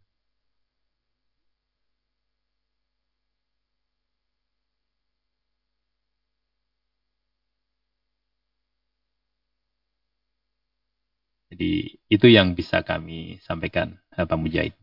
Jadi 11.58 11.98
itu 12.06 12.30
yang 12.30 12.54
bisa 12.54 12.86
kami 12.86 13.42
sampaikan 13.42 13.98
eh, 14.14 14.30
Pak 14.30 14.38
Mujahid. 14.38 14.78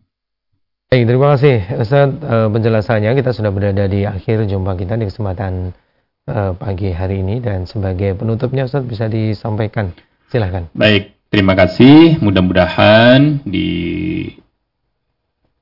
Baik, 0.90 1.06
terima 1.06 1.38
kasih 1.38 1.62
Ustaz 1.78 2.10
uh, 2.18 2.50
penjelasannya. 2.50 3.14
Kita 3.14 3.30
sudah 3.30 3.54
berada 3.54 3.86
di 3.86 4.02
akhir 4.02 4.50
jumpa 4.50 4.74
kita 4.74 4.98
di 4.98 5.06
kesempatan 5.06 5.70
uh, 6.26 6.50
pagi 6.58 6.90
hari 6.90 7.22
ini 7.22 7.38
dan 7.38 7.70
sebagai 7.70 8.18
penutupnya 8.18 8.66
Ustaz 8.66 8.82
bisa 8.82 9.06
disampaikan. 9.06 9.94
Silahkan. 10.34 10.66
Baik, 10.74 11.14
terima 11.30 11.54
kasih. 11.54 12.18
Mudah-mudahan 12.18 13.46
di 13.46 13.70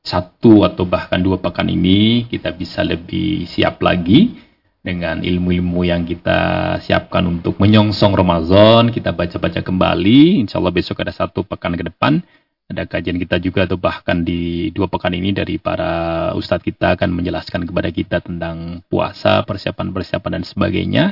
satu 0.01 0.65
atau 0.65 0.89
bahkan 0.89 1.21
dua 1.21 1.37
pekan 1.37 1.69
ini 1.69 2.25
kita 2.25 2.57
bisa 2.57 2.81
lebih 2.81 3.45
siap 3.45 3.85
lagi 3.85 4.42
dengan 4.83 5.23
ilmu-ilmu 5.23 5.87
yang 5.87 6.03
kita 6.03 6.77
siapkan 6.83 7.23
untuk 7.31 7.57
menyongsong 7.63 8.19
Ramadan. 8.19 8.91
Kita 8.91 9.15
baca-baca 9.15 9.63
kembali. 9.63 10.43
Insya 10.43 10.59
Allah 10.59 10.75
besok 10.75 11.07
ada 11.07 11.15
satu 11.15 11.47
pekan 11.47 11.79
ke 11.79 11.87
depan. 11.87 12.19
Ada 12.67 12.91
kajian 12.91 13.19
kita 13.23 13.39
juga 13.39 13.67
atau 13.67 13.79
bahkan 13.79 14.27
di 14.27 14.75
dua 14.75 14.91
pekan 14.91 15.15
ini 15.15 15.31
dari 15.31 15.63
para 15.63 16.31
ustadz 16.35 16.67
kita 16.67 16.99
akan 16.99 17.15
menjelaskan 17.15 17.63
kepada 17.63 17.89
kita 17.95 18.19
tentang 18.23 18.83
puasa, 18.91 19.47
persiapan-persiapan 19.47 20.43
dan 20.43 20.45
sebagainya. 20.45 21.05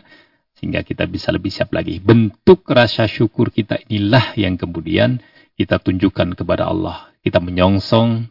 Sehingga 0.59 0.83
kita 0.83 1.07
bisa 1.07 1.31
lebih 1.31 1.55
siap 1.55 1.71
lagi. 1.71 2.03
Bentuk 2.03 2.66
rasa 2.66 3.07
syukur 3.07 3.55
kita 3.55 3.79
inilah 3.87 4.35
yang 4.35 4.59
kemudian 4.59 5.23
kita 5.55 5.79
tunjukkan 5.79 6.35
kepada 6.35 6.66
Allah. 6.66 7.07
Kita 7.23 7.39
menyongsong 7.39 8.27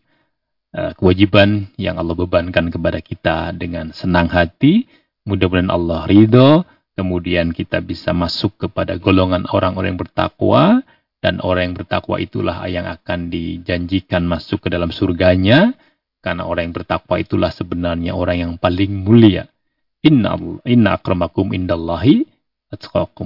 uh, 0.75 0.91
kewajiban 0.99 1.71
yang 1.79 1.95
Allah 1.95 2.17
bebankan 2.17 2.67
kepada 2.73 2.99
kita 2.99 3.55
dengan 3.55 3.95
senang 3.95 4.27
hati 4.27 4.99
Mudah-mudahan 5.27 5.71
Allah 5.71 6.07
ridho, 6.07 6.63
kemudian 6.95 7.51
kita 7.55 7.79
bisa 7.83 8.15
masuk 8.15 8.67
kepada 8.67 8.95
golongan 8.95 9.47
orang-orang 9.51 9.95
yang 9.95 10.01
bertakwa, 10.03 10.83
dan 11.19 11.43
orang 11.43 11.71
yang 11.71 11.75
bertakwa 11.83 12.15
itulah 12.19 12.63
yang 12.71 12.87
akan 12.87 13.27
dijanjikan 13.27 14.23
masuk 14.23 14.67
ke 14.67 14.69
dalam 14.71 14.91
surganya, 14.91 15.75
karena 16.23 16.47
orang 16.47 16.71
yang 16.71 16.75
bertakwa 16.75 17.15
itulah 17.19 17.51
sebenarnya 17.51 18.15
orang 18.15 18.37
yang 18.39 18.53
paling 18.55 19.03
mulia. 19.03 19.47
Inna, 20.03 20.35
inna 20.63 20.95
akramakum 20.95 21.51
indallahi. 21.51 22.23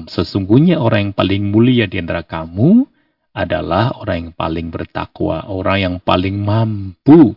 Sesungguhnya 0.07 0.79
orang 0.79 1.09
yang 1.09 1.13
paling 1.13 1.43
mulia 1.51 1.83
di 1.83 1.99
antara 1.99 2.23
kamu 2.23 2.87
adalah 3.35 3.91
orang 3.97 4.29
yang 4.29 4.33
paling 4.33 4.67
bertakwa, 4.71 5.49
orang 5.51 5.77
yang 5.81 5.95
paling 5.99 6.39
mampu 6.39 7.35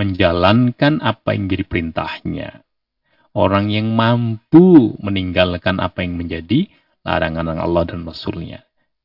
menjalankan 0.00 1.02
apa 1.04 1.36
yang 1.36 1.52
jadi 1.52 1.64
perintahnya 1.68 2.61
orang 3.32 3.72
yang 3.72 3.92
mampu 3.92 4.96
meninggalkan 5.00 5.80
apa 5.80 6.04
yang 6.04 6.20
menjadi 6.20 6.68
larangan 7.02 7.58
Allah 7.58 7.84
dan 7.88 8.04
Rasulnya. 8.04 8.62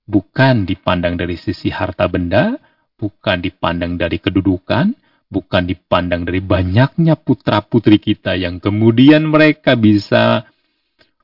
Bukan 0.08 0.64
dipandang 0.64 1.20
dari 1.20 1.36
sisi 1.36 1.68
harta 1.68 2.08
benda, 2.08 2.56
bukan 2.96 3.44
dipandang 3.44 4.00
dari 4.00 4.20
kedudukan, 4.24 4.96
bukan 5.28 5.64
dipandang 5.68 6.24
dari 6.24 6.40
banyaknya 6.40 7.20
putra-putri 7.20 8.00
kita 8.00 8.40
yang 8.40 8.64
kemudian 8.64 9.28
mereka 9.28 9.76
bisa 9.76 10.48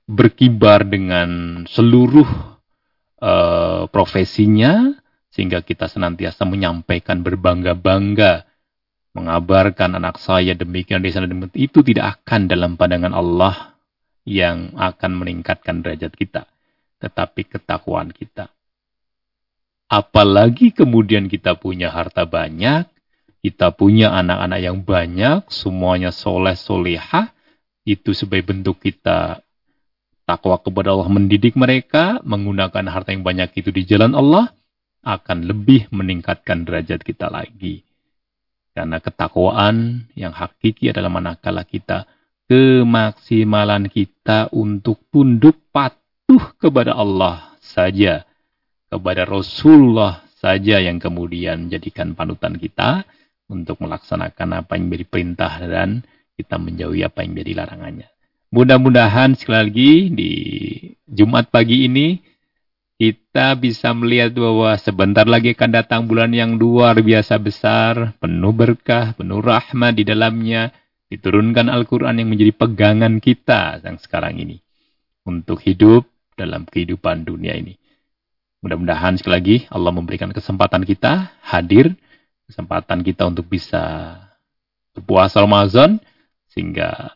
berkibar 0.04 0.84
dengan 0.84 1.64
seluruh 1.64 2.28
uh, 3.24 3.88
profesinya 3.88 4.91
sehingga 5.32 5.64
kita 5.64 5.88
senantiasa 5.88 6.43
menyampaikan 6.43 7.24
berbangga-bangga 7.24 8.45
mengabarkan 9.14 9.97
anak 9.97 10.18
saya 10.18 10.57
demikian 10.57 11.01
di 11.05 11.14
sana 11.14 11.30
demikian 11.30 11.53
itu 11.57 11.80
tidak 11.86 12.22
akan 12.22 12.49
dalam 12.49 12.78
pandangan 12.78 13.14
Allah 13.14 13.78
yang 14.26 14.74
akan 14.78 15.11
meningkatkan 15.22 15.86
derajat 15.86 16.14
kita 16.18 16.49
tetapi 16.97 17.45
ketakwaan 17.45 18.09
kita 18.09 18.49
apalagi 19.88 20.74
kemudian 20.74 21.30
kita 21.30 21.53
punya 21.59 21.93
harta 21.93 22.26
banyak 22.26 22.89
kita 23.43 23.76
punya 23.76 24.16
anak-anak 24.16 24.59
yang 24.64 24.80
banyak, 24.88 25.51
semuanya 25.51 26.16
soleh 26.16 26.55
solehah, 26.55 27.36
itu 27.84 28.16
sebagai 28.16 28.55
bentuk 28.55 28.80
kita 28.80 29.43
takwa 30.24 30.55
kepada 30.64 30.95
Allah 30.95 31.11
mendidik 31.11 31.59
mereka, 31.59 32.24
menggunakan 32.24 32.88
harta 32.88 33.11
yang 33.11 33.28
banyak 33.28 33.51
itu 33.59 33.76
di 33.76 33.84
jalan 33.84 34.16
Allah, 34.16 34.47
akan 35.03 35.43
lebih 35.43 35.91
meningkatkan 35.91 36.64
derajat 36.64 37.03
kita 37.03 37.28
lagi. 37.28 37.84
Karena 38.74 38.97
ketakwaan 38.97 40.09
yang 40.17 40.34
hakiki 40.34 40.89
adalah 40.89 41.13
manakala 41.13 41.61
kita 41.61 42.09
kemaksimalan 42.49 43.88
kita 43.88 44.51
untuk 44.51 45.05
tunduk 45.13 45.57
patuh 45.71 46.57
kepada 46.57 46.97
Allah 46.97 47.53
saja, 47.61 48.26
kepada 48.89 49.24
Rasulullah 49.24 50.26
saja 50.38 50.82
yang 50.82 50.99
kemudian 50.99 51.71
jadikan 51.71 52.17
panutan 52.17 52.59
kita, 52.59 53.07
untuk 53.51 53.80
melaksanakan 53.84 54.63
apa 54.63 54.76
yang 54.76 54.89
menjadi 54.89 55.05
perintah 55.07 55.53
dan 55.61 56.01
kita 56.34 56.57
menjauhi 56.57 57.05
apa 57.05 57.21
yang 57.21 57.38
menjadi 57.38 57.53
larangannya. 57.63 58.09
Mudah-mudahan 58.53 59.34
sekali 59.38 59.57
lagi 59.57 59.91
di 60.13 60.32
Jumat 61.09 61.49
pagi 61.49 61.89
ini 61.89 62.21
kita 63.04 63.60
bisa 63.60 63.91
melihat 63.91 64.32
bahwa 64.32 64.72
sebentar 64.80 65.28
lagi 65.28 65.51
akan 65.51 65.72
datang 65.76 66.08
bulan 66.08 66.32
yang 66.32 66.56
luar 66.56 66.95
biasa 67.04 67.36
besar, 67.36 68.16
penuh 68.24 68.56
berkah, 68.56 69.12
penuh 69.12 69.43
rahmat 69.43 69.99
di 69.99 70.08
dalamnya, 70.08 70.72
diturunkan 71.12 71.68
Al-Quran 71.68 72.24
yang 72.24 72.32
menjadi 72.32 72.56
pegangan 72.56 73.20
kita 73.20 73.84
yang 73.84 73.99
sekarang 73.99 74.39
ini 74.39 74.64
untuk 75.28 75.60
hidup 75.68 76.08
dalam 76.39 76.64
kehidupan 76.64 77.28
dunia 77.28 77.60
ini. 77.60 77.76
Mudah-mudahan 78.64 79.20
sekali 79.20 79.36
lagi 79.36 79.58
Allah 79.68 79.91
memberikan 79.91 80.32
kesempatan 80.32 80.88
kita 80.88 81.36
hadir 81.43 81.99
kesempatan 82.47 83.04
kita 83.04 83.28
untuk 83.28 83.51
bisa 83.51 84.16
berpuasa 84.95 85.43
Ramadan 85.43 85.99
sehingga 86.47 87.12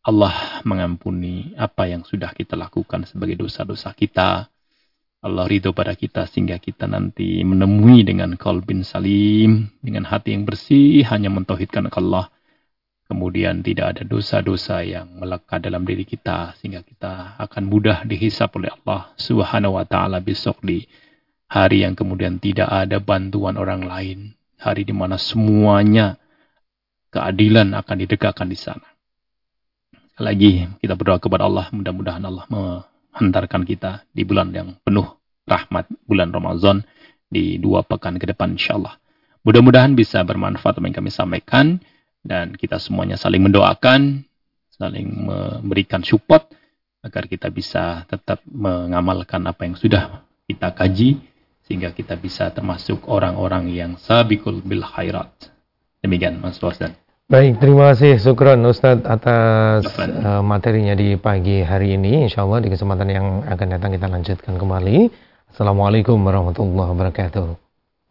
Allah 0.00 0.62
mengampuni 0.64 1.52
apa 1.60 1.84
yang 1.84 2.08
sudah 2.08 2.32
kita 2.32 2.56
lakukan 2.56 3.04
sebagai 3.04 3.36
dosa-dosa 3.36 3.92
kita. 3.92 4.48
Allah 5.20 5.44
ridho 5.44 5.76
pada 5.76 5.92
kita 5.92 6.24
sehingga 6.24 6.56
kita 6.56 6.88
nanti 6.88 7.44
menemui 7.44 8.08
dengan 8.08 8.40
kalbin 8.40 8.80
salim, 8.80 9.68
dengan 9.84 10.08
hati 10.08 10.32
yang 10.32 10.48
bersih, 10.48 11.04
hanya 11.12 11.28
mentauhidkan 11.28 11.92
Allah. 11.92 12.32
Kemudian 13.04 13.60
tidak 13.60 13.96
ada 13.98 14.02
dosa-dosa 14.06 14.80
yang 14.80 15.20
melekat 15.20 15.60
dalam 15.60 15.84
diri 15.84 16.08
kita 16.08 16.56
sehingga 16.56 16.80
kita 16.80 17.36
akan 17.36 17.62
mudah 17.68 18.06
dihisap 18.08 18.54
oleh 18.56 18.72
Allah 18.72 19.12
Subhanahu 19.18 19.76
wa 19.76 19.84
taala 19.84 20.22
besok 20.24 20.62
di 20.64 20.88
hari 21.50 21.84
yang 21.84 21.98
kemudian 21.98 22.40
tidak 22.40 22.70
ada 22.70 23.02
bantuan 23.02 23.58
orang 23.60 23.84
lain, 23.84 24.32
hari 24.56 24.88
di 24.88 24.94
mana 24.94 25.18
semuanya 25.20 26.16
keadilan 27.12 27.76
akan 27.76 27.96
ditegakkan 27.98 28.46
di 28.48 28.56
sana. 28.56 28.88
Lagi 30.16 30.64
kita 30.80 30.94
berdoa 30.96 31.18
kepada 31.20 31.44
Allah, 31.44 31.66
mudah-mudahan 31.74 32.24
Allah 32.24 32.46
menghantarkan 33.12 33.62
kita 33.66 34.06
di 34.14 34.22
bulan 34.22 34.54
yang 34.54 34.78
penuh 34.82 35.06
rahmat, 35.46 35.90
bulan 36.06 36.30
Ramadan 36.30 36.86
di 37.26 37.58
dua 37.58 37.82
pekan 37.82 38.18
ke 38.18 38.26
depan 38.30 38.54
insya 38.54 38.78
Allah. 38.78 38.94
Mudah-mudahan 39.42 39.96
bisa 39.96 40.20
bermanfaat 40.20 40.78
apa 40.78 40.84
yang 40.84 40.96
kami 40.96 41.10
sampaikan 41.10 41.80
dan 42.20 42.52
kita 42.54 42.76
semuanya 42.76 43.16
saling 43.16 43.40
mendoakan, 43.40 44.22
saling 44.76 45.08
memberikan 45.08 46.04
support 46.04 46.52
agar 47.00 47.24
kita 47.24 47.48
bisa 47.48 48.04
tetap 48.04 48.44
mengamalkan 48.44 49.40
apa 49.48 49.64
yang 49.64 49.74
sudah 49.74 50.20
kita 50.44 50.76
kaji 50.76 51.16
sehingga 51.64 51.96
kita 51.96 52.18
bisa 52.20 52.52
termasuk 52.52 53.08
orang-orang 53.08 53.72
yang 53.72 53.96
sabikul 53.96 54.60
bil 54.60 54.84
khairat. 54.84 55.30
Demikian 56.04 56.36
Mas 56.36 56.60
Wasdan. 56.60 56.99
Baik, 57.30 57.62
terima 57.62 57.94
kasih 57.94 58.18
Sukron 58.18 58.58
Ustadz 58.66 59.06
atas 59.06 59.86
uh, 60.02 60.42
materinya 60.42 60.98
di 60.98 61.14
pagi 61.14 61.62
hari 61.62 61.94
ini. 61.94 62.26
Insya 62.26 62.42
Allah 62.42 62.58
di 62.58 62.74
kesempatan 62.74 63.06
yang 63.06 63.46
akan 63.46 63.66
datang 63.70 63.94
kita 63.94 64.10
lanjutkan 64.10 64.58
kembali. 64.58 65.06
Assalamualaikum 65.54 66.18
warahmatullahi 66.18 66.90
wabarakatuh. 66.90 67.54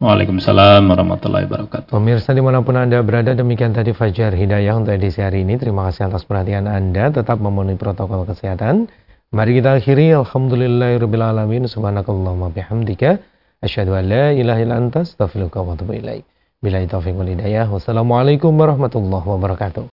Waalaikumsalam 0.00 0.88
warahmatullahi 0.88 1.44
wabarakatuh. 1.52 1.92
Pemirsa 1.92 2.32
di 2.32 2.40
mana 2.40 2.64
pun 2.64 2.80
Anda 2.80 3.04
berada, 3.04 3.36
demikian 3.36 3.76
tadi 3.76 3.92
Fajar 3.92 4.32
Hidayah 4.32 4.80
untuk 4.80 4.96
edisi 4.96 5.20
hari 5.20 5.44
ini. 5.44 5.60
Terima 5.60 5.92
kasih 5.92 6.08
atas 6.08 6.24
perhatian 6.24 6.64
Anda. 6.64 7.12
Tetap 7.12 7.44
memenuhi 7.44 7.76
protokol 7.76 8.24
kesehatan. 8.24 8.88
Mari 9.36 9.60
kita 9.60 9.84
akhiri. 9.84 10.16
Alhamdulillahirrahmanirrahim. 10.16 11.68
Subhanakallahumma 11.68 12.56
bihamdika. 12.56 13.20
Asyhadu 13.60 14.00
an 14.00 14.08
la 14.08 14.32
ilaha 14.32 14.64
illa 14.64 14.80
anta 14.80 15.04
astaghfiruka 15.04 15.60
wa 15.60 15.76
atubu 15.76 15.92
ilaik. 15.92 16.24
Taufiq 16.60 17.16
wal 17.16 17.32
hidayah. 17.32 17.72
Wassalamualaikum 17.72 18.52
warahmatullahi 18.52 19.24
wabarakatuh. 19.24 19.88